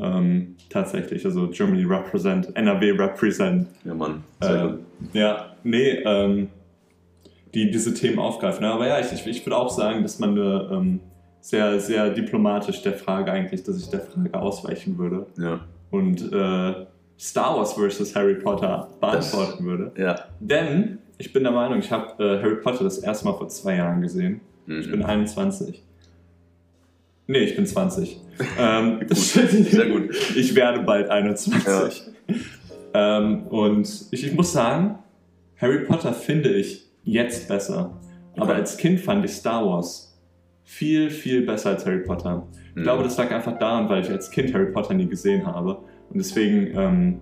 Ähm, 0.00 0.56
tatsächlich, 0.68 1.24
also 1.24 1.48
Germany 1.48 1.84
represent, 1.84 2.54
NRW 2.56 2.92
represent. 2.92 3.66
Ja, 3.84 3.94
Mann. 3.94 4.22
Äh, 4.40 4.68
ja, 5.12 5.52
nee, 5.64 5.90
ähm, 6.04 6.48
die 7.54 7.70
diese 7.70 7.94
Themen 7.94 8.18
aufgreifen. 8.18 8.64
Aber 8.64 8.86
ja, 8.86 9.00
ich, 9.00 9.12
ich, 9.12 9.26
ich 9.26 9.46
würde 9.46 9.56
auch 9.56 9.70
sagen, 9.70 10.02
dass 10.02 10.18
man 10.18 10.30
eine, 10.30 10.68
ähm, 10.72 11.00
sehr, 11.40 11.80
sehr 11.80 12.10
diplomatisch 12.10 12.82
der 12.82 12.94
Frage 12.94 13.32
eigentlich, 13.32 13.62
dass 13.62 13.78
ich 13.78 13.88
der 13.88 14.00
Frage 14.00 14.38
ausweichen 14.38 14.98
würde 14.98 15.26
Ja. 15.38 15.60
und 15.90 16.32
äh, 16.32 16.86
Star 17.18 17.56
Wars 17.56 17.72
versus 17.72 18.14
Harry 18.14 18.36
Potter 18.36 18.88
beantworten 19.00 19.64
würde. 19.64 19.92
Ja. 19.96 20.24
Denn 20.40 20.98
ich 21.18 21.32
bin 21.32 21.42
der 21.42 21.52
Meinung, 21.52 21.78
ich 21.80 21.90
habe 21.90 22.22
äh, 22.22 22.40
Harry 22.42 22.56
Potter 22.62 22.84
das 22.84 22.98
erste 22.98 23.24
Mal 23.26 23.34
vor 23.34 23.48
zwei 23.48 23.76
Jahren 23.76 24.00
gesehen. 24.00 24.40
Mhm. 24.66 24.80
Ich 24.80 24.90
bin 24.90 25.02
21. 25.02 25.82
Nee, 27.26 27.38
ich 27.40 27.56
bin 27.56 27.66
20. 27.66 28.20
ähm, 28.58 29.00
Gut. 29.08 29.16
Sehr 29.16 29.86
gut. 29.90 30.10
Ich 30.36 30.54
werde 30.54 30.80
bald 30.80 31.10
21. 31.10 32.04
Ähm, 32.94 33.46
und 33.48 34.06
ich, 34.12 34.24
ich 34.24 34.34
muss 34.34 34.52
sagen, 34.52 34.98
Harry 35.60 35.80
Potter 35.84 36.12
finde 36.14 36.50
ich 36.50 36.86
jetzt 37.04 37.48
besser. 37.48 37.98
Aber 38.36 38.54
als 38.54 38.76
Kind 38.76 39.00
fand 39.00 39.24
ich 39.24 39.32
Star 39.32 39.66
Wars 39.66 40.16
viel, 40.62 41.10
viel 41.10 41.44
besser 41.44 41.70
als 41.70 41.84
Harry 41.84 41.98
Potter. 42.04 42.46
Ich 42.70 42.76
Mhm. 42.76 42.82
glaube, 42.84 43.02
das 43.02 43.16
lag 43.16 43.30
einfach 43.32 43.58
daran, 43.58 43.88
weil 43.88 44.02
ich 44.02 44.10
als 44.10 44.30
Kind 44.30 44.54
Harry 44.54 44.70
Potter 44.72 44.94
nie 44.94 45.06
gesehen 45.06 45.44
habe. 45.46 45.78
Und 46.10 46.18
deswegen 46.18 46.78
ähm, 46.78 47.20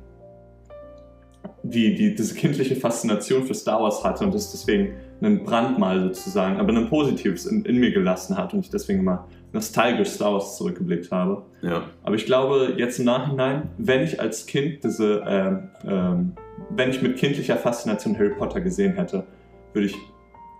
die, 1.62 1.94
die, 1.94 2.14
diese 2.14 2.34
kindliche 2.34 2.76
Faszination 2.76 3.44
für 3.44 3.54
Star 3.54 3.82
Wars 3.82 4.04
hatte 4.04 4.24
und 4.24 4.34
das 4.34 4.52
deswegen 4.52 4.94
einen 5.20 5.44
Brandmal 5.44 6.00
sozusagen, 6.00 6.58
aber 6.58 6.72
ein 6.72 6.88
positives 6.88 7.46
in, 7.46 7.64
in 7.64 7.78
mir 7.78 7.90
gelassen 7.90 8.36
hat 8.36 8.52
und 8.54 8.60
ich 8.60 8.70
deswegen 8.70 9.00
immer 9.00 9.26
nostalgisch 9.52 10.08
Star 10.10 10.34
Wars 10.34 10.56
zurückgeblickt 10.56 11.10
habe. 11.10 11.42
Ja. 11.62 11.84
Aber 12.02 12.14
ich 12.14 12.26
glaube, 12.26 12.74
jetzt 12.76 12.98
im 12.98 13.06
Nachhinein, 13.06 13.70
wenn 13.78 14.02
ich 14.02 14.20
als 14.20 14.46
Kind 14.46 14.84
diese, 14.84 15.22
ähm, 15.26 15.68
ähm, 15.84 16.32
wenn 16.70 16.90
ich 16.90 17.02
mit 17.02 17.16
kindlicher 17.16 17.56
Faszination 17.56 18.16
Harry 18.18 18.34
Potter 18.34 18.60
gesehen 18.60 18.94
hätte, 18.94 19.24
würde 19.72 19.86
ich 19.86 19.96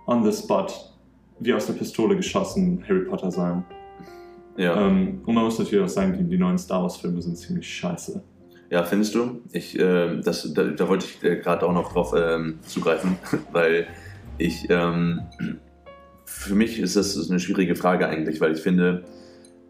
on 0.07 0.23
the 0.29 0.31
spot, 0.31 0.67
wie 1.39 1.53
aus 1.53 1.67
der 1.67 1.73
Pistole 1.73 2.15
geschossen, 2.15 2.83
Harry 2.87 3.05
Potter 3.05 3.29
sagen. 3.29 3.65
Ja. 4.57 4.87
Ähm, 4.87 5.21
und 5.25 5.35
man 5.35 5.43
muss 5.43 5.59
natürlich 5.59 5.83
auch 5.83 5.89
sagen, 5.89 6.17
die, 6.17 6.23
die 6.23 6.37
neuen 6.37 6.57
Star 6.57 6.81
Wars-Filme 6.81 7.21
sind 7.21 7.37
ziemlich 7.37 7.67
scheiße. 7.71 8.21
Ja, 8.69 8.83
findest 8.83 9.15
du? 9.15 9.41
Ich, 9.51 9.79
äh, 9.79 10.19
das, 10.21 10.51
da, 10.53 10.63
da 10.65 10.89
wollte 10.89 11.05
ich 11.05 11.23
äh, 11.23 11.37
gerade 11.37 11.65
auch 11.65 11.73
noch 11.73 11.93
drauf 11.93 12.13
ähm, 12.17 12.59
zugreifen, 12.65 13.17
weil 13.53 13.87
ich, 14.37 14.69
ähm, 14.69 15.21
für 16.25 16.55
mich 16.55 16.79
ist 16.79 16.95
das 16.95 17.29
eine 17.29 17.39
schwierige 17.39 17.75
Frage 17.75 18.07
eigentlich, 18.07 18.41
weil 18.41 18.53
ich 18.53 18.59
finde, 18.59 19.05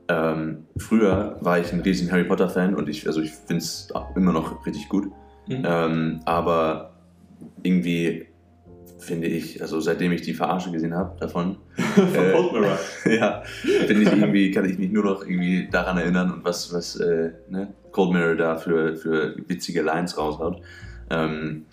ähm, 0.08 0.66
früher 0.78 1.38
war 1.42 1.60
ich 1.60 1.72
ein 1.74 1.82
riesen 1.82 2.12
Harry 2.12 2.24
Potter 2.24 2.50
Fan 2.50 2.74
und 2.74 2.90
ich, 2.90 3.06
also 3.06 3.22
ich 3.22 3.32
finde 3.32 3.58
es 3.58 3.90
immer 4.16 4.32
noch 4.34 4.66
richtig 4.66 4.90
gut, 4.90 5.12
Mhm. 5.48 5.64
ähm, 5.66 6.20
aber 6.26 6.94
irgendwie 7.64 8.28
finde 8.98 9.28
ich, 9.28 9.62
also 9.62 9.80
seitdem 9.80 10.12
ich 10.12 10.22
die 10.22 10.34
Verarsche 10.34 10.72
gesehen 10.72 10.94
habe 10.94 11.20
davon, 11.20 11.58
Von 11.76 12.06
äh, 12.16 12.32
Cold 12.32 12.54
Mirror. 12.54 12.80
ja, 13.06 13.44
finde 13.44 14.04
ich 14.04 14.12
irgendwie, 14.12 14.52
kann 14.52 14.70
ich 14.70 14.78
mich 14.78 14.92
nur 14.92 15.04
noch 15.04 15.22
irgendwie 15.22 15.68
daran 15.72 15.98
erinnern 15.98 16.32
und 16.34 16.46
was, 16.46 16.74
was 16.74 17.00
äh, 17.00 17.32
ne, 17.50 17.74
Cold 17.92 18.12
Mirror 18.12 18.36
da 18.36 18.58
für, 18.58 18.96
für 18.96 19.36
witzige 19.48 19.82
Lines 19.82 20.18
raushaut. 20.18 20.62
Ähm, 21.10 21.66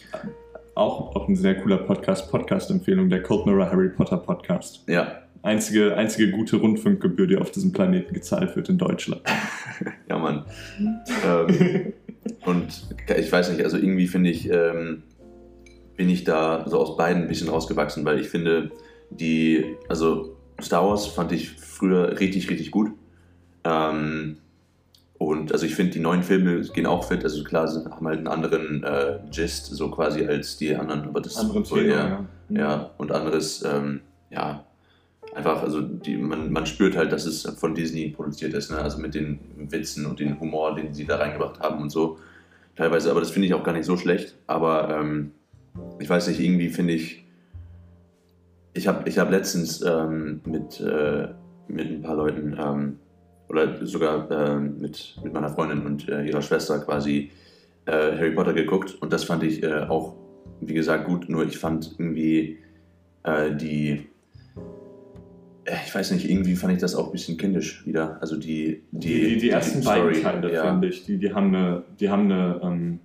Auch, 0.75 1.14
auch 1.14 1.28
ein 1.28 1.37
sehr 1.37 1.57
cooler 1.61 1.78
Podcast, 1.78 2.31
Podcast-Empfehlung, 2.31 3.08
der 3.08 3.23
Cold 3.23 3.47
Mirror 3.47 3.71
Harry 3.71 3.89
Potter 3.89 4.19
Podcast. 4.19 4.82
ja, 4.89 5.21
Einzige, 5.45 5.95
einzige 5.95 6.30
gute 6.30 6.56
Rundfunkgebühr, 6.56 7.26
die 7.26 7.37
auf 7.37 7.50
diesem 7.50 7.71
Planeten 7.71 8.15
gezahlt 8.15 8.56
wird 8.56 8.71
in 8.71 8.78
Deutschland. 8.78 9.21
ja, 10.08 10.19
Mann. 10.19 10.47
ähm, 11.26 11.93
und 12.47 12.97
ich 13.15 13.30
weiß 13.30 13.50
nicht, 13.50 13.63
also 13.63 13.76
irgendwie 13.76 14.06
finde 14.06 14.30
ich, 14.30 14.49
ähm, 14.50 15.02
bin 15.97 16.09
ich 16.09 16.25
da 16.25 16.65
so 16.69 16.78
aus 16.80 16.97
beiden 16.97 17.23
ein 17.23 17.28
bisschen 17.28 17.49
rausgewachsen, 17.49 18.04
weil 18.04 18.19
ich 18.19 18.28
finde, 18.28 18.71
die, 19.11 19.76
also 19.89 20.37
Star 20.61 20.87
Wars 20.89 21.07
fand 21.07 21.33
ich 21.33 21.50
früher 21.52 22.19
richtig, 22.21 22.49
richtig 22.50 22.71
gut. 22.71 22.91
Ähm, 23.65 24.39
und 25.19 25.52
also 25.52 25.65
ich 25.65 25.75
finde, 25.75 25.93
die 25.93 26.00
neuen 26.00 26.23
Filme 26.23 26.61
gehen 26.63 26.87
auch 26.87 27.04
fit. 27.04 27.23
Also 27.23 27.43
klar, 27.45 27.69
sie 27.69 27.85
haben 27.85 28.07
halt 28.07 28.19
einen 28.19 28.28
anderen 28.28 28.83
äh, 28.83 29.21
Gist, 29.30 29.67
so 29.67 29.91
quasi 29.91 30.26
als 30.26 30.57
die 30.57 30.75
anderen, 30.75 31.04
aber 31.04 31.21
das 31.21 31.37
Anderen 31.37 31.65
voll 31.65 31.83
Thema, 31.85 31.95
eher- 31.95 32.26
ja. 32.50 32.59
ja, 32.61 32.91
und 32.99 33.13
anderes, 33.13 33.63
ähm, 33.65 34.00
ja, 34.30 34.65
einfach, 35.35 35.63
also 35.63 35.80
die, 35.80 36.17
man, 36.17 36.52
man 36.52 36.67
spürt 36.67 36.97
halt, 36.97 37.13
dass 37.13 37.25
es 37.26 37.43
von 37.59 37.75
Disney 37.75 38.09
produziert 38.11 38.54
ist, 38.54 38.71
ne? 38.71 38.78
also 38.78 38.99
mit 38.99 39.15
den 39.15 39.39
Witzen 39.57 40.07
und 40.07 40.21
den 40.21 40.39
Humor, 40.41 40.75
den 40.75 40.93
sie 40.93 41.04
da 41.07 41.17
reingebracht 41.17 41.61
haben 41.61 41.80
und 41.80 41.91
so. 41.91 42.19
Teilweise, 42.76 43.11
aber 43.11 43.21
das 43.21 43.30
finde 43.30 43.47
ich 43.47 43.54
auch 43.54 43.63
gar 43.63 43.73
nicht 43.73 43.87
so 43.87 43.97
schlecht, 43.97 44.35
aber 44.49 44.91
ähm, 44.91 45.30
ich 45.99 46.08
weiß 46.08 46.28
nicht, 46.28 46.41
irgendwie 46.41 46.69
finde 46.69 46.95
ich, 46.95 47.25
ich 48.75 48.87
habe 48.87 49.08
ich 49.08 49.19
hab 49.19 49.30
letztens 49.30 49.82
ähm, 49.82 50.41
mit, 50.45 50.80
äh, 50.80 51.28
mit 51.69 51.91
ein 51.91 52.02
paar 52.02 52.17
Leuten 52.17 52.56
ähm, 52.58 52.99
oder 53.49 53.87
sogar 53.87 54.30
ähm, 54.30 54.80
mit, 54.80 55.17
mit 55.23 55.32
meiner 55.32 55.50
Freundin 55.50 55.87
und 55.87 56.08
äh, 56.08 56.25
ihrer 56.25 56.43
Schwester 56.43 56.78
quasi 56.80 57.30
äh, 57.87 57.93
Harry 57.93 58.32
Potter 58.32 58.52
geguckt 58.52 58.97
und 59.00 59.13
das 59.13 59.25
fand 59.25 59.43
ich 59.43 59.63
äh, 59.63 59.87
auch, 59.89 60.17
wie 60.60 60.75
gesagt, 60.75 61.06
gut, 61.06 61.28
nur 61.28 61.45
ich 61.45 61.58
fand 61.58 61.95
irgendwie 61.99 62.58
äh, 63.25 63.54
die, 63.54 64.06
äh, 65.65 65.76
ich 65.87 65.95
weiß 65.95 66.13
nicht, 66.13 66.28
irgendwie 66.28 66.56
fand 66.56 66.75
ich 66.75 66.80
das 66.80 66.95
auch 66.95 67.06
ein 67.06 67.13
bisschen 67.13 67.37
kindisch 67.37 67.87
wieder. 67.87 68.19
Also 68.21 68.37
die, 68.37 68.82
Die, 68.93 69.08
die, 69.08 69.37
die 69.39 69.50
ersten 69.50 69.82
Story, 69.82 70.21
beiden 70.21 70.23
Teile, 70.23 70.54
ja. 70.54 70.71
finde 70.71 70.89
ich, 70.89 71.04
die, 71.04 71.19
die 71.19 71.32
haben 71.32 71.54
eine, 71.54 71.84
die 72.00 72.10
haben 72.10 72.30
eine, 72.30 72.60
ähm, 72.63 73.00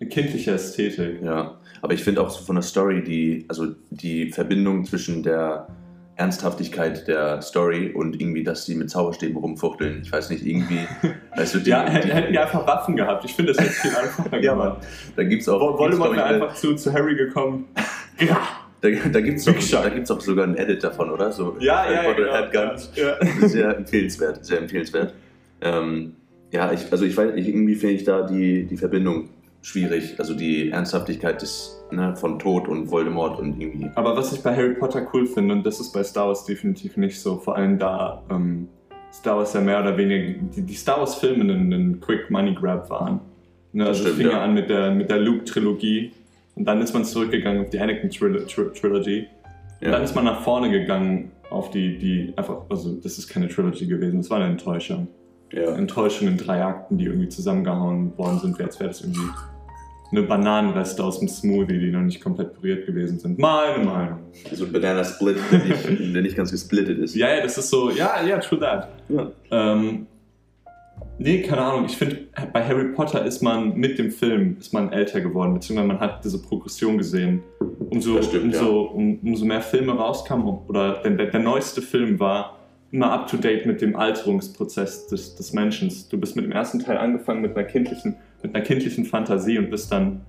eine 0.00 0.08
kindliche 0.08 0.52
Ästhetik. 0.52 1.22
Ja, 1.22 1.58
aber 1.82 1.94
ich 1.94 2.04
finde 2.04 2.22
auch 2.22 2.30
so 2.30 2.44
von 2.44 2.56
der 2.56 2.62
Story, 2.62 3.02
die, 3.02 3.44
also 3.48 3.74
die 3.90 4.30
Verbindung 4.32 4.84
zwischen 4.84 5.22
der 5.22 5.68
Ernsthaftigkeit 6.16 7.06
der 7.08 7.42
Story 7.42 7.92
und 7.94 8.18
irgendwie, 8.18 8.42
dass 8.42 8.64
sie 8.64 8.74
mit 8.74 8.88
Zauberstäben 8.90 9.36
rumfuchteln. 9.36 10.00
Ich 10.02 10.10
weiß 10.10 10.30
nicht, 10.30 10.46
irgendwie, 10.46 10.80
weißt 11.36 11.54
du, 11.54 11.58
die, 11.58 11.70
Ja, 11.70 11.86
hätten, 11.86 12.08
die, 12.08 12.14
hätten 12.14 12.32
die 12.32 12.38
einfach 12.38 12.66
Waffen 12.66 12.96
gehabt. 12.96 13.24
Ich 13.26 13.34
finde, 13.34 13.52
das 13.52 13.62
hätte 13.62 13.72
viel 13.72 13.94
einfacher 13.94 14.40
ja, 14.40 14.52
gemacht. 14.52 14.78
Mann, 14.78 14.88
da 15.16 15.24
gibt 15.24 15.42
es 15.42 15.48
auch. 15.48 15.78
Voldemort 15.78 16.12
gibt's, 16.12 16.24
wäre 16.28 16.42
einfach 16.42 16.54
zu, 16.54 16.74
zu 16.74 16.92
Harry 16.92 17.14
gekommen. 17.14 17.66
Ja, 18.18 18.40
Da, 18.80 18.88
da 18.88 19.20
gibt 19.20 19.38
es 19.38 19.44
doch, 19.44 19.60
Shot. 19.60 19.84
da 19.84 19.90
gibt's 19.90 20.08
doch 20.08 20.22
sogar 20.22 20.46
ein 20.46 20.56
Edit 20.56 20.82
davon, 20.82 21.10
oder? 21.10 21.30
So 21.32 21.58
ja, 21.60 21.84
Harry 21.84 21.94
ja. 21.94 22.02
Potter 22.02 22.48
genau. 22.50 22.64
Handgun. 22.64 22.88
ja. 22.94 23.48
Sehr 23.48 23.76
empfehlenswert, 23.76 24.42
sehr 24.42 24.58
empfehlenswert. 24.58 25.12
Ähm, 25.60 26.16
ja, 26.50 26.72
ich, 26.72 26.90
also 26.90 27.04
ich 27.04 27.14
weiß, 27.14 27.32
ich, 27.36 27.46
irgendwie 27.46 27.74
finde 27.74 27.94
ich 27.94 28.04
da 28.04 28.22
die, 28.22 28.64
die 28.64 28.76
Verbindung 28.78 29.28
schwierig. 29.66 30.14
Also 30.18 30.34
die 30.34 30.70
Ernsthaftigkeit 30.70 31.42
des, 31.42 31.84
ne, 31.90 32.14
von 32.14 32.38
Tod 32.38 32.68
und 32.68 32.88
Voldemort 32.90 33.40
und 33.40 33.60
irgendwie. 33.60 33.90
Aber 33.96 34.16
was 34.16 34.32
ich 34.32 34.40
bei 34.40 34.54
Harry 34.54 34.74
Potter 34.74 35.06
cool 35.12 35.26
finde, 35.26 35.54
und 35.54 35.66
das 35.66 35.80
ist 35.80 35.92
bei 35.92 36.04
Star 36.04 36.28
Wars 36.28 36.44
definitiv 36.44 36.96
nicht 36.96 37.20
so, 37.20 37.36
vor 37.38 37.56
allem 37.56 37.76
da 37.78 38.22
ähm, 38.30 38.68
Star 39.12 39.38
Wars 39.38 39.54
ja 39.54 39.60
mehr 39.60 39.80
oder 39.80 39.96
weniger, 39.96 40.38
die, 40.54 40.62
die 40.62 40.74
Star 40.74 41.00
Wars-Filme 41.00 41.52
ein, 41.52 42.00
Quick 42.00 42.30
Money 42.30 42.54
Grab 42.54 42.88
waren. 42.90 43.20
Ne, 43.72 43.86
also 43.86 44.04
es 44.04 44.06
stimmt, 44.06 44.16
fing 44.18 44.26
ja. 44.26 44.38
ja 44.38 44.44
an 44.44 44.54
mit 44.54 44.70
der, 44.70 44.92
mit 44.92 45.10
der 45.10 45.18
Luke-Trilogie 45.18 46.12
und 46.54 46.64
dann 46.64 46.80
ist 46.80 46.94
man 46.94 47.04
zurückgegangen 47.04 47.64
auf 47.64 47.70
die 47.70 47.80
Anakin-Trilogy. 47.80 49.26
Und 49.82 49.90
dann 49.90 50.02
ist 50.02 50.14
man 50.14 50.24
nach 50.24 50.42
vorne 50.42 50.70
gegangen 50.70 51.32
auf 51.50 51.70
die, 51.70 51.98
die 51.98 52.32
einfach, 52.36 52.62
also 52.70 52.92
das 52.94 53.18
ist 53.18 53.28
keine 53.28 53.48
Trilogy 53.48 53.86
gewesen, 53.86 54.18
das 54.18 54.30
war 54.30 54.38
eine 54.38 54.50
Enttäuschung. 54.50 55.08
ja. 55.52 55.74
Enttäuschung 55.74 56.28
in 56.28 56.38
drei 56.38 56.64
Akten, 56.64 56.98
die 56.98 57.04
irgendwie 57.04 57.28
zusammengehauen 57.28 58.16
worden 58.16 58.38
sind, 58.38 58.60
als 58.60 58.80
wäre 58.80 58.88
das 58.90 59.02
irgendwie 59.02 59.28
eine 60.10 60.22
Bananenreste 60.22 61.02
aus 61.02 61.18
dem 61.18 61.28
Smoothie, 61.28 61.78
die 61.78 61.90
noch 61.90 62.02
nicht 62.02 62.20
komplett 62.20 62.54
püriert 62.54 62.86
gewesen 62.86 63.18
sind. 63.18 63.38
Meine 63.38 63.84
Meinung. 63.84 64.18
So 64.52 64.64
ein 64.64 64.72
Banana 64.72 65.04
Split, 65.04 65.36
der 65.50 65.58
nicht, 65.58 65.88
der 66.14 66.22
nicht 66.22 66.36
ganz 66.36 66.50
gesplittet 66.50 66.98
ist. 66.98 67.14
Ja, 67.14 67.34
ja, 67.34 67.42
das 67.42 67.58
ist 67.58 67.70
so, 67.70 67.90
ja, 67.90 68.22
ja, 68.24 68.38
true 68.38 68.60
that. 68.60 68.88
Ja. 69.08 69.30
Ähm, 69.50 70.06
nee, 71.18 71.42
keine 71.42 71.62
Ahnung. 71.62 71.86
Ich 71.86 71.96
finde, 71.96 72.28
bei 72.52 72.64
Harry 72.64 72.92
Potter 72.92 73.24
ist 73.24 73.42
man 73.42 73.74
mit 73.74 73.98
dem 73.98 74.10
Film 74.10 74.56
ist 74.60 74.72
man 74.72 74.92
älter 74.92 75.20
geworden, 75.20 75.54
beziehungsweise 75.54 75.88
man 75.88 76.00
hat 76.00 76.24
diese 76.24 76.40
Progression 76.40 76.98
gesehen. 76.98 77.42
Umso, 77.90 78.22
stimmt, 78.22 78.54
umso, 78.54 78.82
um, 78.82 79.18
umso 79.22 79.44
mehr 79.44 79.62
Filme 79.62 79.92
rauskamen, 79.92 80.46
oder 80.68 81.02
der, 81.02 81.12
der, 81.12 81.26
der 81.26 81.40
neueste 81.40 81.82
Film 81.82 82.20
war 82.20 82.56
immer 82.92 83.12
up 83.12 83.28
to 83.28 83.36
date 83.36 83.66
mit 83.66 83.80
dem 83.80 83.96
Alterungsprozess 83.96 85.08
des, 85.08 85.34
des 85.34 85.52
Menschen. 85.52 85.92
Du 86.10 86.18
bist 86.18 86.36
mit 86.36 86.44
dem 86.44 86.52
ersten 86.52 86.78
Teil 86.78 86.98
angefangen 86.98 87.42
mit 87.42 87.56
einer 87.56 87.66
kindlichen, 87.66 88.16
mit 88.46 88.54
einer 88.54 88.64
kindlichen 88.64 89.04
Fantasie 89.04 89.58
und 89.58 89.70
bist 89.70 89.90
dann 89.90 90.22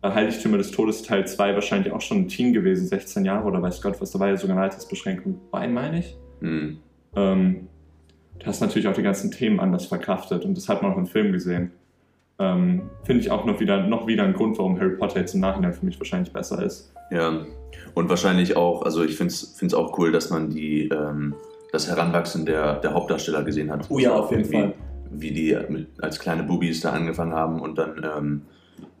bei 0.00 0.12
Heiligtümer 0.12 0.58
des 0.58 0.70
Todes 0.70 1.02
Teil 1.02 1.26
2 1.26 1.54
wahrscheinlich 1.54 1.92
auch 1.92 2.00
schon 2.00 2.18
ein 2.18 2.28
Teen 2.28 2.52
gewesen, 2.52 2.86
16 2.86 3.24
Jahre 3.24 3.46
oder 3.46 3.62
weiß 3.62 3.80
Gott 3.80 4.00
was, 4.00 4.10
da 4.10 4.18
war 4.18 4.28
ja 4.28 4.36
sogar 4.36 4.56
eine 4.56 4.64
Altersbeschränkung 4.64 5.40
bei, 5.50 5.66
meine 5.68 6.00
ich. 6.00 6.16
Hm. 6.40 6.78
Ähm, 7.16 7.68
du 8.38 8.46
hast 8.46 8.60
natürlich 8.60 8.88
auch 8.88 8.92
die 8.92 9.02
ganzen 9.02 9.30
Themen 9.30 9.60
anders 9.60 9.86
verkraftet 9.86 10.44
und 10.44 10.56
das 10.56 10.68
hat 10.68 10.82
man 10.82 10.92
auch 10.92 10.98
im 10.98 11.06
Film 11.06 11.32
gesehen. 11.32 11.70
Ähm, 12.38 12.90
Finde 13.04 13.22
ich 13.22 13.30
auch 13.30 13.44
noch 13.44 13.60
wieder, 13.60 13.86
noch 13.86 14.06
wieder 14.06 14.24
ein 14.24 14.34
Grund, 14.34 14.58
warum 14.58 14.78
Harry 14.78 14.96
Potter 14.96 15.20
jetzt 15.20 15.34
im 15.34 15.40
Nachhinein 15.40 15.72
für 15.72 15.86
mich 15.86 15.98
wahrscheinlich 16.00 16.32
besser 16.32 16.62
ist. 16.62 16.92
Ja, 17.10 17.46
und 17.94 18.08
wahrscheinlich 18.08 18.56
auch, 18.56 18.82
also 18.82 19.04
ich 19.04 19.16
finde 19.16 19.32
es 19.32 19.74
auch 19.74 19.96
cool, 19.98 20.10
dass 20.10 20.30
man 20.30 20.50
die, 20.50 20.88
ähm, 20.88 21.34
das 21.72 21.88
Heranwachsen 21.88 22.44
der, 22.44 22.80
der 22.80 22.92
Hauptdarsteller 22.92 23.44
gesehen 23.44 23.70
hat. 23.70 23.86
Oh 23.88 23.98
ja, 23.98 24.12
auf 24.12 24.32
jeden 24.32 24.44
Fall. 24.44 24.74
Wie 25.20 25.32
die 25.32 25.56
mit, 25.68 25.88
als 26.00 26.18
kleine 26.18 26.42
Bubis 26.42 26.80
da 26.80 26.90
angefangen 26.90 27.32
haben 27.34 27.60
und 27.60 27.76
dann 27.78 28.04
ähm, 28.16 28.42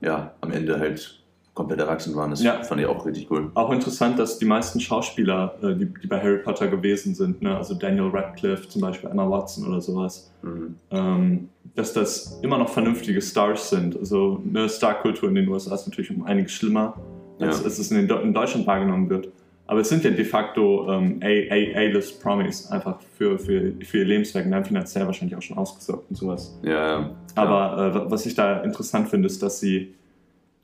ja, 0.00 0.32
am 0.40 0.50
Ende 0.50 0.78
halt 0.78 1.20
komplett 1.54 1.78
erwachsen 1.78 2.16
waren. 2.16 2.30
Das 2.30 2.42
Ja. 2.42 2.62
fand 2.64 2.80
ich 2.80 2.86
auch 2.88 3.06
richtig 3.06 3.30
cool. 3.30 3.50
Auch 3.54 3.70
interessant, 3.70 4.18
dass 4.18 4.38
die 4.38 4.44
meisten 4.44 4.80
Schauspieler, 4.80 5.54
äh, 5.62 5.74
die, 5.76 5.86
die 5.86 6.06
bei 6.08 6.20
Harry 6.20 6.38
Potter 6.38 6.66
gewesen 6.66 7.14
sind, 7.14 7.42
ne? 7.42 7.56
also 7.56 7.74
Daniel 7.74 8.08
Radcliffe, 8.08 8.68
zum 8.68 8.80
Beispiel 8.82 9.08
Emma 9.08 9.28
Watson 9.30 9.66
oder 9.68 9.80
sowas, 9.80 10.32
Mhm. 10.42 10.74
ähm, 10.90 11.48
dass 11.76 11.92
das 11.92 12.40
immer 12.42 12.58
noch 12.58 12.68
vernünftige 12.68 13.22
Stars 13.22 13.70
sind. 13.70 13.96
Also 13.96 14.42
eine 14.48 14.68
Starkultur 14.68 15.28
in 15.28 15.36
den 15.36 15.48
USA 15.48 15.74
ist 15.74 15.86
natürlich 15.86 16.10
um 16.10 16.24
einiges 16.24 16.52
schlimmer, 16.52 16.96
als, 17.40 17.58
Ja. 17.60 17.64
als 17.64 17.78
es 17.78 17.90
in, 17.90 18.06
den, 18.08 18.18
in 18.20 18.34
Deutschland 18.34 18.66
wahrgenommen 18.66 19.08
wird. 19.08 19.28
Aber 19.66 19.80
es 19.80 19.88
sind 19.88 20.04
ja 20.04 20.10
de 20.10 20.24
facto 20.24 20.90
ähm, 20.92 21.20
A-List 21.22 22.22
Promis 22.22 22.70
einfach 22.70 23.00
für, 23.16 23.38
für, 23.38 23.72
für 23.82 23.98
ihr 23.98 24.04
Lebenswerk 24.04 24.44
und 24.44 24.54
haben 24.54 24.64
finanziell 24.64 25.06
wahrscheinlich 25.06 25.36
auch 25.36 25.42
schon 25.42 25.56
ausgesorgt 25.56 26.04
und 26.10 26.16
sowas. 26.16 26.58
Ja, 26.62 26.70
ja. 27.00 27.10
Aber 27.34 27.78
äh, 27.78 27.94
wa- 27.94 28.06
was 28.10 28.26
ich 28.26 28.34
da 28.34 28.60
interessant 28.62 29.08
finde, 29.08 29.26
ist, 29.26 29.42
dass 29.42 29.60
sie 29.60 29.94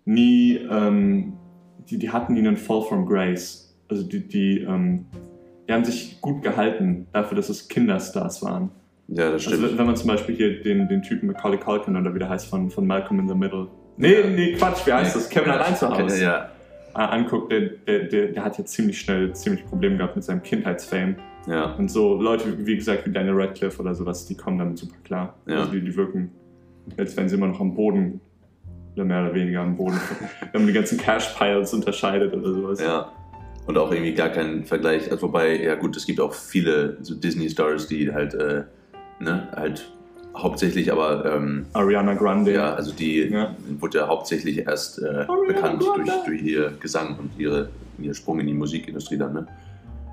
nie, 0.05 0.57
ähm, 0.71 1.33
die, 1.89 1.99
die 1.99 2.11
hatten 2.11 2.35
nie 2.35 2.41
einen 2.41 2.57
Fall 2.59 2.83
from 2.83 3.07
Grace. 3.07 3.75
Also 3.89 4.03
die, 4.03 4.21
die, 4.27 4.61
ähm, 4.61 5.07
die 5.69 5.73
haben 5.73 5.85
sich 5.85 6.21
gut 6.21 6.43
gehalten 6.43 7.07
dafür, 7.13 7.37
dass 7.37 7.49
es 7.49 7.69
Kinderstars 7.69 8.43
waren. 8.43 8.71
ja, 9.09 9.31
das 9.33 9.47
Also 9.47 9.51
stimmt. 9.57 9.63
wenn 9.73 9.79
wenn 9.79 9.87
man 9.87 9.97
zum 9.97 10.09
Beispiel 10.09 10.35
hier 10.37 10.63
den, 10.63 10.89
den 10.89 11.03
Typen 11.03 11.27
Macaulay 11.29 11.59
Culkin 11.59 11.97
oder 11.97 12.15
wie 12.15 12.19
der 12.19 12.29
heißt 12.29 12.47
von, 12.47 12.71
von 12.71 12.87
Malcolm 12.87 13.19
in 13.21 13.29
the 13.29 13.35
Middle. 13.35 13.69
Nee, 13.97 14.17
nee, 14.35 14.53
Quatsch, 14.53 14.87
wie 14.87 14.93
heißt 14.93 15.17
das? 15.17 15.29
Kevin 15.29 15.51
allein 15.53 15.75
zu 15.77 15.89
Hause. 15.91 16.23
Ja, 16.23 16.51
Anguckt, 16.95 17.53
der, 17.53 17.61
der, 17.61 18.05
der, 18.05 18.27
der 18.29 18.45
hat 18.45 18.59
ja 18.59 18.65
ziemlich 18.65 19.01
schnell 19.01 19.33
ziemlich 19.35 19.65
Probleme 19.65 19.97
gehabt 19.97 20.17
mit 20.17 20.25
seinem 20.25 20.43
Kindheitsfame. 20.43 21.17
ja. 21.47 21.75
Und 21.75 21.91
so 21.91 22.21
Leute, 22.21 22.67
wie 22.67 22.77
gesagt, 22.77 23.07
wie 23.07 23.13
Daniel 23.13 23.35
Radcliffe 23.35 23.81
oder 23.81 23.95
sowas, 23.95 24.27
die 24.27 24.37
kommen 24.37 24.59
damit 24.59 24.79
super 24.79 24.97
klar. 25.05 25.35
Ja. 25.47 25.61
Also 25.61 25.73
die, 25.73 25.81
die 25.81 25.95
wirken, 25.97 26.31
als 26.97 27.17
wenn 27.17 27.29
sie 27.29 27.37
immer 27.37 27.49
noch 27.49 27.61
am 27.61 27.75
Boden, 27.75 28.21
oder 28.95 29.05
mehr 29.05 29.23
oder 29.23 29.35
weniger 29.35 29.61
am 29.61 29.77
Boden, 29.77 30.01
wenn 30.53 30.63
man 30.63 30.67
die 30.67 30.73
ganzen 30.73 30.99
Cash-Piles 30.99 31.73
unterscheidet 31.75 32.35
oder 32.35 32.53
sowas. 32.53 32.81
Ja. 32.81 33.13
Und 33.67 33.79
auch 33.79 33.93
irgendwie 33.93 34.15
gar 34.15 34.31
keinen 34.31 34.65
Vergleich. 34.65 35.11
Also 35.11 35.29
wobei, 35.29 35.63
ja 35.63 35.75
gut, 35.77 35.97
es 35.97 36.07
gibt 36.07 36.21
auch 36.21 36.35
viele 36.35 36.97
so 37.03 37.15
Disney-Stars, 37.15 37.87
die 37.87 38.13
halt, 38.13 38.35
äh, 38.35 38.65
ne, 39.21 39.49
halt 39.55 39.93
hauptsächlich, 40.43 40.91
aber 40.93 41.25
ähm, 41.37 41.67
Ariana 41.73 42.15
Grande. 42.15 42.53
ja, 42.55 42.75
also 42.75 42.93
die 42.93 43.23
Ja. 43.29 43.55
wurde 43.79 43.99
ja 43.99 44.09
hauptsächlich 44.09 44.59
erst 44.67 44.99
äh, 44.99 45.27
bekannt 45.47 45.83
durch, 45.83 46.11
durch 46.27 46.43
ihr 46.43 46.73
Gesang 46.81 47.17
und 47.19 47.31
ihre, 47.39 47.69
ihr 47.99 48.15
Sprung 48.15 48.41
in 48.41 48.47
die 48.47 48.55
Musikindustrie 48.55 49.19
dann, 49.19 49.33
ne? 49.33 49.47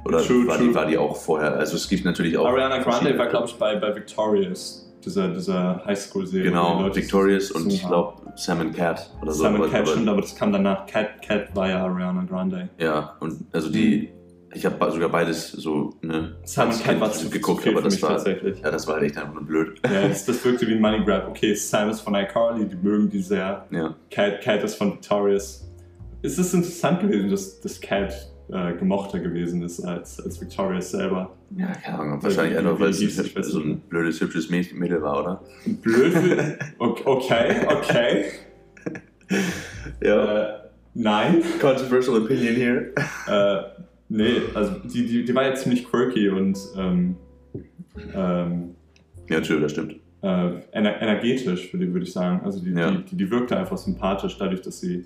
Oder 0.06 0.22
True, 0.24 0.48
war, 0.48 0.58
true. 0.58 0.68
Die, 0.70 0.76
war 0.76 0.86
die 0.86 0.98
auch 0.98 1.16
vorher? 1.18 1.54
Also 1.58 1.76
es 1.76 1.90
gibt 1.90 2.06
natürlich 2.06 2.38
auch. 2.38 2.46
Ariana 2.48 2.78
Grande 2.80 3.18
war, 3.18 3.28
glaube 3.28 3.48
ich, 3.48 3.56
bei, 3.56 3.76
bei 3.76 3.94
Victorious, 3.96 4.90
dieser, 5.04 5.28
dieser 5.30 5.84
Highschool-Serie. 5.86 6.50
Genau, 6.50 6.90
Victorious 6.96 7.52
und 7.52 7.72
ich 7.74 7.86
glaube 7.86 8.13
Sam 8.36 8.62
and 8.62 8.76
Cat 8.76 9.10
oder 9.22 9.32
so. 9.34 9.44
Simon 9.44 9.63
aber- 9.63 9.70
Cat 9.72 9.88
stimmt, 9.90 10.08
aber 10.08 10.22
das 10.22 10.36
kam 10.36 10.54
danach. 10.54 10.86
Cat, 10.86 11.22
Cat 11.28 11.54
war 11.56 11.68
ja 11.70 11.84
Ariana 11.86 12.24
Grande. 12.30 12.70
Ja, 12.78 13.16
und 13.20 13.40
also 13.52 13.70
die, 13.70 14.10
ich 14.54 14.66
habe 14.66 14.92
sogar 14.92 15.10
beides 15.10 15.52
so, 15.52 15.94
ne? 16.02 16.36
Simon 16.44 16.70
als 16.70 16.80
Cat 16.80 16.88
Kind 16.90 17.02
war 17.02 17.12
zu, 17.12 17.30
geguckt, 17.30 17.64
zu 17.64 17.70
aber 17.70 17.80
für 17.80 17.84
das 17.86 17.94
mich 17.94 18.04
war, 18.04 18.10
tatsächlich. 18.12 18.60
ja, 18.60 18.72
das 18.72 18.88
war 18.88 18.96
halt 18.96 19.04
echt 19.04 19.18
einfach 19.18 19.34
nur 19.34 19.44
blöd. 19.44 19.80
Ja, 19.84 20.02
das, 20.08 20.26
das 20.26 20.44
wirkte 20.46 20.68
wie 20.68 20.74
ein 20.74 20.82
Money 20.82 21.04
Grab. 21.04 21.28
Okay, 21.30 21.54
Sam 21.54 21.90
ist 21.90 22.02
von 22.02 22.16
iCarly, 22.16 22.66
die 22.66 22.76
mögen 22.76 23.10
die 23.10 23.22
sehr. 23.22 23.66
Ja, 23.72 23.96
Cat, 24.10 24.42
Cat 24.42 24.64
ist 24.64 24.76
von 24.76 24.94
Victorious. 24.94 25.68
Es 26.22 26.38
ist 26.38 26.54
interessant 26.54 27.02
gewesen, 27.02 27.30
dass, 27.30 27.60
dass 27.60 27.80
Cat 27.80 28.14
äh, 28.50 28.74
gemochter 28.74 29.20
gewesen 29.20 29.62
ist 29.62 29.82
als, 29.82 30.20
als 30.20 30.40
Victorious 30.40 30.92
selber. 30.92 31.36
ja 31.56 31.68
keine 31.74 32.00
Ahnung, 32.00 32.24
wahrscheinlich 32.24 32.58
einfach, 32.58 32.80
weil 32.80 32.90
es 32.90 33.36
weiß 33.36 33.48
so 33.48 33.60
ein 33.60 33.80
blödes, 33.82 34.22
hübsches 34.22 34.50
Mädel 34.50 35.02
war, 35.02 35.20
oder? 35.20 35.44
Blöd. 35.66 36.16
Okay, 36.80 37.66
okay. 37.66 37.66
okay. 37.68 38.26
Äh, 40.00 40.48
nein. 40.94 41.44
Controversial 41.60 42.22
opinion 42.22 42.56
here. 42.56 42.94
Äh, 43.28 43.87
nee, 44.10 44.38
also 44.54 44.74
die, 44.80 45.06
die, 45.06 45.26
die 45.26 45.36
war 45.36 45.43
ja 45.46 45.56
ziemlich 45.56 45.86
quirky 45.86 46.30
und 46.30 46.58
ähm, 46.78 47.15
ähm, 48.13 48.76
Ja, 49.30 49.41
true, 49.41 49.60
das 49.60 49.72
stimmt. 49.72 49.96
äh, 50.22 50.28
ener 50.72 51.02
energetisch, 51.02 51.74
würde, 51.74 52.00
ich 52.00 52.12
sagen. 52.13 52.41
Also 52.43 52.60
die, 52.63 52.72
Ja. 52.72 52.91
die, 52.91 53.04
die, 53.06 53.15
die 53.17 53.32
wirkte 53.32 53.58
einfach 53.58 53.78
sympathisch, 53.78 54.38
dadurch, 54.38 54.62
dass 54.62 54.80
sie, 54.80 55.06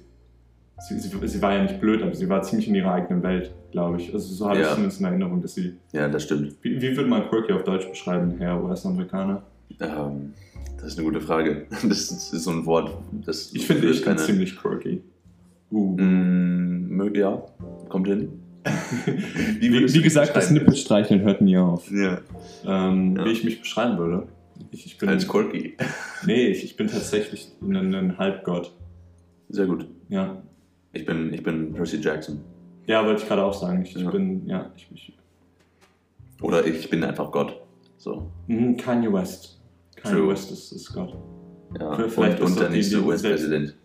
sie, 0.88 1.00
sie. 1.00 1.28
Sie 1.28 1.42
war 1.42 1.54
ja 1.56 1.64
nicht 1.64 1.80
blöd, 1.80 2.02
aber 2.02 2.14
sie 2.14 2.28
war 2.30 2.42
ziemlich 2.44 2.68
in 2.68 2.76
ihrer 2.76 2.94
eigenen 2.94 3.24
Welt, 3.24 3.54
glaube 3.72 3.98
ich. 3.98 4.14
Also 4.14 4.34
so 4.34 4.48
habe 4.50 4.60
ich 4.60 4.66
Ja. 4.66 4.74
zumindest 4.74 5.00
in 5.00 5.06
Erinnerung, 5.08 5.42
dass 5.42 5.54
sie. 5.56 5.74
Ja, 5.94 6.08
das 6.08 6.24
stimmt. 6.24 6.56
Wie, 6.62 6.82
wie 6.82 6.96
würde 6.96 7.10
man 7.10 7.28
quirky 7.30 7.54
auf 7.54 7.64
Deutsch 7.64 7.88
beschreiben, 7.90 8.36
Herr 8.38 8.64
US-Amerikaner? 8.64 9.44
Ähm, 9.80 10.34
das 10.78 10.94
ist 10.94 10.98
eine 10.98 11.06
gute 11.08 11.22
Frage. 11.22 11.66
Das 11.88 12.12
ist 12.12 12.32
so 12.32 12.52
ein 12.52 12.66
Wort, 12.66 12.92
das. 13.26 13.52
Ich 13.54 13.68
finde, 13.68 13.88
ich 13.90 13.98
bin 13.98 14.06
keine- 14.06 14.18
ziemlich 14.18 14.58
quirky. 14.58 15.02
Uh. 15.72 15.96
Mm, 15.98 17.12
ja, 17.16 17.42
kommt 17.88 18.08
hin. 18.08 18.30
Wie, 19.60 19.72
wie 19.74 19.86
du 19.92 20.02
gesagt, 20.02 20.36
das? 20.36 20.52
Nippelstreicheln 20.52 21.22
hört 21.22 21.42
nie 21.42 21.58
auf. 21.58 21.90
Ja. 21.92 22.20
Ähm, 22.66 23.16
Ja. 23.18 23.26
Wie 23.26 23.32
ich 23.32 23.44
mich 23.44 23.60
beschreiben 23.62 23.98
würde. 23.98 24.28
Ich, 24.72 24.86
ich 24.86 24.98
bin, 24.98 25.10
Als 25.10 25.28
quirky. 25.28 25.76
nee, 26.26 26.48
ich, 26.48 26.64
ich 26.64 26.76
bin 26.78 26.88
tatsächlich 26.88 27.52
ein, 27.62 27.94
ein 27.96 28.18
Halbgott. 28.18 28.72
Sehr 29.50 29.66
gut. 29.66 29.88
Ja. 30.10 30.42
Ich 30.94 31.06
bin, 31.06 31.34
ich 31.34 31.42
bin 31.44 31.74
Percy 31.74 31.98
Jackson. 31.98 32.42
Ja, 32.86 33.06
wollte 33.06 33.22
ich 33.24 33.28
gerade 33.28 33.44
auch 33.44 33.54
sagen. 33.54 33.82
Ich, 33.84 33.96
ich 33.96 34.02
Ja. 34.04 34.12
bin, 34.12 34.46
ja, 34.48 34.72
ich, 34.76 34.88
ich, 34.94 35.14
Oder 36.42 36.66
ich 36.66 36.90
bin 36.90 37.04
einfach 37.04 37.32
Gott. 37.32 37.60
So. 37.98 38.32
Mhm, 38.48 38.78
Kanye 38.78 39.12
West. 39.12 39.60
Kanye 39.96 40.16
True. 40.18 40.32
West 40.32 40.52
ist, 40.52 40.72
ist 40.72 40.94
Gott. 40.94 41.16
Ja. 41.80 41.96
Vielleicht- 42.10 42.40
und 42.42 42.48
ist 42.48 42.52
und 42.54 42.60
der 42.60 42.70
nächste 42.70 43.02
US-Präsident. 43.04 43.76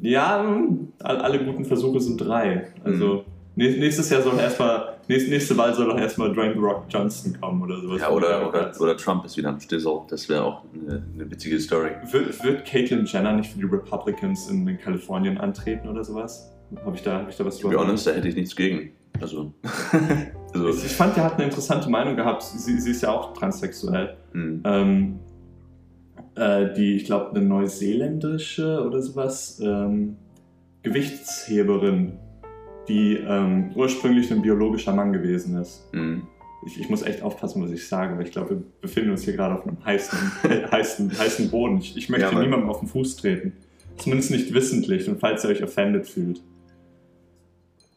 Ja, 0.00 0.42
mm, 0.42 0.92
all- 1.00 1.18
alle 1.18 1.44
guten 1.44 1.64
Versuche 1.64 2.00
sind 2.00 2.16
drei. 2.18 2.68
Also 2.84 3.04
nä- 3.18 3.24
nächstes 3.56 4.10
Jahr 4.10 4.22
soll 4.22 4.38
erstmal, 4.38 4.96
nächste, 5.08 5.30
nächste 5.30 5.56
Wahl 5.56 5.74
soll 5.74 5.86
doch 5.86 5.98
erstmal 5.98 6.32
Dwayne 6.32 6.54
Rock 6.60 6.84
Johnson 6.88 7.36
kommen 7.40 7.62
oder 7.62 7.80
sowas. 7.80 8.00
Ja, 8.00 8.10
oder, 8.10 8.48
oder, 8.48 8.72
oder 8.78 8.96
Trump 8.96 9.24
ist 9.24 9.36
wieder 9.36 9.48
am 9.48 9.58
Stissel. 9.58 10.00
Das 10.08 10.28
wäre 10.28 10.44
auch 10.44 10.62
eine, 10.74 11.02
eine 11.14 11.30
witzige 11.30 11.58
Story. 11.58 11.90
Wird, 12.10 12.44
wird 12.44 12.64
Caitlyn 12.66 13.06
Jenner 13.06 13.32
nicht 13.32 13.50
für 13.50 13.58
die 13.58 13.64
Republicans 13.64 14.48
in, 14.50 14.66
in 14.68 14.78
Kalifornien 14.78 15.38
antreten 15.38 15.88
oder 15.88 16.04
sowas? 16.04 16.52
Habe 16.84 16.96
ich, 16.96 17.02
da- 17.02 17.20
hab 17.20 17.28
ich 17.28 17.36
da 17.36 17.44
was 17.44 17.58
To 17.58 17.68
be 17.68 17.78
honest, 17.78 18.06
da 18.06 18.10
hätte 18.12 18.28
ich 18.28 18.36
nichts 18.36 18.54
gegen. 18.54 18.90
Also. 19.20 19.52
also 20.52 20.68
Ich, 20.68 20.84
ich 20.84 20.92
fand, 20.92 21.16
der 21.16 21.24
hat 21.24 21.34
eine 21.34 21.44
interessante 21.44 21.88
Meinung 21.88 22.16
gehabt. 22.16 22.42
Sie, 22.42 22.78
sie 22.78 22.90
ist 22.90 23.02
ja 23.02 23.12
auch 23.12 23.32
transsexuell. 23.32 24.16
hm. 24.32 24.62
Ähm, 24.64 25.18
äh, 26.34 26.74
die, 26.74 26.96
ich 26.96 27.04
glaube, 27.06 27.30
eine 27.34 27.40
neuseeländische 27.46 28.84
oder 28.84 29.00
sowas 29.00 29.58
ähm, 29.64 30.16
Gewichtsheberin, 30.82 32.18
die 32.88 33.14
ähm, 33.16 33.70
ursprünglich 33.74 34.30
ein 34.32 34.42
biologischer 34.42 34.92
Mann 34.92 35.12
gewesen 35.12 35.56
ist. 35.60 35.82
Hm. 35.92 36.22
Ich, 36.66 36.80
ich 36.80 36.88
muss 36.88 37.02
echt 37.02 37.22
aufpassen, 37.22 37.62
was 37.62 37.70
ich 37.70 37.86
sage, 37.86 38.16
weil 38.16 38.24
ich 38.26 38.32
glaube, 38.32 38.50
wir 38.50 38.62
befinden 38.80 39.10
uns 39.10 39.22
hier 39.22 39.34
gerade 39.34 39.54
auf 39.54 39.66
einem 39.66 39.76
heißen, 39.84 40.18
heißen, 40.72 41.18
heißen 41.18 41.50
Boden. 41.50 41.78
Ich, 41.78 41.96
ich 41.96 42.08
möchte 42.08 42.26
Ja, 42.32 42.40
niemandem 42.40 42.68
auf 42.68 42.80
den 42.80 42.88
Fuß 42.88 43.16
treten. 43.16 43.52
Zumindest 43.98 44.30
nicht 44.30 44.52
wissentlich 44.52 45.08
und 45.08 45.20
falls 45.20 45.44
ihr 45.44 45.50
euch 45.50 45.62
offended 45.62 46.06
fühlt. 46.06 46.40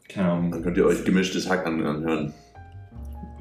Keine 0.08 0.32
Ahnung. 0.32 0.52
Dann 0.52 0.64
könnt 0.64 0.78
ihr 0.78 0.86
euch 0.86 1.04
gemischtes 1.04 1.50
Hack 1.50 1.66
an- 1.66 1.84
anhören. 1.86 2.34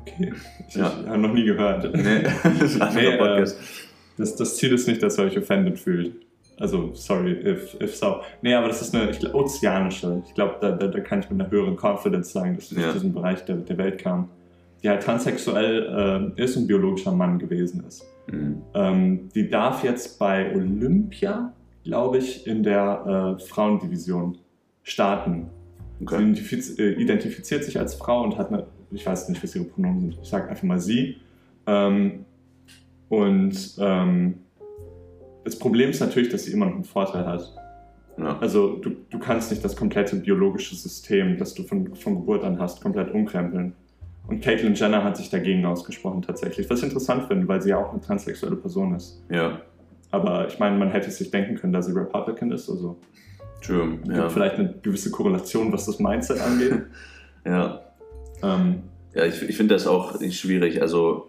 Okay. 0.03 0.33
Ich, 0.69 0.75
Ja. 0.75 0.93
ich 1.03 1.07
habe 1.09 1.19
noch 1.19 1.33
nie 1.33 1.45
gehört. 1.45 1.95
Nee, 1.95 2.23
das 2.43 2.63
ist 2.75 2.81
ein 2.83 2.95
Nee, 2.95 3.07
anderer 3.09 3.17
Podcast. 3.19 3.59
Das, 4.17 4.37
das 4.37 4.57
Ziel 4.57 4.73
ist 4.73 4.89
nicht, 4.89 5.03
dass 5.03 5.19
ihr 5.19 5.25
euch 5.25 5.39
offended 5.39 5.79
fühlt. 5.79 6.13
Also, 6.61 6.91
sorry, 6.95 7.33
if, 7.33 7.77
if 7.81 7.95
so. 7.95 8.21
Nee, 8.43 8.55
aber 8.55 8.69
das 8.69 8.83
ist 8.83 8.95
eine 8.95 9.11
ich, 9.11 9.21
glaub, 9.21 9.35
ozeanische. 9.35 10.23
Ich 10.27 10.35
glaube, 10.35 10.57
da, 10.61 10.73
da, 10.73 10.89
da 10.89 11.01
kann 11.01 11.21
ich 11.21 11.31
mit 11.31 11.41
einer 11.41 11.51
höheren 11.51 11.77
Confidence 11.77 12.33
sagen, 12.33 12.57
dass 12.57 12.69
sie 12.69 12.81
Ja. 12.81 12.89
aus 12.89 12.95
diesem 12.95 13.13
Bereich 13.13 13.45
der, 13.45 13.57
der 13.57 13.79
Welt 13.79 13.99
kam. 13.99 14.29
Die 14.83 14.89
halt 14.89 15.03
transsexuell 15.03 16.33
äh, 16.37 16.43
ist 16.43 16.57
und 16.57 16.67
biologischer 16.67 17.13
Mann 17.13 17.39
gewesen 17.39 17.85
ist. 17.87 18.05
Hm. 18.31 18.63
Ähm, 18.75 19.29
die 19.35 19.49
darf 19.49 19.83
jetzt 19.85 20.19
bei 20.19 20.55
Olympia, 20.55 21.53
glaube 21.85 22.19
ich, 22.19 22.47
in 22.47 22.63
der 22.63 23.37
äh, 23.39 23.43
Frauendivision 23.45 24.39
starten. 24.83 25.49
Sie 25.99 26.05
Okay. 26.05 26.15
identifiz 26.23 26.79
äh, 26.79 26.93
identifiziert 26.93 27.65
sich 27.65 27.77
als 27.79 27.95
Frau 27.95 28.23
und 28.23 28.39
hat 28.39 28.53
eine, 28.53 28.67
ich 28.93 29.05
weiß 29.05 29.29
nicht, 29.31 29.43
was 29.43 29.57
ihre 29.57 29.65
Pronomen 29.65 30.01
sind, 30.01 30.19
ich 30.23 30.29
sage 30.29 30.49
einfach 30.49 30.63
mal 30.63 30.79
sie. 30.79 31.17
Ähm, 31.67 32.25
und 33.09 33.77
ähm, 33.81 34.35
das 35.49 35.59
Problem 35.59 35.89
ist 35.89 36.01
natürlich, 36.01 36.29
dass 36.29 36.45
sie 36.45 36.53
immer 36.53 36.67
noch 36.67 36.75
einen 36.75 36.85
Vorteil 36.85 37.25
hat. 37.25 37.55
Ja. 38.19 38.39
Also 38.39 38.77
du, 38.77 38.91
du 39.09 39.19
kannst 39.19 39.51
nicht 39.51 39.65
das 39.65 39.77
komplette 39.77 40.17
biologische 40.17 40.75
System, 40.75 41.39
das 41.39 41.55
du 41.55 41.63
von, 41.63 41.95
von 41.95 42.17
Geburt 42.17 42.45
an 42.45 42.59
hast, 42.59 42.83
komplett 42.83 43.13
umkrempeln. 43.15 43.73
Und 44.27 44.43
Caitlyn 44.43 44.75
Jenner 44.75 45.03
hat 45.03 45.17
sich 45.17 45.31
dagegen 45.31 45.65
ausgesprochen 45.65 46.21
tatsächlich, 46.21 46.69
was 46.69 46.81
ich 46.81 46.85
interessant 46.85 47.29
finde, 47.29 47.49
weil 47.49 47.63
sie 47.63 47.71
ja 47.71 47.79
auch 47.79 47.93
eine 47.93 48.01
transsexuelle 48.03 48.57
Person 48.57 48.95
ist. 48.95 49.23
ja, 49.31 49.63
Aber 50.11 50.47
ich 50.49 50.59
meine, 50.59 50.77
man 50.77 50.91
hätte 50.91 51.09
es 51.09 51.17
sich 51.17 51.31
denken 51.31 51.55
können, 51.55 51.73
da 51.73 51.81
sie 51.81 51.93
Republican 51.93 52.51
ist, 52.53 52.69
also 52.69 52.99
true. 53.63 53.93
gibt 54.05 54.09
Ja. 54.09 54.29
vielleicht 54.29 54.57
eine 54.57 54.75
gewisse 54.83 55.11
Korrelation, 55.11 55.73
was 55.73 55.87
das 55.87 55.99
Mindset 55.99 56.41
angeht. 56.43 56.83
ja. 57.47 57.81
ähm, 58.43 58.83
Ja, 59.15 59.25
ich, 59.25 59.41
ich 59.49 59.57
finde 59.57 59.75
das 59.75 59.87
auch 59.87 60.21
nicht 60.21 60.39
schwierig. 60.39 60.83
Also, 60.83 61.28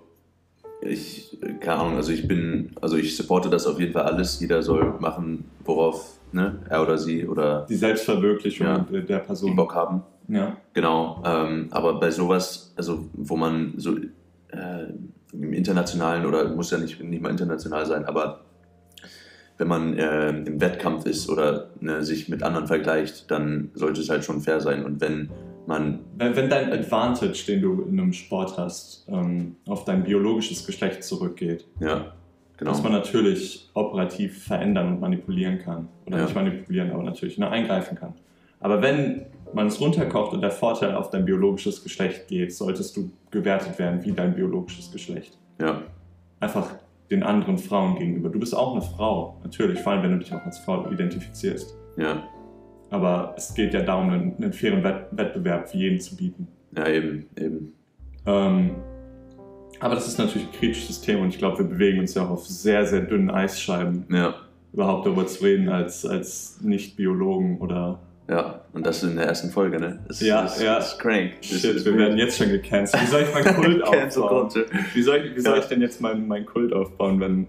ich, 0.82 1.38
keine 1.60 1.82
Ahnung, 1.82 1.96
also 1.98 2.12
ich 2.12 2.28
bin, 2.28 2.72
also 2.82 2.98
ich 2.98 3.16
supporte 3.16 3.50
das 3.50 3.68
auf 3.68 3.80
jeden 3.80 3.94
Fall 3.94 4.04
alles. 4.04 4.40
Jeder 4.40 4.62
soll 4.62 4.96
machen, 5.00 5.46
worauf 5.64 6.20
ne, 6.32 6.60
er 6.70 6.82
oder 6.82 6.98
sie 6.98 7.28
oder 7.28 7.66
Die 7.70 7.76
Selbstverwirklichung 7.76 8.68
Ja. 8.68 8.80
der, 8.80 9.02
der 9.02 9.20
die 9.20 9.26
Person. 9.26 9.56
Bock 9.56 9.76
haben. 9.76 10.04
Ja. 10.28 10.58
Genau, 10.74 11.24
ähm, 11.26 11.68
aber 11.72 12.00
bei 12.00 12.12
sowas, 12.12 12.74
also 12.76 13.10
wo 13.14 13.36
man 13.36 13.74
so 13.78 13.98
äh, 13.98 14.86
im 15.34 15.54
internationalen 15.54 16.26
oder 16.26 16.48
muss 16.56 16.72
ja 16.72 16.78
nicht, 16.78 17.02
nicht 17.04 17.22
mal 17.22 17.30
international 17.30 17.86
sein, 17.86 18.06
aber 18.06 18.42
wenn 19.58 19.68
man 19.68 19.98
äh, 19.98 20.30
im 20.30 20.62
Wettkampf 20.62 21.06
ist 21.06 21.30
oder 21.30 21.72
ne, 21.82 22.04
sich 22.04 22.30
mit 22.30 22.44
anderen 22.44 22.68
vergleicht, 22.68 23.30
dann 23.30 23.72
sollte 23.74 24.00
es 24.02 24.10
halt 24.10 24.24
schon 24.24 24.40
fair 24.42 24.62
sein. 24.62 24.86
Und 24.86 25.02
wenn 25.02 25.30
man, 25.70 26.00
Wenn, 26.18 26.50
dein 26.50 26.74
Advantage, 26.74 27.46
den 27.48 27.62
du 27.62 27.84
in 27.84 28.00
einem 28.00 28.12
Sport 28.14 28.58
hast, 28.58 29.08
ähm, 29.08 29.56
auf 29.68 29.86
dein 29.86 30.04
biologisches 30.04 30.66
Geschlecht 30.66 31.04
zurückgeht, 31.04 31.66
ja, 31.80 32.14
genau, 32.58 32.72
was 32.72 32.84
man 32.84 32.92
natürlich 32.92 33.70
operativ 33.76 34.44
verändern 34.44 34.88
und 34.94 35.00
manipulieren 35.00 35.60
kann. 35.60 35.88
Oder 36.08 36.18
Ja. 36.18 36.24
nicht 36.26 36.36
manipulieren, 36.36 36.92
aber 36.92 37.04
natürlich 37.04 37.38
ne, 37.38 37.50
eingreifen 37.50 37.96
kann. 37.98 38.14
Aber 38.60 38.82
wenn 38.82 39.26
man 39.54 39.68
es 39.68 39.80
runterkocht 39.80 40.34
und 40.34 40.42
der 40.42 40.52
Vorteil 40.52 40.94
auf 40.96 41.10
dein 41.12 41.24
biologisches 41.26 41.82
Geschlecht 41.84 42.28
geht, 42.28 42.54
solltest 42.54 42.98
du 42.98 43.12
gewertet 43.32 43.80
werden 43.80 44.04
wie 44.04 44.12
dein 44.12 44.36
biologisches 44.36 44.92
Geschlecht. 44.92 45.38
ja, 45.62 45.82
Einfach 46.42 46.68
den 47.12 47.24
anderen 47.24 47.58
Frauen 47.58 47.96
gegenüber. 47.98 48.30
Du 48.30 48.40
bist 48.40 48.56
auch 48.56 48.74
eine 48.74 48.82
Frau, 48.82 49.38
natürlich, 49.44 49.80
vor 49.80 49.94
allem 49.94 50.04
wenn 50.04 50.12
du 50.12 50.18
dich 50.20 50.34
auch 50.34 50.44
als 50.46 50.58
Frau 50.60 50.90
identifizierst. 50.92 51.76
ja, 51.98 52.24
Aber 52.92 53.36
es 53.38 53.54
geht 53.54 53.74
ja 53.74 53.82
darum, 53.82 54.10
einen, 54.10 54.36
einen 54.38 54.54
fairen 54.54 54.84
Wett 54.84 55.06
Wettbewerb 55.12 55.70
für 55.70 55.78
jeden 55.78 56.00
zu 56.00 56.16
bieten. 56.16 56.48
ja, 56.76 56.88
eben, 56.88 57.28
eben, 57.38 57.74
Ähm, 58.26 58.72
aber 59.80 59.96
das 59.96 60.08
ist 60.08 60.18
natürlich 60.18 60.48
ein 60.48 60.54
kritisches 60.60 61.00
Thema 61.02 61.22
und 61.24 61.30
ich 61.30 61.38
glaube, 61.38 61.60
wir 61.60 61.66
bewegen 61.66 62.00
uns 62.00 62.14
ja 62.16 62.24
auch 62.26 62.32
auf 62.32 62.46
sehr, 62.48 62.86
sehr 62.86 63.02
dünnen 63.02 63.30
Eisscheiben, 63.30 64.06
ja, 64.12 64.36
überhaupt 64.74 65.06
darüber 65.06 65.26
zu 65.26 65.44
reden 65.44 65.70
als, 65.70 66.06
als 66.06 66.60
Nicht-Biologen 66.62 67.60
oder. 67.60 68.00
ja. 68.28 68.62
Und 68.74 68.86
das 68.86 69.02
in 69.04 69.16
der 69.16 69.26
ersten 69.26 69.50
Folge, 69.52 69.80
ne? 69.80 70.00
Das, 70.08 70.22
Ja, 70.22 70.42
das, 70.44 70.62
ja. 70.62 70.76
Das 70.76 70.94
ist 70.94 71.00
crank. 71.00 71.34
Shit, 71.42 71.64
wir 71.64 71.86
weird. 71.86 71.98
werden 71.98 72.18
jetzt 72.18 72.38
schon 72.38 72.50
gecancelt. 72.50 73.02
Wie 73.04 73.08
soll 73.08 73.22
ich 73.24 73.34
meinen 73.34 73.56
Kult 73.56 73.84
aufbauen? 74.18 74.50
Wie 74.94 75.02
soll 75.02 75.18
ich, 75.26 75.36
wie 75.36 75.40
soll 75.40 75.58
ich 75.60 75.66
denn 75.66 75.82
jetzt 75.82 76.02
meinen 76.02 76.28
meinen 76.28 76.46
Kult 76.46 76.72
aufbauen, 76.74 77.20
wenn, 77.20 77.48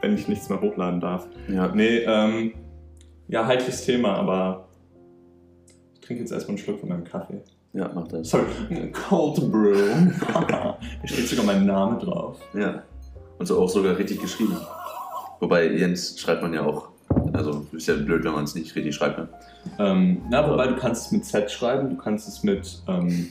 wenn 0.00 0.14
ich 0.14 0.26
nichts 0.28 0.48
mehr 0.48 0.60
hochladen 0.60 1.00
darf? 1.00 1.28
Ja, 1.48 1.68
Nee, 1.74 1.98
ähm, 2.06 2.54
ja, 3.28 3.46
heikles 3.46 3.84
Thema, 3.84 4.14
aber 4.14 4.65
trinke 6.06 6.22
jetzt 6.22 6.32
erstmal 6.32 6.56
einen 6.56 6.64
Schluck 6.64 6.80
von 6.80 6.88
meinem 6.88 7.04
Kaffee. 7.04 7.40
ja, 7.72 7.90
mach 7.94 8.08
das. 8.08 8.30
Sorry, 8.30 8.46
Cold 8.92 9.50
Brew. 9.50 9.74
Hier 11.00 11.08
steht 11.08 11.28
sogar 11.28 11.44
mein 11.46 11.66
Name 11.66 11.98
drauf. 11.98 12.38
Ja. 12.54 12.82
Und 13.38 13.46
so 13.46 13.60
auch 13.60 13.68
sogar 13.68 13.98
richtig 13.98 14.20
geschrieben. 14.20 14.56
Wobei 15.40 15.70
Jens 15.72 16.18
schreibt 16.18 16.42
man 16.42 16.54
ja 16.54 16.64
auch. 16.64 16.88
Also 17.32 17.66
ist 17.72 17.86
ja 17.88 17.94
blöd, 17.94 18.24
wenn 18.24 18.32
man 18.32 18.44
es 18.44 18.54
nicht 18.54 18.74
richtig 18.74 18.94
schreibt. 18.94 19.18
Ne? 19.18 19.28
Ähm, 19.78 20.22
na, 20.30 20.48
wobei 20.50 20.68
du 20.68 20.76
kannst 20.76 21.06
es 21.06 21.12
mit 21.12 21.24
Z 21.24 21.50
schreiben, 21.50 21.90
du 21.90 21.96
kannst 21.96 22.26
es 22.28 22.42
mit 22.42 22.82
ähm, 22.88 23.28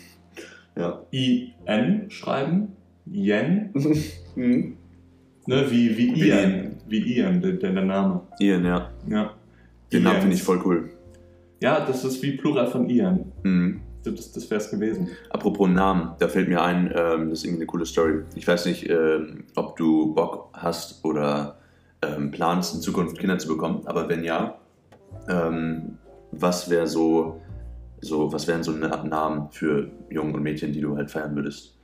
Ja. 0.75 1.01
IN 1.11 2.09
schreiben. 2.09 2.75
Yen. 3.05 3.71
Mhm. 4.37 4.75
Ne, 5.45 5.71
wie, 5.71 5.95
wie 5.95 6.27
Ian. 6.27 6.75
Wie 6.89 6.99
Ian, 7.15 7.41
der, 7.41 7.53
der, 7.53 7.71
Name. 7.71 8.19
Ian, 8.37 8.65
ja. 8.65 8.89
Ja. 9.07 9.31
Den 9.93 10.03
Namen 10.03 10.19
finde 10.19 10.35
ich 10.35 10.43
voll 10.43 10.61
cool. 10.65 10.89
Ja, 11.61 11.85
das 11.85 12.03
ist 12.03 12.21
wie 12.21 12.33
Plural 12.37 12.67
von 12.67 12.89
Ian. 12.89 13.31
Mhm. 13.43 13.81
Das, 14.03 14.31
das 14.31 14.49
wäre 14.51 14.61
es 14.61 14.69
gewesen. 14.69 15.09
Apropos 15.31 15.67
Namen, 15.67 16.11
da 16.19 16.27
fällt 16.27 16.47
mir 16.47 16.61
ein, 16.61 16.93
ähm, 16.95 17.29
das 17.29 17.39
ist 17.39 17.45
irgendwie 17.45 17.61
eine 17.63 17.65
coole 17.65 17.85
Story. 17.87 18.19
Ich 18.35 18.47
weiß 18.47 18.65
nicht, 18.67 18.87
ähm, 18.89 19.45
ob 19.55 19.75
du 19.77 20.13
Bock 20.13 20.49
hast 20.53 21.03
oder 21.03 21.57
ähm, 22.03 22.29
planst, 22.29 22.75
in 22.75 22.81
Zukunft 22.81 23.17
Kinder 23.17 23.39
zu 23.39 23.47
bekommen, 23.47 23.81
aber 23.85 24.07
wenn 24.07 24.23
ja, 24.23 24.59
ähm, 25.27 25.97
was 26.31 26.69
wäre 26.69 26.85
so, 26.85 27.41
so, 28.01 28.31
was 28.31 28.47
wären 28.47 28.61
so 28.61 28.73
Na- 28.73 29.03
Namen 29.03 29.49
für 29.49 29.89
Jungen 30.11 30.35
und 30.35 30.43
Mädchen, 30.43 30.71
die 30.71 30.81
du 30.81 30.95
halt 30.95 31.09
feiern 31.09 31.35
würdest? 31.35 31.75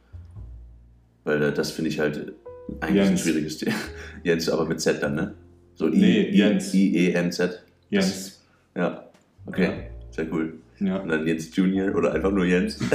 Weil 1.24 1.42
äh, 1.42 1.52
das 1.54 1.72
finde 1.72 1.90
ich 1.90 2.00
halt 2.00 2.34
eigentlich 2.82 3.02
ein 3.02 3.08
Jens. 3.08 3.22
schwieriges 3.22 3.58
Thema. 3.58 3.76
Jens, 4.24 4.48
aber 4.48 4.66
mit 4.66 4.80
Z 4.80 5.02
dann, 5.02 5.16
ne? 5.16 5.34
So 5.74 5.88
I, 5.88 5.98
Nee, 5.98 6.22
I, 6.30 6.38
Jens. 6.38 6.72
I-E-N-Z. 6.74 7.64
Jens. 7.90 8.42
Ja, 8.76 9.06
okay, 9.46 9.88
sehr 10.12 10.32
cool. 10.32 10.54
Ja. 10.80 10.98
Und 10.98 11.10
dann 11.10 11.28
Jens 11.28 11.56
Junior 11.56 11.94
oder 11.96 12.14
einfach 12.14 12.32
nur 12.32 12.46
Jens. 12.46 12.80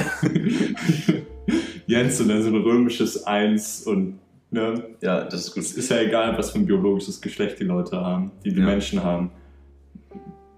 Jens 1.87 2.21
und 2.21 2.29
dann 2.29 2.43
so 2.43 2.49
ein 2.49 2.57
römisches 2.57 3.25
Eins 3.27 3.83
und 3.87 4.19
ne, 4.51 4.75
ja, 5.01 5.25
das 5.25 5.47
ist 5.47 5.55
gut. 5.55 5.63
es 5.63 5.77
ist 5.77 5.91
ja 5.91 6.01
egal, 6.01 6.37
was 6.37 6.51
für 6.51 6.59
ein 6.59 6.67
biologisches 6.67 7.21
Geschlecht 7.21 7.61
die 7.61 7.65
Leute 7.65 7.97
haben, 8.01 8.33
die 8.45 8.53
die 8.53 8.61
Ja. 8.61 8.67
Menschen 8.67 9.03
haben. 9.03 9.31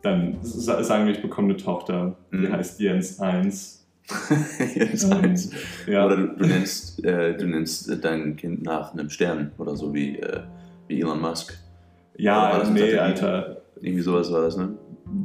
Dann 0.03 0.39
sa- 0.43 0.83
sagen 0.83 1.07
wir, 1.07 1.13
ich 1.13 1.23
bekomme 1.23 1.49
eine 1.49 1.57
Tochter, 1.59 2.17
die 2.33 2.37
Mhm. 2.47 2.53
heißt 2.53 2.81
Jens 2.81 3.21
1. 3.21 3.75
Jens 4.75 5.05
Ähm, 5.05 5.13
eins. 5.13 5.51
Ja. 5.87 6.07
Oder 6.07 6.17
du, 6.17 6.27
du, 6.37 6.47
nennst, 6.47 7.05
äh, 7.05 7.37
du 7.37 7.47
nennst 7.47 7.93
dein 8.03 8.37
Kind 8.37 8.63
nach 8.63 8.95
einem 8.95 9.11
Stern 9.11 9.53
oder 9.59 9.77
so 9.77 9.93
wie, 9.93 10.19
äh, 10.19 10.41
wie 10.87 11.01
Elon 11.01 11.21
Musk. 11.21 11.59
Ja, 12.17 12.63
nee? 12.73 12.97
Alter. 12.97 13.61
Irgendwie 13.83 14.03
sowas 14.03 14.33
war 14.33 14.43
das, 14.43 14.57
ne? 14.57 14.71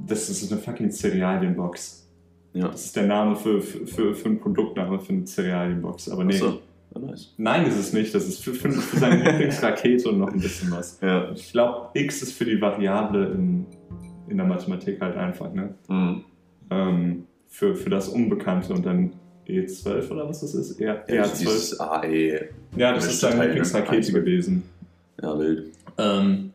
Das 0.07 0.29
ist 0.29 0.51
eine 0.51 0.61
fucking 0.61 0.91
Cerealienbox. 0.91 2.07
Ja. 2.53 2.67
Das 2.67 2.85
ist 2.85 2.95
der 2.95 3.07
Name 3.07 3.35
für, 3.35 3.61
für, 3.61 3.85
für, 3.87 4.15
für 4.15 4.29
ein 4.29 4.39
Produktname 4.39 4.99
für 4.99 5.13
eine 5.13 5.25
Cerealienbox. 5.25 6.09
Aber 6.09 6.23
nee. 6.23 6.37
Ja, 6.37 7.01
nice. 7.01 7.33
Nein, 7.37 7.65
ist 7.65 7.77
es 7.77 7.93
nicht. 7.93 8.13
Das 8.13 8.27
ist 8.27 8.43
für, 8.43 8.53
für, 8.53 8.71
für 8.71 8.97
seine 8.97 9.23
Lieblingsrakete 9.23 10.09
und 10.09 10.19
noch 10.19 10.31
ein 10.31 10.39
bisschen 10.39 10.71
was. 10.71 10.99
Ja. 11.01 11.31
Ich 11.31 11.51
glaube, 11.51 11.89
X 11.99 12.21
ist 12.21 12.33
für 12.33 12.45
die 12.45 12.61
Variable 12.61 13.31
in, 13.31 13.65
in 14.27 14.37
der 14.37 14.45
Mathematik 14.45 15.01
halt 15.01 15.17
einfach, 15.17 15.51
ne? 15.53 15.73
Mhm. 15.87 16.23
Ähm, 16.69 17.23
für, 17.47 17.75
für 17.75 17.89
das 17.89 18.09
Unbekannte 18.09 18.73
und 18.73 18.85
dann 18.85 19.13
E12 19.47 20.09
oder 20.11 20.27
was 20.29 20.41
das 20.41 20.53
ist? 20.53 20.79
E, 20.79 20.85
Ja, 20.85 21.03
ER12. 21.07 21.39
dieses 21.39 21.79
AE. 21.79 22.49
Ja, 22.75 22.93
das 22.93 23.05
ist 23.07 23.19
seine 23.19 23.37
ne? 23.37 23.45
Lieblingsrakete 23.47 24.11
gewesen. 24.11 24.63
Ja, 25.21 25.37
wild. 25.37 25.71
Ähm, 25.97 26.51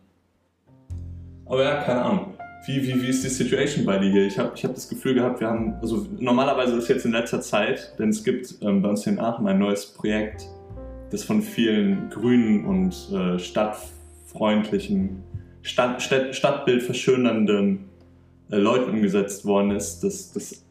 aber 1.46 1.64
ja, 1.64 1.82
keine 1.82 2.02
Ahnung. 2.02 2.34
Wie, 2.68 2.86
wie, 2.86 3.00
wie 3.00 3.06
ist 3.06 3.24
die 3.24 3.28
Situation 3.28 3.86
bei 3.86 3.96
dir 3.96 4.10
hier? 4.10 4.26
Ich 4.26 4.38
habe 4.38 4.52
ich 4.54 4.62
hab 4.62 4.74
das 4.74 4.90
Gefühl 4.90 5.14
gehabt, 5.14 5.40
wir 5.40 5.48
haben, 5.48 5.76
also 5.80 6.06
normalerweise 6.18 6.76
ist 6.76 6.88
jetzt 6.88 7.06
in 7.06 7.12
letzter 7.12 7.40
Zeit, 7.40 7.94
denn 7.98 8.10
es 8.10 8.22
gibt 8.22 8.56
ähm, 8.60 8.82
bei 8.82 8.90
uns 8.90 9.04
hier 9.04 9.14
in 9.14 9.20
Aachen 9.20 9.48
ein 9.48 9.58
neues 9.58 9.86
Projekt, 9.86 10.46
das 11.10 11.24
von 11.24 11.40
vielen 11.40 12.10
grünen 12.10 12.66
und 12.66 12.94
äh, 13.10 13.38
stadtfreundlichen, 13.38 15.22
Stadt, 15.62 16.02
Stadt, 16.02 16.34
Stadtbild 16.36 16.82
verschönernden 16.82 17.86
äh, 18.50 18.56
Leuten 18.56 18.90
umgesetzt 18.90 19.46
worden 19.46 19.70
ist, 19.70 20.04
das, 20.04 20.34
das 20.34 20.62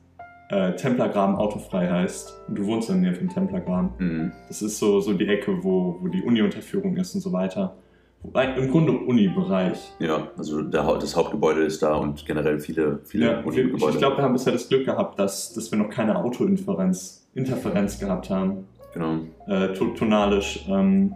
äh, 0.49 0.75
Templergraben 0.75 1.35
autofrei 1.35 1.89
heißt. 1.89 2.31
Und 2.47 2.59
du 2.59 2.67
wohnst 2.67 2.89
in 2.91 3.01
der 3.01 3.09
Nähe 3.09 3.19
vom 3.19 3.29
Templergraben. 3.29 3.89
Mhm. 3.97 4.31
Das 4.47 4.61
ist 4.61 4.77
so, 4.77 4.99
so 4.99 5.13
die 5.13 5.27
Ecke, 5.27 5.63
wo, 5.63 5.97
wo 5.99 6.09
die 6.09 6.21
Uni-Unterführung 6.21 6.95
ist 6.97 7.15
und 7.15 7.21
so 7.21 7.33
weiter. 7.33 7.75
Im 8.23 8.71
Grunde 8.71 8.91
Uni-Bereich. 8.93 9.93
Ja, 9.99 10.27
also 10.37 10.61
der, 10.61 10.83
das 10.97 11.15
Hauptgebäude 11.15 11.61
ist 11.63 11.81
da 11.81 11.95
und 11.95 12.25
generell 12.25 12.59
viele, 12.59 12.99
viele 13.05 13.25
Ja, 13.25 13.39
ich 13.39 13.45
Uni-Gebäude. 13.45 13.93
ich 13.93 13.97
glaube, 13.99 14.17
wir 14.17 14.23
haben 14.23 14.33
bisher 14.33 14.51
das 14.53 14.67
Glück 14.67 14.85
gehabt, 14.85 15.17
dass, 15.19 15.53
dass 15.53 15.71
wir 15.71 15.77
noch 15.79 15.89
keine 15.89 16.17
Autointerferenz 16.17 17.25
Interferenz 17.35 17.99
gehabt 17.99 18.29
haben. 18.29 18.65
Genau. 18.93 19.19
Äh, 19.47 19.73
to- 19.73 19.93
tonalisch. 19.93 20.65
Ähm, 20.67 21.13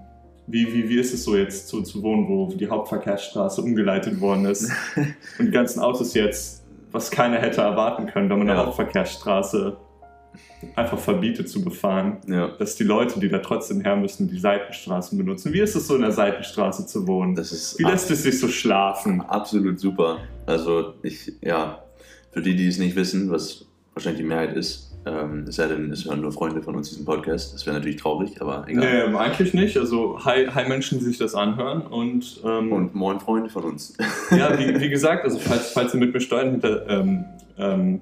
wie, 0.47 0.71
wie, 0.73 0.87
wie 0.89 0.99
ist 0.99 1.13
es 1.13 1.23
so 1.23 1.35
jetzt 1.35 1.67
zu, 1.67 1.81
zu 1.81 2.01
wohnen, 2.03 2.27
wo 2.29 2.47
die 2.53 2.69
Hauptverkehrsstraße 2.69 3.61
umgeleitet 3.61 4.21
worden 4.21 4.45
ist 4.45 4.71
und 5.39 5.45
die 5.47 5.51
ganzen 5.51 5.79
Autos 5.79 6.13
jetzt, 6.13 6.63
was 6.91 7.09
keiner 7.09 7.37
hätte 7.37 7.61
erwarten 7.61 8.05
können, 8.05 8.29
wenn 8.29 8.39
man 8.39 8.49
eine 8.49 8.59
Ja. 8.59 8.65
Hauptverkehrsstraße 8.65 9.75
einfach 10.75 10.99
verbietet 10.99 11.49
zu 11.49 11.63
befahren. 11.63 12.17
Ja, 12.27 12.47
dass 12.47 12.75
die 12.75 12.83
Leute, 12.83 13.19
die 13.19 13.29
da 13.29 13.39
trotzdem 13.39 13.81
her 13.81 13.95
müssen, 13.95 14.27
die 14.27 14.39
Seitenstraßen 14.39 15.17
benutzen. 15.17 15.53
Wie 15.53 15.59
ist 15.59 15.75
es 15.75 15.87
so, 15.87 15.95
in 15.95 16.01
der 16.01 16.11
Seitenstraße 16.11 16.85
zu 16.85 17.07
wohnen? 17.07 17.35
Wie 17.35 17.83
lässt 17.83 18.11
es 18.11 18.23
sich 18.23 18.39
so 18.39 18.47
schlafen? 18.47 19.21
absolut 19.21 19.79
super. 19.79 20.19
Also 20.45 20.93
ich, 21.03 21.33
ja, 21.41 21.83
für 22.31 22.41
die, 22.41 22.55
die 22.55 22.67
es 22.67 22.77
nicht 22.77 22.95
wissen, 22.95 23.29
was 23.29 23.65
wahrscheinlich 23.93 24.21
die 24.21 24.27
Mehrheit 24.27 24.55
ist, 24.55 24.91
ähm, 25.05 25.45
es 25.47 25.55
sei 25.55 25.67
denn, 25.67 25.91
es 25.91 26.05
hören 26.05 26.21
nur 26.21 26.31
Freunde 26.31 26.61
von 26.61 26.75
uns 26.75 26.89
diesen 26.89 27.05
Podcast. 27.05 27.53
Das 27.53 27.65
wäre 27.65 27.75
natürlich 27.75 27.97
traurig, 27.97 28.39
aber 28.39 28.65
egal. 28.67 29.09
Nee, 29.09 29.17
eigentlich 29.17 29.53
nicht. 29.53 29.77
Also, 29.77 30.23
hi, 30.23 30.45
hi 30.45 30.67
Menschen, 30.67 30.99
die 30.99 31.05
sich 31.05 31.17
das 31.17 31.33
anhören. 31.33 31.81
Und, 31.81 32.39
ähm, 32.45 32.71
Und 32.71 32.93
moin 32.93 33.19
Freunde 33.19 33.49
von 33.49 33.63
uns. 33.63 33.95
ja, 34.29 34.57
wie, 34.59 34.79
wie 34.79 34.89
gesagt, 34.89 35.23
also 35.23 35.39
falls, 35.39 35.71
falls 35.71 35.91
Sie 35.93 35.97
mit 35.97 36.13
mir 36.13 36.21
Steuern 36.21 36.51
hinter, 36.51 36.87
ähm, 36.87 37.25
ähm, 37.57 38.01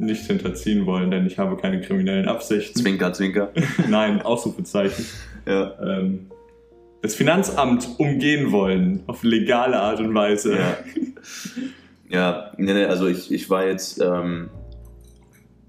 nicht 0.00 0.26
hinterziehen 0.26 0.86
wollen, 0.86 1.10
denn 1.10 1.26
ich 1.26 1.38
habe 1.38 1.56
keine 1.56 1.80
kriminellen 1.80 2.28
Absichten. 2.28 2.78
Zwinker, 2.78 3.12
zwinker. 3.12 3.50
Nein, 3.88 4.22
Ausrufezeichen. 4.22 5.06
Ja. 5.46 5.72
Ähm, 5.80 6.30
das 7.02 7.14
Finanzamt 7.14 7.88
umgehen 7.98 8.52
wollen, 8.52 9.02
auf 9.06 9.22
legale 9.22 9.80
Art 9.80 10.00
und 10.00 10.14
Weise. 10.14 10.56
Ja. 10.56 10.76
Ja, 12.10 12.50
nee, 12.56 12.74
nee, 12.74 12.84
also 12.84 13.06
ich, 13.06 13.32
ich 13.32 13.48
war 13.48 13.64
jetzt, 13.66 14.00
ähm, 14.00 14.50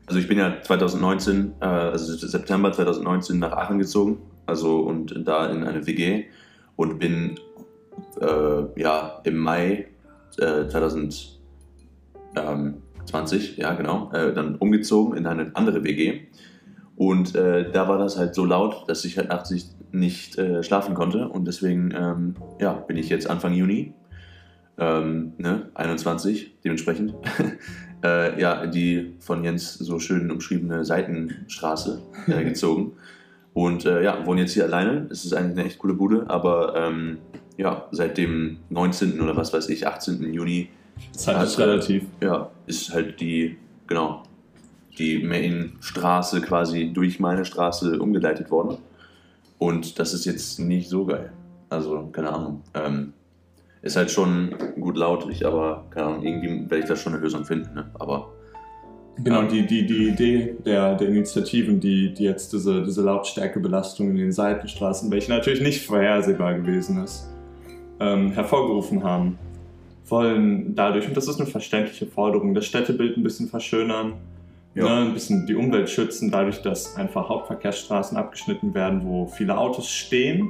also 0.08 0.20
ich 0.20 0.28
bin 0.28 0.40
ja 0.40 0.62
2019, 0.62 1.54
äh, 1.62 1.66
also 1.66 2.14
September 2.16 2.72
2019 2.72 3.38
nach 3.38 3.52
Aachen 3.52 3.78
gezogen 3.78 4.18
also 4.52 4.80
und 4.80 5.26
da 5.26 5.48
in 5.48 5.64
eine 5.64 5.88
WG 5.88 6.26
und 6.76 7.00
bin 7.00 7.40
äh, 8.20 8.82
ja 8.82 9.22
im 9.24 9.38
Mai 9.38 9.88
äh, 10.38 10.68
2020, 13.12 13.58
ja 13.58 13.74
genau, 13.74 14.12
äh, 14.14 14.34
dann 14.34 14.56
umgezogen 14.56 15.18
in 15.18 15.26
eine 15.26 15.52
andere 15.56 15.84
WG. 15.84 16.22
Und 16.96 17.36
äh, 17.36 17.72
da 17.72 17.88
war 17.88 17.98
das 17.98 18.18
halt 18.18 18.36
so 18.36 18.46
laut, 18.46 18.86
dass 18.88 19.06
ich 19.06 19.18
halt 19.18 19.30
nachts 19.30 19.54
nicht, 19.92 20.38
äh, 20.38 20.64
schlafen 20.64 20.96
konnte. 20.96 21.28
Und 21.28 21.46
deswegen 21.46 21.94
ähm, 21.96 22.36
ja, 22.60 22.74
bin 22.74 22.98
ich 22.98 23.10
jetzt 23.10 23.30
Anfang 23.30 23.54
Juni, 23.54 23.94
ähm, 24.78 25.34
ne, 25.38 25.70
21 25.74 26.60
dementsprechend, 26.64 27.14
äh, 28.04 28.40
ja, 28.40 28.66
die 28.68 29.16
von 29.20 29.44
Jens 29.44 29.76
so 29.76 30.00
schön 30.00 30.32
umschriebene 30.32 30.86
Seitenstraße 30.86 32.02
äh, 32.28 32.44
gezogen. 32.46 32.94
Und 33.54 33.86
äh, 33.86 34.04
ja, 34.04 34.26
wohne 34.26 34.42
jetzt 34.42 34.54
hier 34.54 34.64
alleine. 34.64 35.08
Es 35.10 35.26
ist 35.26 35.34
eigentlich 35.34 35.58
eine 35.58 35.68
echt 35.68 35.80
coole 35.80 35.94
Bude, 35.94 36.30
aber 36.30 36.76
ähm, 36.78 37.18
ja, 37.58 37.88
seit 37.92 38.18
dem 38.18 38.60
19. 38.70 39.20
oder 39.20 39.36
was 39.36 39.54
weiß 39.54 39.70
ich, 39.70 39.88
18. 39.88 40.34
Juni 40.34 40.70
Ist 41.14 41.28
halt 41.28 41.58
äh, 41.58 41.62
relativ. 41.62 42.04
ja, 42.22 42.50
ist 42.68 42.94
halt 42.94 43.20
die, 43.20 43.58
genau, 43.88 44.24
die 44.98 45.24
Main-Straße 45.24 46.42
quasi 46.42 46.92
durch 46.94 47.20
meine 47.20 47.46
Straße 47.46 48.00
umgeleitet 48.00 48.52
worden. 48.52 48.78
Und 49.58 50.00
das 50.00 50.14
ist 50.14 50.26
jetzt 50.26 50.60
nicht 50.60 50.90
so 50.90 51.06
geil. 51.06 51.32
Also, 51.70 52.10
keine 52.12 52.32
Ahnung. 52.34 52.62
Ähm, 52.74 53.14
ist 53.82 53.96
halt 53.96 54.12
schon 54.12 54.54
gut 54.80 54.98
lautig, 54.98 55.46
aber 55.46 55.86
keine 55.90 56.08
Ahnung, 56.08 56.24
irgendwie 56.24 56.70
werde 56.70 56.80
ich 56.80 56.86
da 56.86 56.96
schon 56.96 57.14
eine 57.14 57.22
Lösung 57.22 57.46
finden. 57.46 57.74
Ne? 57.74 57.90
Aber 58.00 58.30
Genau, 59.18 59.42
Ja. 59.42 59.48
die, 59.48 59.66
die, 59.68 59.86
die 59.86 60.08
Idee 60.10 60.56
der, 60.66 60.96
der 60.96 61.10
Initiativen, 61.10 61.80
die, 61.80 62.14
die 62.14 62.24
jetzt 62.24 62.54
diese, 62.54 62.82
diese 62.84 63.02
Lautstärkebelastung 63.04 64.10
in 64.12 64.16
den 64.18 64.32
Seitenstraßen, 64.32 65.12
welche 65.12 65.32
natürlich 65.32 65.62
nicht 65.62 65.86
vorhersehbar 65.86 66.54
gewesen 66.56 67.04
ist, 67.04 67.28
ähm, 68.00 68.32
hervorgerufen 68.32 69.04
haben, 69.04 69.38
wollen 70.12 70.76
dadurch, 70.76 71.08
und 71.08 71.16
das 71.18 71.28
ist 71.28 71.40
eine 71.40 71.50
verständliche 71.50 72.06
Forderung, 72.06 72.54
das 72.54 72.66
Städtebild 72.66 73.18
ein 73.18 73.24
bisschen 73.24 73.48
verschönern, 73.48 74.14
Ja. 74.76 74.84
ne, 74.84 75.08
ein 75.08 75.14
bisschen 75.14 75.46
die 75.48 75.56
Umwelt 75.56 75.90
schützen, 75.90 76.30
dadurch, 76.32 76.62
dass 76.62 76.96
einfach 76.98 77.28
Hauptverkehrsstraßen 77.30 78.18
abgeschnitten 78.18 78.74
werden, 78.74 79.02
wo 79.04 79.26
viele 79.28 79.58
Autos 79.58 79.90
stehen. 79.90 80.50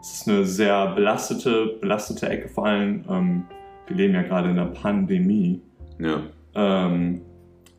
Es 0.00 0.12
ist 0.20 0.28
eine 0.28 0.44
sehr 0.44 0.88
belastete, 0.94 1.76
belastete 1.80 2.28
Ecke, 2.28 2.48
vor 2.48 2.66
allem, 2.66 3.04
ähm, 3.08 3.44
wir 3.86 3.96
leben 3.96 4.14
ja 4.14 4.22
gerade 4.22 4.50
in 4.50 4.58
einer 4.58 4.70
Pandemie. 4.70 5.60
ja, 5.98 6.20
Ähm, 6.54 7.20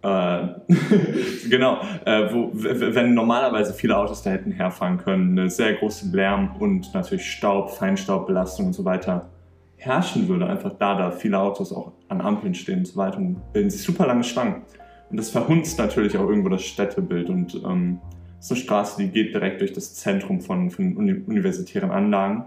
äh, 0.04 0.48
genau, 1.50 1.80
äh, 2.06 2.32
wo, 2.34 2.52
wenn 2.54 3.14
normalerweise 3.14 3.74
viele 3.74 3.98
Autos 3.98 4.22
da 4.22 4.30
hätten 4.32 4.52
herfahren 4.52 4.98
können, 4.98 5.38
eine 5.38 5.50
sehr 5.50 5.74
große 5.74 6.16
Lärm 6.16 6.56
und 6.60 6.94
natürlich 6.94 7.26
Staub, 7.32 7.72
Feinstaubbelastung 7.72 8.68
und 8.68 8.74
so 8.74 8.86
weiter 8.86 9.30
herrschen 9.78 10.28
würde, 10.28 10.48
einfach 10.48 10.74
da, 10.74 10.98
da 10.98 11.12
viele 11.12 11.40
Autos 11.40 11.72
auch 11.72 11.92
an 12.08 12.22
Ampeln 12.22 12.54
stehen 12.54 12.80
und 12.80 12.88
so 12.88 12.98
weiter, 12.98 13.18
und 13.18 13.54
bilden 13.54 13.70
sich 13.70 13.84
super 13.84 14.08
lange 14.08 14.24
Schlangen. 14.24 14.64
Und 15.10 15.18
das 15.18 15.30
verhunzt 15.30 15.78
natürlich 15.78 16.18
auch 16.18 16.28
irgendwo 16.28 16.50
das 16.50 16.64
Städtebild 16.64 17.30
und 17.30 17.56
ähm, 17.56 18.00
ist 18.40 18.52
eine 18.52 18.60
Straße, 18.60 19.02
die 19.02 19.10
geht 19.10 19.34
direkt 19.34 19.62
durch 19.62 19.74
das 19.74 19.96
Zentrum 19.96 20.40
von, 20.42 20.70
von 20.70 20.96
uni 20.98 21.24
universitären 21.26 21.92
Anlagen. 21.92 22.46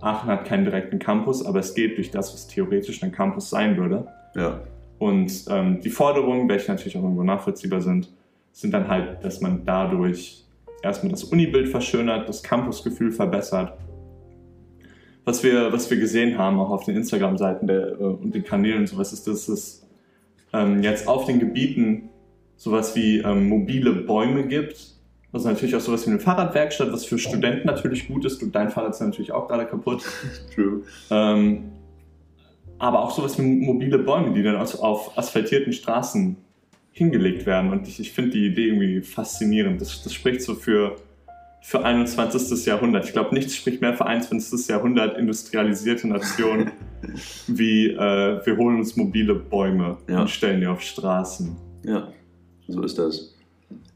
Aachen 0.00 0.28
hat 0.28 0.44
keinen 0.44 0.64
direkten 0.64 0.98
Campus, 0.98 1.44
aber 1.44 1.60
es 1.60 1.74
geht 1.74 1.96
durch 1.96 2.10
das, 2.10 2.32
was 2.32 2.48
theoretisch 2.48 3.02
ein 3.02 3.12
Campus 3.12 3.50
sein 3.50 3.76
würde. 3.76 4.06
ja, 4.34 4.60
Und 4.98 5.44
ähm, 5.48 5.80
die 5.80 5.90
Forderungen, 5.90 6.48
welche 6.48 6.70
natürlich 6.70 6.96
auch 6.96 7.02
irgendwo 7.02 7.22
nachvollziehbar 7.22 7.80
sind, 7.80 8.08
sind 8.52 8.72
dann 8.74 8.88
halt, 8.88 9.24
dass 9.24 9.40
man 9.40 9.64
dadurch 9.64 10.44
erstmal 10.82 11.12
das 11.12 11.24
Unibild 11.24 11.68
verschönert, 11.68 12.28
das 12.28 12.42
Campusgefühl 12.42 13.12
verbessert. 13.12 13.78
Was 15.24 15.44
wir, 15.44 15.72
was 15.72 15.88
wir 15.90 15.98
gesehen 15.98 16.36
haben, 16.36 16.58
auch 16.58 16.70
auf 16.70 16.84
den 16.84 16.96
Instagram-Seiten 16.96 17.68
äh, 17.68 17.94
und 18.02 18.34
den 18.34 18.44
Kanälen 18.44 18.80
und 18.80 18.86
sowas, 18.88 19.12
ist, 19.12 19.26
dass 19.26 19.48
es 19.48 19.86
ähm, 20.52 20.82
jetzt 20.82 21.06
auf 21.06 21.26
den 21.26 21.38
Gebieten 21.38 22.10
sowas 22.56 22.94
wie 22.96 23.18
ähm, 23.18 23.48
mobile 23.48 23.92
Bäume 23.92 24.46
gibt. 24.46 24.92
Also 25.32 25.48
natürlich 25.48 25.74
auch 25.74 25.80
sowas 25.80 26.06
wie 26.06 26.10
eine 26.10 26.20
Fahrradwerkstatt, 26.20 26.92
was 26.92 27.04
für 27.04 27.18
Studenten 27.18 27.66
natürlich 27.66 28.06
gut 28.06 28.24
ist. 28.24 28.42
Und 28.42 28.54
dein 28.54 28.70
Fahrrad 28.70 28.90
ist 28.90 29.00
natürlich 29.00 29.32
auch 29.32 29.48
gerade 29.48 29.66
kaputt. 29.66 30.04
true. 30.54 30.82
Ähm, 31.10 31.72
aber 32.78 33.00
auch 33.00 33.12
sowas 33.12 33.38
wie 33.38 33.42
mobile 33.42 33.98
Bäume, 33.98 34.34
die 34.34 34.42
dann 34.42 34.56
auf 34.56 35.16
asphaltierten 35.16 35.72
Straßen 35.72 36.36
hingelegt 36.90 37.46
werden. 37.46 37.70
Und 37.70 37.88
ich, 37.88 38.00
ich 38.00 38.12
finde 38.12 38.32
die 38.32 38.46
Idee 38.46 38.66
irgendwie 38.66 39.00
faszinierend. 39.00 39.80
Das, 39.80 40.02
das 40.02 40.12
spricht 40.12 40.42
so 40.42 40.54
für, 40.54 40.96
für 41.62 41.84
21. 41.84 42.66
Jahrhundert. 42.66 43.04
Ich 43.06 43.12
glaube, 43.12 43.34
nichts 43.34 43.54
spricht 43.54 43.80
mehr 43.80 43.94
für 43.94 44.04
21. 44.06 44.68
Jahrhundert 44.68 45.16
industrialisierte 45.16 46.08
Nation 46.08 46.70
wie 47.46 47.88
äh, 47.90 48.40
wir 48.44 48.56
holen 48.56 48.78
uns 48.78 48.96
mobile 48.96 49.34
Bäume 49.34 49.98
Ja. 50.08 50.22
und 50.22 50.30
stellen 50.30 50.60
die 50.60 50.66
auf 50.66 50.80
Straßen. 50.82 51.56
Ja, 51.84 52.08
so 52.68 52.82
ist 52.82 52.98
das. 52.98 53.34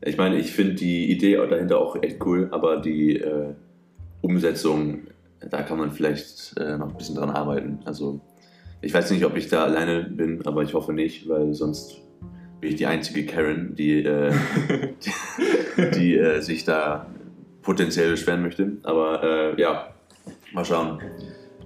Ich 0.01 0.17
meine, 0.17 0.39
ich 0.39 0.53
finde 0.53 0.75
die 0.75 1.11
Idee 1.11 1.37
dahinter 1.49 1.79
auch 1.79 2.01
echt 2.03 2.25
cool, 2.25 2.49
aber 2.51 2.79
die 2.81 3.17
äh, 3.17 3.55
Umsetzung, 4.23 5.03
da 5.51 5.63
kann 5.63 5.79
man 5.79 5.93
vielleicht 5.93 6.55
äh, 6.59 6.77
noch 6.79 6.89
ein 6.91 6.97
bisschen 6.97 7.17
dran 7.17 7.31
arbeiten. 7.31 7.81
Also, 7.85 8.21
ich 8.81 8.93
weiß 8.95 9.11
nicht, 9.11 9.25
ob 9.25 9.37
ich 9.37 9.49
da 9.49 9.65
alleine 9.65 10.05
bin, 10.05 10.45
aber 10.47 10.63
ich 10.63 10.75
hoffe 10.75 10.93
nicht, 10.93 11.29
weil 11.29 11.53
sonst 11.55 12.01
bin 12.61 12.71
ich 12.71 12.77
die 12.77 12.87
einzige 12.87 13.27
Karen, 13.27 13.75
die, 13.75 14.03
äh, 14.05 14.33
die, 15.05 15.91
die 15.99 16.17
äh, 16.17 16.41
sich 16.41 16.65
da 16.65 17.07
potenziell 17.67 18.13
beschweren 18.13 18.43
möchte. 18.43 18.73
Aber 18.85 19.23
äh, 19.23 19.61
ja, 19.61 19.89
mal 20.53 20.65
schauen. 20.65 21.01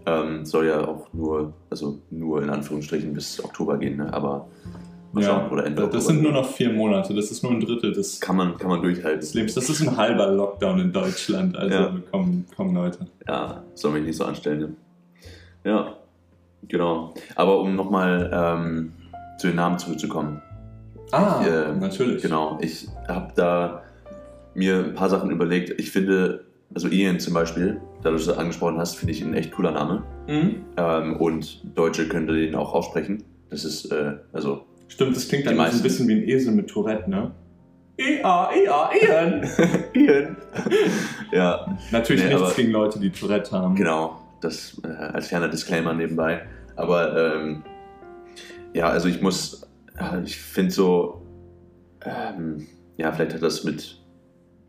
Ähm, 0.06 0.46
soll 0.46 0.66
ja 0.66 0.82
auch 0.82 1.12
nur, 1.12 1.52
also 1.68 1.98
nur 2.10 2.42
in 2.42 2.48
Anführungsstrichen 2.48 3.12
bis 3.12 3.44
Oktober 3.44 3.76
gehen, 3.76 3.98
ne? 3.98 4.10
aber 4.12 4.48
mal 5.12 5.22
schauen. 5.22 5.50
Oder 5.50 5.66
Ende 5.66 5.76
das 5.82 5.84
Oktober. 5.84 6.00
sind 6.04 6.22
nur 6.22 6.32
noch 6.32 6.48
vier 6.48 6.72
Monate. 6.72 7.12
Das 7.14 7.30
ist 7.30 7.42
nur 7.42 7.52
ein 7.52 7.60
Drittel 7.60 7.92
des, 7.92 8.18
kann 8.18 8.34
man, 8.36 8.56
kann 8.56 8.70
man 8.70 8.80
durchhalten. 8.80 9.20
des 9.20 9.34
Lebens. 9.34 9.54
Das 9.54 9.68
ist 9.68 9.82
ein 9.82 9.94
halber 9.94 10.28
Lockdown 10.28 10.80
in 10.80 10.90
Deutschland. 10.92 11.54
Also 11.54 11.74
Ja. 11.76 11.94
kommen, 12.10 12.46
kommen 12.56 12.74
Leute. 12.74 13.06
Ja, 13.28 13.62
soll 13.74 13.92
mich 13.92 14.04
nicht 14.04 14.16
so 14.16 14.24
anstellen. 14.24 14.58
Ne? 14.60 15.70
Ja, 15.70 15.96
genau. 16.66 17.12
Aber 17.36 17.60
um 17.60 17.76
nochmal 17.76 18.30
ähm, 18.32 18.92
zu 19.38 19.48
den 19.48 19.56
Namen 19.56 19.78
zurückzukommen. 19.78 20.40
Ah, 21.12 21.44
äh, 21.44 21.74
natürlich. 21.76 22.22
Genau, 22.22 22.58
ich 22.62 22.88
habe 23.06 23.32
da 23.36 23.82
mir 24.60 24.84
ein 24.84 24.94
paar 24.94 25.08
Sachen 25.10 25.30
überlegt. 25.30 25.78
Ich 25.80 25.90
finde, 25.90 26.44
also 26.74 26.86
Ian 26.88 27.18
zum 27.18 27.34
Beispiel, 27.34 27.80
da 28.02 28.10
du 28.10 28.16
es 28.16 28.28
angesprochen 28.28 28.78
hast, 28.78 28.96
finde 28.96 29.12
ich 29.12 29.22
ein 29.22 29.34
echt 29.34 29.50
cooler 29.52 29.72
Name. 29.72 30.04
Mhm. 30.28 30.56
Ähm, 30.76 31.16
und 31.16 31.62
Deutsche 31.76 32.06
könnte 32.08 32.34
den 32.34 32.54
auch 32.54 32.72
aussprechen. 32.74 33.24
Das 33.50 33.64
ist, 33.64 33.86
äh, 33.90 34.14
also, 34.32 34.64
Stimmt, 34.88 35.16
das 35.16 35.28
klingt 35.28 35.46
dann 35.46 35.56
so 35.56 35.62
ein 35.62 35.82
bisschen 35.82 36.06
wie 36.08 36.14
ein 36.14 36.28
Esel 36.28 36.52
mit 36.52 36.68
Tourette, 36.68 37.08
ne? 37.08 37.30
Ja, 37.98 38.50
ja, 38.64 38.90
Ian. 39.02 39.46
Ian. 39.94 40.36
ja, 41.32 41.76
Natürlich 41.90 42.22
Nee, 42.22 42.28
nichts 42.30 42.42
aber- 42.42 42.54
gegen 42.54 42.72
Leute, 42.72 42.98
die 43.00 43.10
Tourette 43.10 43.52
haben. 43.52 43.74
Genau, 43.74 44.20
das 44.40 44.80
äh, 44.84 44.88
als 44.88 45.28
kleiner 45.28 45.48
Disclaimer 45.48 45.94
nebenbei. 45.94 46.42
Aber 46.76 47.34
ähm, 47.34 47.62
ja, 48.74 48.88
also 48.88 49.08
ich 49.08 49.20
muss, 49.20 49.62
äh, 49.98 50.22
ich 50.24 50.38
finde 50.40 50.70
so, 50.70 51.22
ähm, 52.04 52.66
ja, 52.96 53.12
vielleicht 53.12 53.34
hat 53.34 53.42
das 53.42 53.64
mit 53.64 53.99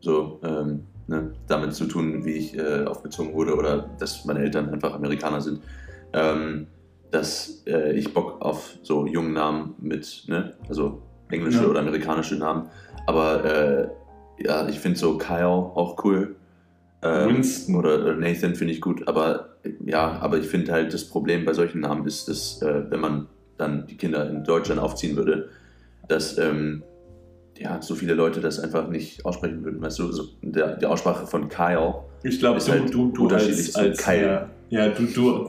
so 0.02 0.38
ähm, 0.44 0.84
ne, 1.06 1.32
damit 1.48 1.74
zu 1.74 1.86
tun, 1.86 2.24
wie 2.24 2.32
ich 2.34 2.58
äh, 2.58 2.84
aufgezogen 2.84 3.32
wurde 3.32 3.56
oder 3.56 3.88
dass 3.98 4.24
meine 4.24 4.40
Eltern 4.40 4.68
einfach 4.68 4.94
Amerikaner 4.94 5.40
sind, 5.40 5.62
ähm, 6.12 6.66
dass 7.10 7.62
äh, 7.66 7.92
ich 7.92 8.12
Bock 8.12 8.42
auf 8.42 8.76
so 8.82 9.06
jungen 9.06 9.32
Namen 9.32 9.74
mit, 9.78 10.24
ne, 10.26 10.54
also 10.68 11.02
englische 11.30 11.62
Ja. 11.62 11.68
oder 11.68 11.80
amerikanische 11.80 12.36
Namen. 12.36 12.68
Aber 13.06 13.44
äh, 13.44 13.88
ja, 14.44 14.68
ich 14.68 14.78
finde 14.80 14.98
so 14.98 15.16
Kyle 15.18 15.46
auch 15.46 16.02
cool. 16.04 16.36
Ähm, 17.02 17.36
Winston. 17.36 17.74
oder 17.76 17.94
oder 18.00 18.14
Nathan 18.14 18.54
finde 18.54 18.72
ich 18.72 18.80
gut, 18.80 19.08
aber 19.08 19.56
ja, 19.84 20.18
aber 20.20 20.38
ich 20.38 20.46
finde 20.46 20.70
halt 20.70 20.94
das 20.94 21.04
Problem 21.04 21.44
bei 21.44 21.52
solchen 21.52 21.80
Namen 21.80 22.06
ist, 22.06 22.28
dass 22.28 22.62
äh, 22.62 22.84
wenn 22.90 23.00
man 23.00 23.26
dann 23.58 23.86
die 23.88 23.96
Kinder 23.96 24.28
in 24.30 24.44
Deutschland 24.44 24.80
aufziehen 24.80 25.16
würde, 25.16 25.48
dass 26.06 26.38
ähm, 26.38 26.84
ja, 27.58 27.80
so 27.82 27.94
viele 27.94 28.14
Leute 28.14 28.40
das 28.40 28.58
einfach 28.58 28.88
nicht 28.88 29.24
aussprechen 29.24 29.62
würden. 29.64 29.80
Weißt 29.80 29.98
du, 29.98 30.10
so 30.12 30.24
der, 30.42 30.76
die 30.76 30.86
Aussprache 30.86 31.26
von 31.26 31.48
Kyle, 31.48 31.94
Ich 32.22 32.38
glaube, 32.38 32.58
Ist 32.58 32.68
du, 32.68 32.72
halt 32.72 32.92
du, 32.94 33.10
du 33.12 33.22
unterschiedlich 33.24 33.58
als, 33.58 33.72
zu 33.72 33.78
als 33.80 33.98
Kyle. 34.04 34.48
Ja, 34.70 34.86
ja, 34.86 34.88
du, 34.88 35.04
du. 35.06 35.48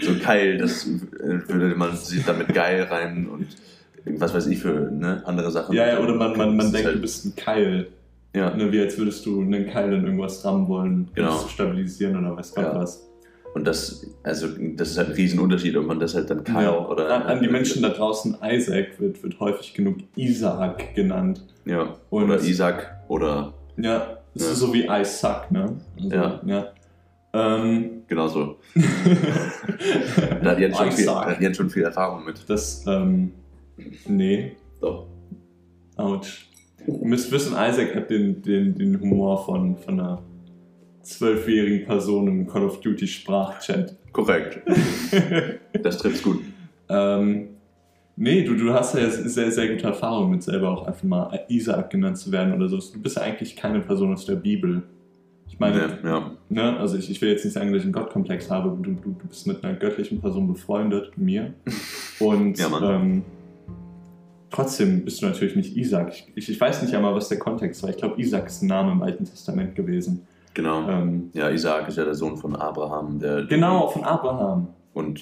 so 0.00 0.14
Kyle, 0.24 0.58
das 0.58 0.88
würde 1.48 1.74
man 1.76 1.96
sich 1.96 2.24
damit 2.24 2.48
geil 2.54 2.82
rein 2.84 3.28
und 3.28 3.46
was 4.18 4.34
weiß 4.34 4.46
ich 4.48 4.58
für 4.58 4.90
ne, 4.90 5.22
andere 5.24 5.50
Sachen. 5.50 5.74
ja, 5.74 5.86
ja, 5.88 5.98
oder 6.00 6.14
man, 6.14 6.36
man, 6.36 6.56
man 6.56 6.70
denkt, 6.72 6.86
halt, 6.86 6.96
du 6.96 7.00
bist 7.00 7.24
ein 7.24 7.34
Keil. 7.36 7.88
ja, 8.34 8.54
Ne, 8.54 8.70
wie 8.72 8.80
als 8.80 8.98
würdest 8.98 9.24
du 9.26 9.40
einen 9.40 9.66
Keil 9.66 9.92
in 9.92 10.04
irgendwas 10.04 10.44
rammen 10.44 10.68
wollen, 10.68 10.92
um 11.08 11.14
Genau. 11.14 11.36
zu 11.38 11.48
stabilisieren 11.48 12.18
oder 12.18 12.36
weiß 12.36 12.54
Gott 12.54 12.64
Ja. 12.64 12.74
was. 12.74 13.06
Und 13.54 13.66
das, 13.66 14.06
also 14.22 14.48
das 14.76 14.90
ist 14.90 14.98
halt 14.98 15.08
ein 15.08 15.14
Riesenunterschied, 15.14 15.76
ob 15.76 15.86
man 15.86 15.98
das 16.00 16.14
halt 16.14 16.28
dann 16.30 16.44
Kyle 16.44 16.64
Ja. 16.64 16.86
oder 16.88 17.14
an, 17.14 17.22
an 17.22 17.42
die 17.42 17.48
Menschen 17.48 17.82
da 17.82 17.88
draußen, 17.90 18.36
Isaac 18.44 18.98
wird, 19.00 19.22
wird 19.22 19.40
häufig 19.40 19.72
genug 19.74 19.98
Isaac 20.16 20.94
genannt. 20.94 21.44
ja, 21.64 21.94
Und- 22.10 22.24
oder 22.24 22.40
Isaac 22.42 22.94
oder 23.08 23.54
Ja, 23.76 24.18
Das 24.34 24.44
Ja. 24.46 24.52
ist 24.52 24.58
so 24.58 24.72
wie 24.74 24.86
I 24.88 25.04
suck, 25.04 25.50
ne? 25.50 25.76
Also, 25.96 26.14
Ja. 26.14 26.40
ja. 26.44 26.66
Ähm, 27.32 27.90
Genau 28.08 28.28
so. 28.28 28.56
Da 30.42 30.50
hat 30.50 30.58
Jens 30.58 30.76
schon, 30.76 30.92
viel, 30.92 31.08
hat 31.10 31.40
Jens 31.40 31.56
schon 31.56 31.70
viel 31.70 31.82
Erfahrung 31.84 32.24
mit. 32.24 32.38
Das, 32.48 32.84
ähm, 32.86 33.32
nee, 34.06 34.52
Doch. 34.80 35.06
ouch. 35.96 36.26
Ihr 36.86 37.06
müsst 37.08 37.32
wissen, 37.32 37.52
Isaac 37.52 37.94
hat 37.94 38.10
den, 38.10 38.42
den, 38.42 38.74
den 38.76 39.00
Humor 39.00 39.42
von, 39.44 39.76
von 39.78 39.98
einer 40.00 40.22
zwölfjährigen 41.04 41.86
Person 41.86 42.26
im 42.28 42.46
Call 42.46 42.64
of 42.64 42.80
Duty 42.80 43.06
Sprachchat. 43.06 43.96
Korrekt. 44.12 44.60
Das 45.82 45.98
trifft's 45.98 46.22
gut. 46.22 46.40
ähm, 46.88 47.48
nee, 48.16 48.42
du, 48.44 48.54
du 48.56 48.72
hast 48.72 48.94
ja 48.94 49.10
sehr, 49.10 49.50
sehr 49.50 49.68
gute 49.68 49.86
Erfahrung 49.86 50.30
mit 50.30 50.42
selber 50.42 50.70
auch 50.70 50.86
einfach 50.86 51.02
mal 51.02 51.40
Isaac 51.48 51.90
genannt 51.90 52.16
zu 52.18 52.30
werden 52.32 52.54
oder 52.54 52.68
so. 52.68 52.78
Du 52.78 53.00
bist 53.00 53.16
ja 53.16 53.22
eigentlich 53.22 53.54
keine 53.56 53.80
Person 53.80 54.12
aus 54.12 54.24
der 54.24 54.36
Bibel. 54.36 54.82
Ich 55.48 55.58
meine, 55.58 55.98
Ja, 56.02 56.08
ja. 56.08 56.30
ne, 56.48 56.76
also 56.78 56.96
ich, 56.96 57.10
ich 57.10 57.20
will 57.20 57.28
jetzt 57.30 57.44
nicht 57.44 57.54
sagen, 57.54 57.70
dass 57.72 57.80
ich 57.80 57.84
einen 57.84 57.92
Gottkomplex 57.92 58.50
habe, 58.50 58.70
du, 58.80 58.92
du, 58.92 59.10
du 59.10 59.26
bist 59.28 59.46
mit 59.46 59.62
einer 59.62 59.74
göttlichen 59.74 60.20
Person 60.20 60.48
befreundet, 60.48 61.16
mir. 61.18 61.52
Und 62.20 62.58
Ja, 62.58 62.96
ähm, 62.96 63.22
trotzdem 64.50 65.04
bist 65.04 65.20
du 65.22 65.26
natürlich 65.26 65.56
nicht 65.56 65.76
Isaac. 65.76 66.08
Ich, 66.12 66.26
ich, 66.34 66.48
ich 66.50 66.60
weiß 66.60 66.82
nicht 66.82 66.94
einmal, 66.94 67.14
was 67.14 67.28
der 67.28 67.38
Kontext 67.38 67.82
war. 67.82 67.90
Ich 67.90 67.96
glaube, 67.96 68.20
Isaac 68.20 68.46
ist 68.46 68.62
ein 68.62 68.68
Name 68.68 68.92
im 68.92 69.02
Alten 69.02 69.24
Testament 69.24 69.74
gewesen. 69.74 70.22
Genau. 70.54 70.88
Ähm, 70.88 71.30
Ja, 71.34 71.50
Isaac 71.50 71.88
ist 71.88 71.98
ja 71.98 72.04
der 72.04 72.14
Sohn 72.14 72.36
von 72.36 72.56
Abraham, 72.56 73.18
der 73.18 73.44
genau, 73.44 73.88
von 73.88 74.04
Abraham. 74.04 74.68
und 74.94 75.20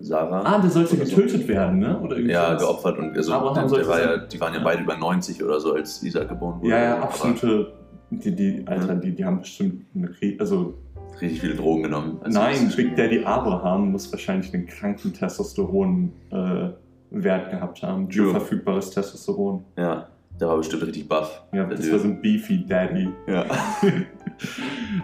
Sarah. 0.00 0.42
Ah, 0.44 0.58
der 0.60 0.70
sollte 0.70 0.96
Oder 0.96 1.06
so. 1.06 1.16
getötet 1.16 1.48
werden, 1.48 1.78
ne? 1.78 1.98
Oder 2.00 2.16
irgendwie 2.16 2.34
Ja, 2.34 2.54
geopfert 2.54 2.98
und 2.98 3.16
also 3.16 3.32
Abraham 3.32 3.68
der, 3.68 3.78
der 3.78 3.88
war 3.88 4.00
ja, 4.00 4.16
die 4.18 4.40
waren 4.40 4.52
ja 4.52 4.60
beide 4.62 4.82
über 4.82 4.96
90 4.96 5.42
oder 5.42 5.58
so, 5.60 5.72
als 5.72 6.02
Isaac 6.02 6.28
geboren 6.28 6.60
wurde. 6.60 6.70
Ja, 6.70 6.78
ja, 6.82 6.98
absolute. 7.00 7.72
Die, 8.10 8.34
die, 8.34 8.62
Alter, 8.66 8.96
die, 8.96 9.12
die 9.14 9.24
haben 9.24 9.38
bestimmt 9.40 9.86
eine, 9.94 10.08
Rie- 10.20 10.38
also 10.38 10.74
richtig 11.20 11.40
viele 11.40 11.54
Drogen 11.54 11.84
genommen. 11.84 12.18
als 12.22 12.34
Nein, 12.34 12.72
Big 12.76 12.94
Daddy 12.96 13.24
Abraham 13.24 13.92
muss 13.92 14.12
wahrscheinlich 14.12 14.52
einen 14.52 14.66
kranken 14.66 15.12
Testosteron-Wert 15.14 17.50
gehabt 17.50 17.82
haben. 17.82 18.10
True. 18.10 18.30
Verfügbares 18.32 18.90
Testosteron. 18.90 19.64
Ja, 19.78 20.08
der 20.40 20.48
war 20.48 20.56
bestimmt 20.58 20.82
richtig 20.86 21.08
buff. 21.08 21.42
Ja, 21.52 21.64
das 21.64 21.90
war 21.90 21.98
so 21.98 22.08
ein 22.08 22.20
Beefy 22.20 22.64
Daddy. 22.66 23.08
Ja. 23.26 23.46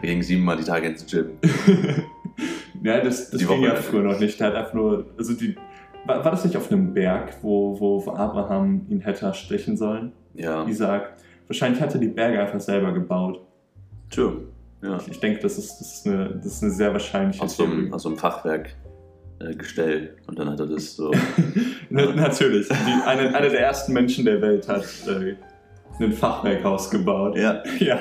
Wir 0.01 0.11
gingen 0.11 0.23
siebenmal 0.23 0.57
die 0.57 0.65
Tage 0.65 0.89
ins 0.89 1.07
Gym. 1.07 1.31
ja, 2.83 3.01
das, 3.01 3.31
das 3.31 3.41
Die 3.41 3.47
ging 3.47 3.59
Woche. 3.61 3.69
ja 3.69 3.75
früher 3.77 4.03
noch 4.03 4.19
nicht. 4.21 4.39
Der 4.41 4.49
hat 4.49 4.55
einfach 4.55 4.75
nur. 4.75 5.07
Also 5.19 5.35
die, 5.35 5.57
war, 6.07 6.25
war 6.25 6.31
das 6.31 6.45
nicht 6.45 6.57
auf 6.57 6.71
einem 6.71 6.93
Berg, 6.95 7.35
wo, 7.43 7.79
wo, 7.79 8.05
wo 8.05 8.11
Abraham 8.13 8.87
ihn 8.89 9.01
hätte 9.01 9.33
stechen 9.35 9.77
sollen? 9.77 10.13
Ja, 10.35 10.67
Isaac. 10.67 11.15
Wahrscheinlich 11.47 11.81
hat 11.81 11.93
er 11.95 12.01
die 12.01 12.09
Berge 12.09 12.41
einfach 12.41 12.61
selber 12.61 12.93
gebaut. 12.93 13.41
true. 14.11 14.43
Ja. 14.83 14.97
Ich, 14.97 15.09
ich 15.09 15.21
denke, 15.21 15.41
das 15.41 15.59
ist, 15.59 15.79
das, 15.79 15.95
ist 15.99 16.07
eine, 16.07 16.37
das 16.37 16.47
ist 16.47 16.63
eine 16.63 16.73
sehr 16.73 16.93
wahrscheinliche 16.93 17.43
Aus 17.43 17.57
so 17.57 17.65
einem, 17.65 17.93
aus 17.93 18.03
so 18.05 18.09
einem 18.09 18.17
Fachwerk 18.17 18.71
äh, 19.41 19.55
Gestell. 19.55 20.17
Und 20.27 20.39
dann 20.39 20.49
hat 20.49 20.61
er 20.61 20.67
das 20.67 20.97
so. 20.97 21.11
Na, 21.91 22.15
natürlich. 22.15 22.69
Die, 22.69 22.75
eine, 23.07 23.35
einer 23.35 23.51
der 23.51 23.61
ersten 23.61 23.93
Menschen 23.93 24.25
der 24.25 24.41
Welt 24.41 24.69
hat 24.69 24.85
äh, 25.07 25.35
ein 25.99 26.13
Fachwerkhaus 26.13 26.91
gebaut. 26.91 27.37
ja, 27.37 27.63
Ja. 27.79 28.01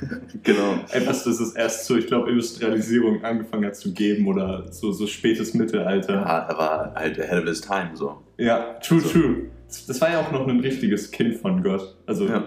genau. 0.42 0.74
Etwas, 0.92 1.24
das 1.24 1.40
es 1.40 1.52
erst 1.54 1.86
zur, 1.86 1.98
ich 1.98 2.06
glaube, 2.06 2.30
Industrialisierung 2.30 3.24
angefangen 3.24 3.64
hat 3.66 3.76
zu 3.76 3.92
geben 3.92 4.26
oder 4.28 4.64
so, 4.72 4.92
so 4.92 5.06
spätes 5.06 5.54
Mittelalter. 5.54 6.14
Ja, 6.14 6.38
er 6.48 6.58
war 6.58 6.92
halt 6.94 7.18
ahead 7.20 7.42
of 7.42 7.48
his 7.48 7.60
time 7.60 7.90
so. 7.94 8.18
Ja, 8.38 8.74
true, 8.82 9.00
So. 9.00 9.08
true. 9.08 9.36
Das, 9.66 9.86
das 9.86 10.00
war 10.00 10.10
ja 10.10 10.20
auch 10.20 10.30
noch 10.32 10.46
ein 10.46 10.60
richtiges 10.60 11.10
Kind 11.10 11.36
von 11.36 11.62
Gott. 11.62 11.96
Also 12.06 12.26
Ja. 12.26 12.44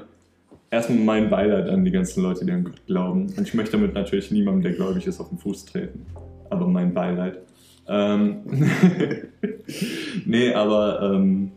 erstmal 0.69 0.99
mein 0.99 1.29
Beileid 1.29 1.67
an 1.69 1.83
die 1.85 1.91
ganzen 1.91 2.21
Leute, 2.23 2.45
die 2.45 2.51
an 2.51 2.63
Gott 2.63 2.85
glauben. 2.87 3.33
Und 3.37 3.41
ich 3.47 3.53
möchte 3.53 3.73
damit 3.73 3.93
natürlich 3.93 4.31
niemandem, 4.31 4.63
der 4.63 4.73
gläubig 4.73 5.05
ist, 5.07 5.19
auf 5.19 5.29
den 5.29 5.37
Fuß 5.37 5.65
treten. 5.65 6.05
Aber 6.49 6.67
mein 6.67 6.93
Beileid. 6.93 7.39
Ähm 7.87 8.41
nee, 10.25 10.53
aber 10.53 11.01
ähm, 11.13 11.51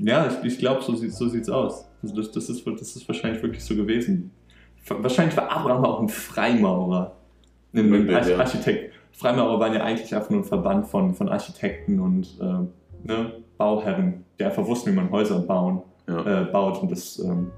ja, 0.00 0.26
ich, 0.28 0.52
ich 0.52 0.58
glaube, 0.58 0.82
so, 0.82 0.94
sieht, 0.94 1.12
so 1.14 1.28
sieht's 1.28 1.48
aus. 1.48 1.86
Also 2.02 2.16
das, 2.16 2.32
das, 2.32 2.48
ist, 2.48 2.66
das 2.66 2.96
ist 2.96 3.06
wahrscheinlich 3.08 3.42
wirklich 3.42 3.64
so 3.64 3.74
gewesen. 3.74 4.30
Wahrscheinlich 4.88 5.36
war 5.36 5.50
Abraham 5.50 5.84
auch 5.84 6.00
ein 6.00 6.08
Freimaurer. 6.08 7.16
Ein, 7.74 8.10
Arch 8.10 8.28
ja. 8.28 8.38
Architekt. 8.38 8.94
Freimaurer 9.12 9.60
waren 9.60 9.74
ja 9.74 9.84
eigentlich 9.84 10.14
einfach 10.14 10.30
nur 10.30 10.40
ein 10.40 10.44
Verband 10.44 10.86
von, 10.86 11.14
von 11.14 11.28
Architekten 11.28 12.00
und 12.00 12.38
äh, 12.40 13.06
ne, 13.06 13.32
Bauherren, 13.58 14.24
die 14.38 14.44
einfach 14.44 14.66
wussten, 14.66 14.92
wie 14.92 14.96
man 14.96 15.10
Häuser 15.10 15.40
bauen, 15.40 15.82
Ja. 16.08 16.42
äh, 16.42 16.44
baut 16.46 16.82
und 16.82 16.90
das 16.90 17.18
ähm, 17.18 17.50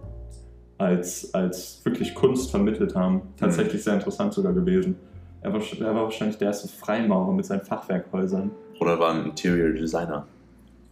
als, 0.79 1.33
als 1.33 1.81
wirklich 1.85 2.15
Kunst 2.15 2.51
vermittelt 2.51 2.97
haben. 2.97 3.23
Tatsächlich 3.37 3.85
sehr 3.85 3.95
interessant 3.95 4.35
sogar 4.35 4.53
gewesen. 4.53 4.97
Er 5.41 5.53
war, 5.53 5.61
er 5.61 5.95
war 5.95 6.05
wahrscheinlich 6.05 6.39
der 6.39 6.49
erste 6.49 6.69
Freimaurer 6.69 7.33
mit 7.33 7.45
seinen 7.45 7.63
Fachwerkhäusern. 7.63 8.51
Oder 8.81 8.99
war 8.99 9.15
ein 9.15 9.27
Interior 9.27 9.71
Designer. 9.71 10.27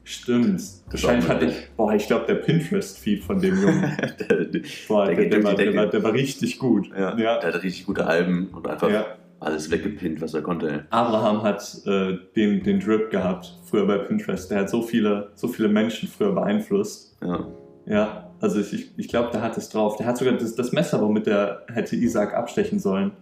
Stimmt. 0.05 0.61
Hatte 0.93 1.35
möglich. 1.45 1.57
ich, 1.65 1.77
boah, 1.77 1.93
ich 1.95 2.07
glaube, 2.07 2.27
der 2.27 2.35
Pinterest-Feed 2.37 3.23
von 3.23 3.41
dem 3.41 3.61
Jungen, 3.61 3.83
der, 4.19 4.47
boah, 4.89 5.07
war, 5.07 5.11
die 5.15 5.29
der, 5.29 5.41
Decke. 5.55 5.77
war, 5.77 5.87
der 5.87 6.03
war 6.03 6.13
richtig 6.13 6.59
gut. 6.59 6.91
ja, 6.97 7.17
Ja. 7.17 7.39
der 7.39 7.49
hatte 7.53 7.63
richtig 7.63 7.87
gute 7.87 8.07
Alben 8.07 8.49
und 8.49 8.67
einfach 8.67 8.91
Ja. 8.91 9.07
alles 9.39 9.71
weggepinnt, 9.71 10.21
was 10.21 10.35
er 10.35 10.43
konnte. 10.43 10.87
Abraham 10.91 11.43
hat 11.43 11.63
äh, 11.87 12.19
den, 12.35 12.63
den 12.63 12.81
Drip 12.81 13.11
gehabt, 13.11 13.59
früher 13.65 13.87
bei 13.87 13.99
Pinterest. 13.99 14.51
Der 14.51 14.61
hat 14.61 14.71
so 14.71 14.83
viele, 14.83 15.31
so 15.35 15.49
viele 15.49 15.69
Menschen 15.69 16.09
früher 16.09 16.33
beeinflusst. 16.33 17.17
Ja. 17.23 17.47
Ja, 17.87 18.31
also 18.41 18.61
ich, 18.61 18.73
ich, 18.73 18.91
ich 18.97 19.09
glaube, 19.09 19.31
der 19.33 19.43
hat 19.43 19.57
es 19.57 19.69
drauf. 19.69 19.97
Der 19.97 20.07
hat 20.07 20.17
sogar 20.19 20.35
das, 20.35 20.55
das 20.55 20.73
Messer, 20.73 21.01
womit 21.01 21.27
er 21.27 21.63
hätte 21.73 21.97
Isaac 21.97 22.35
abstechen 22.35 22.79
sollen, 22.79 23.13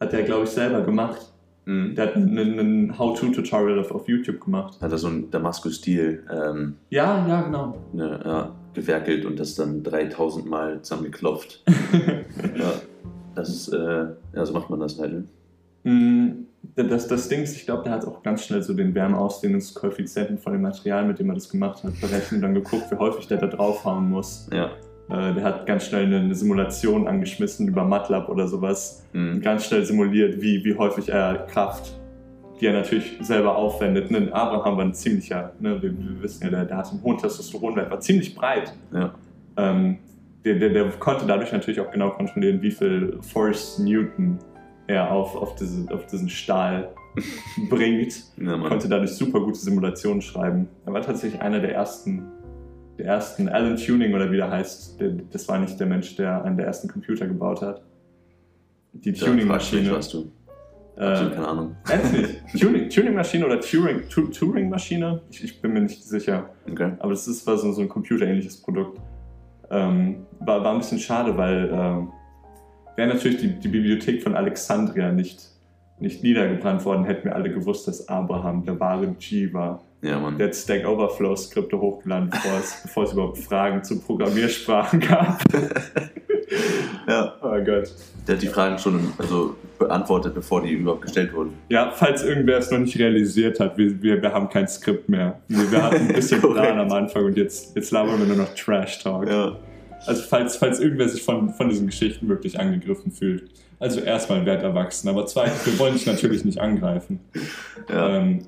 hat 0.00 0.12
er, 0.12 0.22
glaube 0.22 0.44
ich, 0.44 0.50
selber 0.50 0.82
gemacht. 0.82 1.32
Mhm. 1.66 1.94
Der 1.94 2.06
hat 2.06 2.16
ein, 2.16 2.98
How-To-Tutorial 2.98 3.78
auf, 3.78 3.90
auf 3.92 4.08
YouTube 4.08 4.40
gemacht. 4.44 4.78
Hat 4.80 4.92
er 4.92 4.98
so 4.98 5.08
ein 5.08 5.30
Damaskus-Stil 5.30 6.24
ähm, 6.30 6.76
Ja, 6.90 7.26
ja, 7.26 7.42
genau. 7.42 7.76
ne, 7.92 8.20
ja, 8.24 8.54
gewerkelt 8.74 9.24
und 9.24 9.38
das 9.38 9.54
dann 9.54 9.82
3000 9.82 10.46
Mal 10.46 10.82
zusammengeklopft. 10.82 11.62
ja. 12.58 12.72
Das 13.34 13.48
ist, 13.48 13.68
äh, 13.68 14.06
ja, 14.34 14.44
so 14.44 14.52
macht 14.52 14.70
man 14.70 14.80
das 14.80 14.98
halt. 14.98 15.12
Ne? 15.84 15.92
Mm, 15.92 16.46
Das, 16.74 17.08
das 17.08 17.28
Ding 17.28 17.42
ist, 17.42 17.56
ich 17.56 17.64
glaube, 17.64 17.84
der 17.84 17.92
hat 17.92 18.04
auch 18.04 18.22
ganz 18.22 18.44
schnell 18.44 18.62
so 18.62 18.74
den 18.74 18.94
Wärmeausdehnungskoeffizienten 18.94 20.38
von 20.38 20.52
dem 20.52 20.62
Material, 20.62 21.06
mit 21.06 21.18
dem 21.18 21.30
er 21.30 21.34
das 21.34 21.48
gemacht 21.48 21.84
hat, 21.84 21.98
berechnet 22.00 22.32
und 22.32 22.42
dann 22.42 22.54
geguckt, 22.54 22.90
wie 22.90 22.96
häufig 22.96 23.26
der 23.28 23.38
da 23.38 23.46
draufhauen 23.46 24.10
muss. 24.10 24.48
Ja. 24.52 24.70
Äh, 25.10 25.34
Der 25.34 25.42
hat 25.44 25.66
ganz 25.66 25.86
schnell 25.86 26.04
eine, 26.06 26.18
eine 26.18 26.34
Simulation 26.34 27.06
angeschmissen 27.08 27.66
über 27.68 27.84
MATLAB 27.84 28.28
oder 28.28 28.46
sowas 28.48 29.04
Mhm. 29.12 29.40
ganz 29.40 29.66
schnell 29.66 29.84
simuliert, 29.84 30.40
wie, 30.40 30.64
wie 30.64 30.76
häufig 30.76 31.08
er 31.08 31.46
Kraft, 31.50 31.98
die 32.60 32.66
er 32.66 32.72
natürlich 32.74 33.18
selber 33.20 33.56
aufwendet. 33.56 34.10
Ne? 34.10 34.28
Abraham 34.32 34.76
war 34.76 34.84
ein 34.84 34.94
ziemlicher, 34.94 35.52
ne? 35.58 35.82
wir, 35.82 35.90
wir 35.96 36.22
wissen 36.22 36.44
ja, 36.44 36.50
der, 36.50 36.64
der 36.64 36.76
hat 36.76 36.90
einen 36.90 37.02
hohen 37.02 37.18
Testosteronwert, 37.18 37.90
war 37.90 37.98
ziemlich 38.00 38.34
breit. 38.34 38.72
Ja. 38.92 39.14
Ähm, 39.56 39.98
der, 40.44 40.54
der, 40.54 40.68
der 40.70 40.84
konnte 40.98 41.26
dadurch 41.26 41.52
natürlich 41.52 41.80
auch 41.80 41.90
genau 41.90 42.10
kontrollieren, 42.10 42.62
wie 42.62 42.70
viel 42.70 43.18
Force 43.20 43.78
Newton 43.78 44.38
er 44.86 45.10
auf, 45.10 45.34
auf, 45.36 45.54
diese, 45.56 45.92
auf 45.92 46.06
diesen 46.06 46.28
Stahl 46.28 46.88
bringt. 47.68 48.14
Ja. 48.38 48.56
Konnte 48.58 48.88
dadurch 48.88 49.10
super 49.10 49.40
gute 49.40 49.58
Simulationen 49.58 50.22
schreiben. 50.22 50.68
Er 50.86 50.92
war 50.92 51.02
tatsächlich 51.02 51.40
einer 51.42 51.58
der 51.60 51.74
ersten, 51.74 52.22
der 53.00 53.06
ersten 53.14 53.48
Alan 53.48 53.76
Turing 53.76 54.14
oder 54.14 54.30
wie 54.30 54.36
der 54.36 54.50
heißt. 54.50 55.00
Der, 55.00 55.10
das 55.30 55.48
war 55.48 55.58
nicht 55.58 55.78
der 55.80 55.86
Mensch, 55.86 56.16
der 56.16 56.44
einen 56.44 56.56
der 56.56 56.66
ersten 56.66 56.88
Computer 56.88 57.26
gebaut 57.26 57.62
hat. 57.62 57.82
Die 58.92 59.12
Da 59.12 59.26
fragst 59.26 59.72
du 59.72 59.78
Äh, 60.96 61.30
keine 61.30 61.48
Ahnung. 61.48 61.76
ernst 61.88 62.12
nicht. 62.12 62.90
Turing-Maschine 62.94 63.46
oder 63.46 63.60
Turing- 63.60 64.08
Tu- 64.10 64.28
Turing-Maschine? 64.28 65.22
Ich, 65.30 65.44
ich 65.44 65.62
bin 65.62 65.72
mir 65.72 65.80
nicht 65.82 66.02
sicher. 66.04 66.50
Okay. 66.70 66.92
Aber 66.98 67.10
das 67.12 67.26
ist, 67.26 67.46
war 67.46 67.56
so, 67.56 67.72
so 67.72 67.80
ein 67.82 67.88
computerähnliches 67.88 68.60
Produkt. 68.60 69.00
Ähm, 69.70 70.26
war, 70.40 70.62
war 70.64 70.72
ein 70.72 70.78
bisschen 70.78 70.98
schade, 70.98 71.36
weil 71.38 71.70
ähm, 71.72 72.08
wäre 72.96 73.08
natürlich 73.14 73.38
die, 73.38 73.48
die 73.60 73.68
Bibliothek 73.68 74.22
von 74.22 74.34
Alexandria 74.34 75.12
nicht, 75.12 75.48
nicht 76.00 76.22
niedergebrannt 76.24 76.84
worden, 76.84 77.04
hätten 77.04 77.24
wir 77.26 77.34
alle 77.36 77.50
gewusst, 77.52 77.86
dass 77.88 78.08
Abraham 78.08 78.64
der 78.64 78.78
wahre 78.80 79.06
G 79.18 79.52
war. 79.52 79.82
Ja, 80.02 80.18
Mann. 80.18 80.38
Der 80.38 80.48
hat 80.48 80.56
Stack 80.56 80.86
Overflow-Skripte 80.86 81.78
hochgeladen, 81.78 82.30
bevor 82.82 83.04
es, 83.04 83.12
überhaupt 83.12 83.38
Fragen 83.38 83.84
zu 83.84 84.00
Programmiersprachen 84.00 85.00
gab. 85.00 85.42
ja. 87.08 87.34
Oh 87.42 87.64
Gott. 87.64 87.92
Der 88.26 88.36
hat 88.36 88.42
die 88.42 88.48
Fragen 88.48 88.78
schon 88.78 89.12
also 89.18 89.56
beantwortet, 89.78 90.34
bevor 90.34 90.62
die 90.62 90.72
überhaupt 90.72 91.02
gestellt 91.02 91.32
wurden. 91.34 91.54
Ja, 91.68 91.90
falls 91.90 92.22
irgendwer 92.22 92.58
es 92.58 92.70
noch 92.70 92.78
nicht 92.78 92.98
realisiert 92.98 93.60
hat, 93.60 93.76
wir, 93.76 94.02
wir, 94.02 94.22
wir 94.22 94.32
haben 94.32 94.48
kein 94.48 94.68
Skript 94.68 95.08
mehr. 95.08 95.40
Wir, 95.48 95.70
wir 95.70 95.82
hatten 95.82 96.08
ein 96.08 96.14
bisschen. 96.14 96.40
Plan 96.50 96.78
am 96.78 96.92
Anfang 96.92 97.24
und 97.24 97.36
jetzt, 97.36 97.76
jetzt 97.76 97.90
labern 97.90 98.18
wir 98.18 98.26
nur 98.26 98.36
noch 98.36 98.54
Trash-Talk. 98.54 99.28
Ja. 99.28 99.56
Also 100.06 100.22
falls, 100.22 100.56
falls 100.56 100.80
irgendwer 100.80 101.08
sich 101.08 101.22
von, 101.22 101.50
von 101.50 101.68
diesen 101.68 101.86
Geschichten 101.86 102.28
wirklich 102.28 102.58
angegriffen 102.58 103.12
fühlt. 103.12 103.50
Also 103.78 104.00
erstmal 104.00 104.44
werd 104.44 104.62
erwachsen, 104.62 105.08
aber 105.08 105.26
zweitens, 105.26 105.64
wir 105.64 105.78
wollen 105.78 105.94
dich 105.94 106.06
natürlich 106.06 106.44
nicht 106.44 106.58
angreifen. 106.58 107.20
Ja. 107.88 108.16
Ähm, 108.16 108.46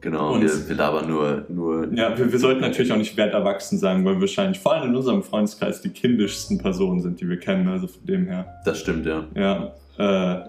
Genau, 0.00 0.34
Und- 0.34 0.42
wir, 0.42 0.68
wir 0.68 0.76
labern 0.76 1.08
nur, 1.08 1.44
nur 1.48 1.92
Ja, 1.92 2.16
wir, 2.16 2.30
wir 2.30 2.38
sollten 2.38 2.60
natürlich 2.60 2.92
auch 2.92 2.96
nicht 2.96 3.16
werterwachsen 3.16 3.78
sagen, 3.78 4.04
weil 4.04 4.14
wir 4.14 4.20
wahrscheinlich 4.20 4.60
vor 4.60 4.74
allem 4.74 4.90
in 4.90 4.96
unserem 4.96 5.22
Freundeskreis 5.24 5.80
die 5.82 5.88
kindischsten 5.90 6.58
Personen 6.58 7.00
sind, 7.00 7.20
die 7.20 7.28
wir 7.28 7.38
kennen. 7.40 7.66
Also 7.68 7.88
von 7.88 8.06
dem 8.06 8.26
her. 8.28 8.46
das 8.64 8.78
stimmt, 8.80 9.06
ja. 9.06 9.24
Ja. 9.34 9.72
Äh, 9.98 10.44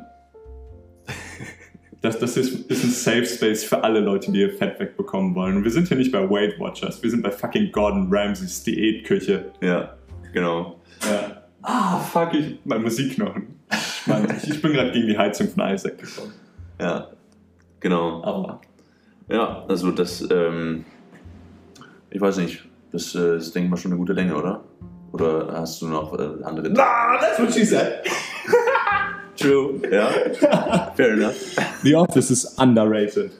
das 2.01 2.19
das 2.19 2.37
ist, 2.37 2.69
ist 2.71 2.83
ein 2.83 2.91
Safe 2.91 3.25
Space 3.25 3.63
für 3.63 3.83
alle 3.83 3.99
Leute, 3.99 4.31
die 4.31 4.39
ihr 4.41 4.53
Fett 4.53 4.79
wegbekommen 4.79 5.35
wollen. 5.35 5.57
Und 5.57 5.63
wir 5.63 5.71
sind 5.71 5.87
hier 5.87 5.97
nicht 5.97 6.11
bei 6.11 6.29
Weight 6.29 6.57
Watchers, 6.59 7.01
wir 7.03 7.09
sind 7.09 7.23
bei 7.23 7.31
fucking 7.31 7.71
Gordon 7.71 8.07
Ramsays 8.11 8.63
Diätküche. 8.63 9.45
Ja, 9.61 9.95
genau. 10.31 10.79
Ja. 11.01 11.41
Ah, 11.61 11.97
fuck, 11.99 12.33
ich. 12.35 12.57
Mein 12.63 12.83
Musikknochen. 12.83 13.55
Ich, 14.43 14.49
ich 14.49 14.61
bin 14.61 14.71
gerade 14.73 14.91
gegen 14.91 15.07
die 15.07 15.17
Heizung 15.17 15.49
von 15.49 15.67
Isaac 15.73 15.97
gekommen. 15.97 16.31
Ja, 16.79 17.07
genau. 17.81 18.23
Aber. 18.23 18.61
Ja, 19.29 19.63
also 19.67 19.91
das, 19.91 20.27
ähm, 20.31 20.85
ich 22.09 22.19
weiß 22.19 22.37
nicht, 22.37 22.65
das 22.91 23.13
äh, 23.15 23.37
ist, 23.37 23.53
denke 23.53 23.65
ich 23.67 23.71
mal, 23.71 23.77
schon 23.77 23.91
eine 23.91 23.99
gute 23.99 24.13
Länge, 24.13 24.35
oder? 24.35 24.63
Oder 25.11 25.49
hast 25.53 25.81
du 25.81 25.87
noch 25.87 26.17
äh, 26.17 26.43
andere... 26.43 26.71
Ah, 26.77 27.17
that's 27.19 27.39
what 27.39 27.53
she 27.53 27.63
said. 27.65 28.03
True, 29.37 29.79
ja. 29.91 30.09
Fair 30.95 31.13
enough. 31.13 31.35
The 31.83 31.95
Office 31.95 32.29
is 32.31 32.45
underrated. 32.57 33.31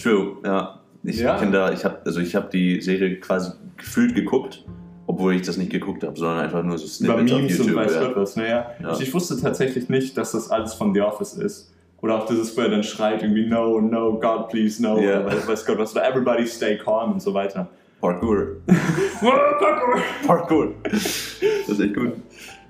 True, 0.00 0.36
ja. 0.44 0.80
Ich 1.02 1.18
Ja. 1.20 1.38
bin 1.38 1.52
da, 1.52 1.70
ich 1.72 1.84
habe 1.84 1.98
also 2.04 2.20
ich 2.20 2.34
habe 2.34 2.48
die 2.52 2.80
Serie 2.80 3.18
quasi 3.20 3.52
gefühlt 3.76 4.14
geguckt, 4.14 4.64
obwohl 5.06 5.34
ich 5.34 5.42
das 5.42 5.56
nicht 5.56 5.70
geguckt 5.70 6.02
habe, 6.02 6.18
sondern 6.18 6.40
einfach 6.40 6.62
nur 6.64 6.76
so 6.78 6.84
Über 7.04 7.14
Snippets 7.14 7.32
auf 7.32 7.38
Memes 7.38 7.60
und 7.60 7.66
YouTube. 7.66 7.76
weiß 7.76 7.94
ja. 7.94 8.16
Was. 8.16 8.36
Naja, 8.36 8.70
Ja. 8.82 8.98
ich 9.00 9.14
wusste 9.14 9.40
tatsächlich 9.40 9.88
nicht, 9.88 10.18
dass 10.18 10.32
das 10.32 10.50
alles 10.50 10.74
von 10.74 10.92
The 10.92 11.00
Office 11.02 11.34
ist. 11.34 11.72
Oder 12.06 12.22
auch 12.22 12.26
dieses, 12.26 12.56
wo 12.56 12.60
er 12.60 12.68
dann 12.68 12.84
schreit, 12.84 13.24
irgendwie, 13.24 13.48
no, 13.48 13.80
no, 13.80 14.20
God, 14.20 14.48
please, 14.48 14.80
no. 14.80 15.00
Ja. 15.00 15.26
Oder 15.26 15.44
weiß, 15.48 15.66
Gott 15.66 15.78
was. 15.78 15.90
Oder 15.90 16.08
everybody 16.08 16.46
stay 16.46 16.78
calm 16.78 17.10
und 17.14 17.20
so 17.20 17.34
weiter. 17.34 17.68
Parkour. 18.00 18.58
Parkour. 20.24 20.74
Das 20.92 21.68
ist 21.68 21.80
echt 21.80 21.96
gut. 21.96 22.12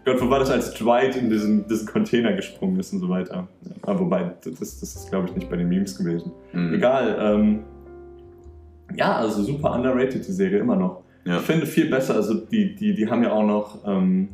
Gott, 0.06 0.22
wo 0.22 0.30
war 0.30 0.38
das, 0.38 0.50
als 0.50 0.72
Dwight 0.72 1.16
in 1.16 1.28
diesen, 1.28 1.68
diesen 1.68 1.86
Container 1.86 2.32
gesprungen 2.32 2.80
ist 2.80 2.94
und 2.94 3.00
so 3.00 3.10
weiter? 3.10 3.46
Ja, 3.60 3.72
aber 3.82 4.00
wobei, 4.00 4.32
das, 4.42 4.58
das 4.58 4.96
ist, 4.96 5.10
glaube 5.10 5.28
ich, 5.28 5.34
nicht 5.34 5.50
bei 5.50 5.56
den 5.56 5.68
Memes 5.68 5.98
gewesen. 5.98 6.32
Mhm. 6.54 6.72
Egal. 6.72 7.18
Ähm, 7.20 7.64
ja, 8.94 9.16
also 9.16 9.42
super 9.42 9.74
underrated, 9.74 10.26
die 10.26 10.32
Serie 10.32 10.60
immer 10.60 10.76
noch. 10.76 11.02
Ja. 11.26 11.36
Ich 11.36 11.42
finde 11.42 11.66
viel 11.66 11.90
besser, 11.90 12.14
also 12.14 12.32
die, 12.32 12.74
die, 12.74 12.94
die 12.94 13.10
haben 13.10 13.22
ja 13.22 13.32
auch 13.32 13.44
noch 13.44 13.86
ähm, 13.86 14.30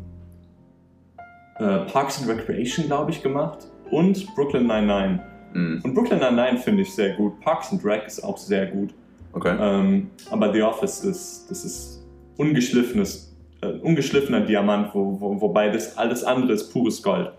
äh, 1.59 1.79
Parks 1.91 2.21
and 2.21 2.31
Recreation, 2.31 2.87
glaube 2.87 3.11
ich, 3.11 3.21
gemacht 3.21 3.67
und 3.93 4.35
Brooklyn 4.35 4.67
99. 4.67 5.21
Mhm. 5.55 5.81
Und 5.85 5.95
Brooklyn 5.95 6.19
99 6.19 6.65
finde 6.65 6.83
ich 6.83 6.93
sehr 6.95 7.15
gut. 7.15 7.39
Parks 7.41 7.71
and 7.73 7.85
Rec 7.85 8.07
ist 8.07 8.25
auch 8.25 8.37
sehr 8.39 8.67
gut. 8.67 8.93
Okay. 9.33 9.55
Ähm, 9.59 10.11
aber 10.31 10.53
The 10.53 10.63
Office 10.63 11.05
ist, 11.05 11.47
das 11.51 11.65
ist 11.65 12.05
ungeschliffenes, 12.39 13.35
äh, 13.63 13.69
ungeschliffener 13.69 14.41
Diamant, 14.41 14.95
wo, 14.95 15.19
wo, 15.21 15.41
wobei 15.41 15.69
das 15.71 15.97
alles 15.97 16.25
andere 16.25 16.53
ist 16.53 16.73
pures 16.73 17.03
Gold. 17.03 17.31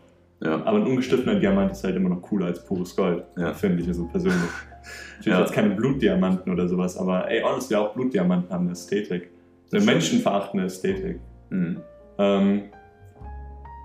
Ja. 0.43 0.55
Aber 0.65 0.77
ein 0.77 0.87
ungeschliffener 0.87 1.35
Diamant 1.35 1.71
ist 1.71 1.83
halt 1.83 1.95
immer 1.95 2.09
noch 2.09 2.21
cooler 2.21 2.47
als 2.47 2.63
pures 2.65 2.95
Gold, 2.95 3.23
Ja. 3.37 3.53
finde 3.53 3.83
ich 3.83 3.95
so 3.95 4.05
persönlich. 4.05 4.39
Natürlich 5.17 5.37
Ja. 5.37 5.39
jetzt 5.41 5.53
keine 5.53 5.69
Blutdiamanten 5.69 6.51
oder 6.51 6.67
sowas, 6.67 6.97
aber 6.97 7.29
ey, 7.29 7.41
honestly, 7.41 7.75
auch 7.75 7.93
Blutdiamanten 7.93 8.51
haben 8.51 8.63
eine 8.65 8.71
Ästhetik. 8.73 9.29
Eine 9.71 9.83
menschenverachtende 9.85 10.65
Ästhetik. 10.65 11.19
Mhm. 11.49 11.77
Ähm, 12.17 12.61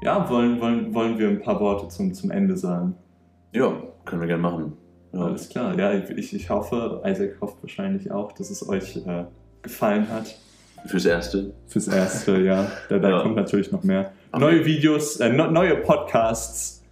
ja, 0.02 0.28
wollen, 0.30 0.60
wollen, 0.60 0.94
wollen 0.94 1.18
wir 1.18 1.28
ein 1.28 1.40
paar 1.40 1.60
Worte 1.60 1.88
zum, 1.88 2.12
zum 2.14 2.30
Ende 2.30 2.56
sagen? 2.56 2.94
Ja, 3.52 3.72
können 4.04 4.20
wir 4.22 4.28
gerne 4.28 4.42
machen. 4.42 4.72
Ja. 5.12 5.20
Alles 5.20 5.48
klar, 5.48 5.76
ja, 5.78 5.92
ich, 5.94 6.34
ich 6.34 6.50
hoffe, 6.50 7.02
Isaac 7.04 7.40
hofft 7.40 7.62
wahrscheinlich 7.62 8.10
auch, 8.12 8.32
dass 8.32 8.50
es 8.50 8.68
euch 8.68 8.96
äh, 9.06 9.24
gefallen 9.62 10.08
hat. 10.10 10.36
Fürs 10.86 11.06
Erste. 11.06 11.52
Fürs 11.66 11.88
Erste, 11.88 12.38
ja. 12.40 12.70
Da, 12.88 12.98
da 12.98 13.10
Ja. 13.10 13.22
kommt 13.22 13.36
natürlich 13.36 13.72
noch 13.72 13.82
mehr. 13.82 14.12
Ach. 14.30 14.38
Neue 14.38 14.64
Videos, 14.64 15.18
äh, 15.20 15.30
neue 15.32 15.76
Podcasts, 15.76 16.84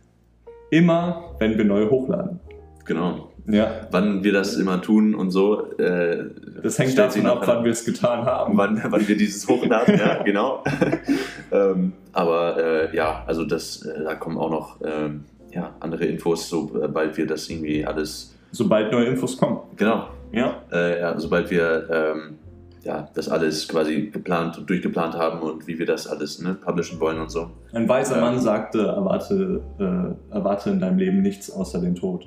immer, 0.71 1.35
wenn 1.39 1.57
wir 1.57 1.65
neue 1.65 1.89
hochladen. 1.91 2.41
Genau. 2.85 3.29
Ja, 3.49 3.71
Wann 3.91 4.25
wir 4.25 4.33
das 4.33 4.57
immer 4.57 4.81
tun 4.83 5.15
und 5.15 5.31
so. 5.31 5.71
Äh, 5.79 6.25
das 6.63 6.79
hängt 6.79 6.99
davon 6.99 7.27
ab, 7.27 7.43
wann 7.45 7.65
wir 7.65 7.73
es 7.73 7.85
getan 7.85 8.25
haben. 8.25 8.57
wann, 8.57 8.83
wann 8.89 9.07
wir 9.07 9.17
dieses 9.17 9.47
hochladen, 9.49 9.99
ja, 9.99 10.23
genau. 10.25 10.65
ähm, 11.53 11.93
aber 12.13 12.57
äh, 12.93 12.97
ja, 12.97 13.23
also 13.27 13.45
das, 13.45 13.83
äh, 13.87 14.03
da 14.05 14.15
kommen 14.17 14.37
auch 14.39 14.51
noch 14.51 14.77
ähm, 14.85 15.25
ja, 15.53 15.75
andere 15.81 16.05
Infos, 16.07 16.49
sobald 16.49 17.17
wir 17.17 17.27
das 17.27 17.49
irgendwie 17.49 17.87
alles, 17.87 18.35
Sobald 18.51 18.91
neue 18.93 19.07
Infos 19.07 19.37
kommen. 19.37 19.61
genau, 19.77 20.09
Ja, 20.33 20.63
äh, 20.73 21.01
ja, 21.01 21.19
sobald 21.19 21.51
wir 21.51 21.89
ähm, 21.91 22.39
ja, 22.83 23.09
das 23.15 23.29
alles 23.29 23.67
quasi 23.69 24.11
geplant 24.13 24.59
und 24.59 24.71
durchgeplant 24.71 25.15
haben 25.15 25.41
und 25.41 25.67
wie 25.67 25.79
wir 25.79 25.87
das 25.87 26.07
alles 26.07 26.41
ne, 26.41 26.55
publishen 26.55 27.01
wollen 27.01 27.19
und 27.21 27.31
so. 27.31 27.51
ein 27.73 27.89
weiser 27.89 28.17
Ja. 28.17 28.21
Mann 28.23 28.39
sagte, 28.41 28.83
erwarte, 28.87 29.61
äh, 29.79 30.35
erwarte 30.35 30.71
in 30.71 30.81
deinem 30.81 30.99
Leben 30.99 31.21
nichts 31.23 31.51
außer 31.51 31.81
den 31.81 31.95
Tod. 31.97 32.27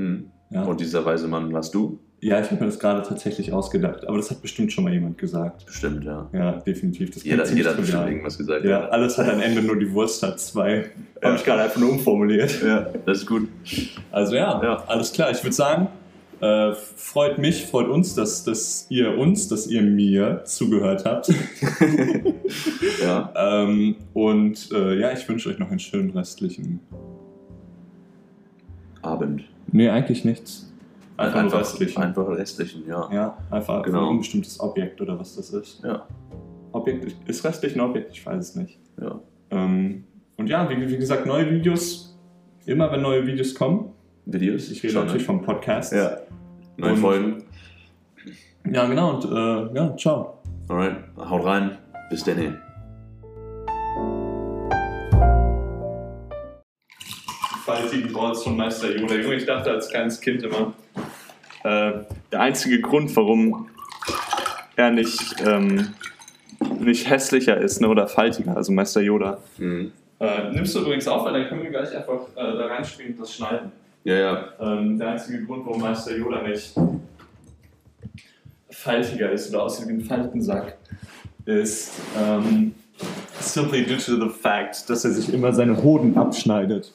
Mhm. 0.00 0.30
Ja, 0.52 0.64
Und 0.64 0.80
dieser 0.80 1.04
weise 1.04 1.28
Mann 1.28 1.52
warst 1.52 1.74
du? 1.74 2.00
ja 2.22 2.38
ich 2.38 2.50
habe 2.50 2.60
mir 2.60 2.66
das 2.66 2.78
gerade 2.78 3.00
tatsächlich 3.02 3.50
ausgedacht, 3.52 4.06
aber 4.06 4.18
das 4.18 4.30
hat 4.30 4.42
bestimmt 4.42 4.70
schon 4.72 4.84
mal 4.84 4.92
jemand 4.92 5.16
gesagt. 5.16 5.64
Bestimmt, 5.64 6.04
ja. 6.04 6.28
Ja, 6.34 6.52
definitiv. 6.52 7.10
Das 7.12 7.24
Jeder, 7.24 7.46
jeder 7.50 7.70
hat 7.70 7.76
bestimmt 7.78 8.08
irgendwas 8.08 8.36
gesagt. 8.36 8.64
Ja, 8.66 8.88
alles 8.88 9.16
hat 9.16 9.28
ein 9.30 9.40
Ende, 9.40 9.62
nur 9.62 9.78
die 9.78 9.90
Wurst 9.92 10.22
hat 10.22 10.38
zwei. 10.38 10.90
Ja. 11.22 11.28
Habe 11.28 11.36
ich 11.36 11.44
gerade 11.44 11.62
einfach 11.62 11.80
nur 11.80 11.92
umformuliert. 11.92 12.60
ja, 12.62 12.86
das 13.06 13.18
ist 13.18 13.26
gut. 13.26 13.48
Also 14.10 14.34
ja, 14.34 14.62
Ja. 14.62 14.84
alles 14.86 15.12
klar. 15.12 15.30
Ich 15.30 15.42
würde 15.42 15.54
sagen, 15.54 15.88
äh, 16.40 16.72
freut 16.74 17.38
mich, 17.38 17.64
freut 17.66 17.88
uns, 17.88 18.14
dass, 18.14 18.44
dass 18.44 18.86
ihr 18.90 19.16
uns, 19.16 19.48
dass 19.48 19.66
ihr 19.66 19.80
mir 19.82 20.42
zugehört 20.44 21.04
habt. 21.06 21.32
ja, 23.02 23.32
ähm, 23.36 23.96
und 24.12 24.68
äh, 24.72 24.98
ja, 24.98 25.12
ich 25.12 25.26
wünsche 25.28 25.48
euch 25.48 25.58
noch 25.58 25.70
einen 25.70 25.78
schönen 25.78 26.10
restlichen. 26.10 26.80
Abend. 29.02 29.44
Nee, 29.72 29.88
eigentlich 29.88 30.24
nichts. 30.24 30.66
Einfach, 31.16 31.42
nur 31.42 31.52
restlichen. 31.54 32.02
Einfach 32.02 32.28
restlichen, 32.28 32.86
ja. 32.88 33.08
Ja, 33.12 33.38
einfach 33.50 33.82
Genau. 33.82 34.04
ein 34.04 34.08
unbestimmtes 34.12 34.58
Objekt 34.60 35.00
oder 35.00 35.18
was 35.18 35.36
das 35.36 35.50
ist. 35.50 35.82
Ja, 35.84 36.06
Objekt 36.72 37.14
ist 37.28 37.44
restlich 37.44 37.74
ein 37.74 37.80
Objekt, 37.80 38.12
ich 38.12 38.24
weiß 38.24 38.38
es 38.50 38.54
nicht. 38.56 38.78
ja. 39.00 39.20
Ähm, 39.50 40.04
und 40.36 40.46
ja, 40.48 40.68
wie, 40.70 40.88
wie 40.88 40.96
gesagt, 40.96 41.26
neue 41.26 41.50
Videos. 41.50 42.18
Immer 42.66 42.90
wenn 42.92 43.02
neue 43.02 43.26
Videos 43.26 43.54
kommen. 43.54 43.92
Videos? 44.26 44.70
Ich 44.70 44.82
rede 44.82 44.94
Schon, 44.94 45.02
natürlich 45.06 45.26
ne? 45.28 45.34
vom 45.34 45.42
Podcast. 45.42 45.92
Ja. 45.92 46.18
Neue 46.76 46.92
Und- 46.92 46.98
Folgen. 46.98 47.44
Ja, 48.70 48.86
genau. 48.86 49.16
Und 49.16 49.24
äh, 49.24 49.74
ja, 49.76 49.96
ciao. 49.96 50.38
Alright, 50.68 50.96
haut 51.18 51.44
rein. 51.44 51.78
Bis 52.10 52.22
dann. 52.24 52.58
Faltigen 57.70 58.12
Balls 58.12 58.42
von 58.42 58.56
Meister 58.56 58.90
Yoda. 58.90 59.14
Junge, 59.14 59.36
ich 59.36 59.46
dachte 59.46 59.70
als 59.70 59.88
kleines 59.88 60.20
Kind 60.20 60.42
immer, 60.42 60.72
äh, 61.62 61.92
der 62.32 62.40
einzige 62.40 62.80
Grund, 62.80 63.14
warum 63.14 63.68
er 64.74 64.90
nicht, 64.90 65.36
ähm, 65.46 65.94
nicht 66.80 67.08
hässlicher 67.08 67.56
ist 67.56 67.80
ne, 67.80 67.88
oder 67.88 68.08
faltiger, 68.08 68.56
also 68.56 68.72
Meister 68.72 69.00
Yoda. 69.00 69.38
Mhm. 69.58 69.92
Äh, 70.18 70.50
nimmst 70.52 70.74
du 70.74 70.80
übrigens 70.80 71.06
auf, 71.06 71.24
weil 71.24 71.32
dann 71.32 71.48
können 71.48 71.62
wir 71.62 71.70
gleich 71.70 71.96
einfach 71.96 72.26
äh, 72.34 72.58
da 72.58 72.66
reinspringen 72.66 73.12
und 73.14 73.20
das 73.20 73.34
schneiden. 73.34 73.70
Ja, 74.02 74.14
ja. 74.14 74.48
Ähm, 74.60 74.98
der 74.98 75.10
einzige 75.10 75.44
Grund, 75.44 75.64
warum 75.64 75.80
Meister 75.80 76.16
Yoda 76.16 76.42
nicht 76.42 76.74
faltiger 78.70 79.30
ist 79.30 79.50
oder 79.50 79.62
aussieht 79.62 79.88
wie 79.88 79.92
ein 79.92 80.00
Faltensack, 80.00 80.76
ist 81.44 81.92
ähm, 82.18 82.74
simply 83.38 83.84
due 83.84 83.98
to 83.98 84.16
the 84.16 84.28
fact, 84.28 84.88
dass 84.90 85.04
er 85.04 85.12
sich 85.12 85.32
immer 85.32 85.52
seine 85.52 85.80
Hoden 85.82 86.16
abschneidet. 86.16 86.94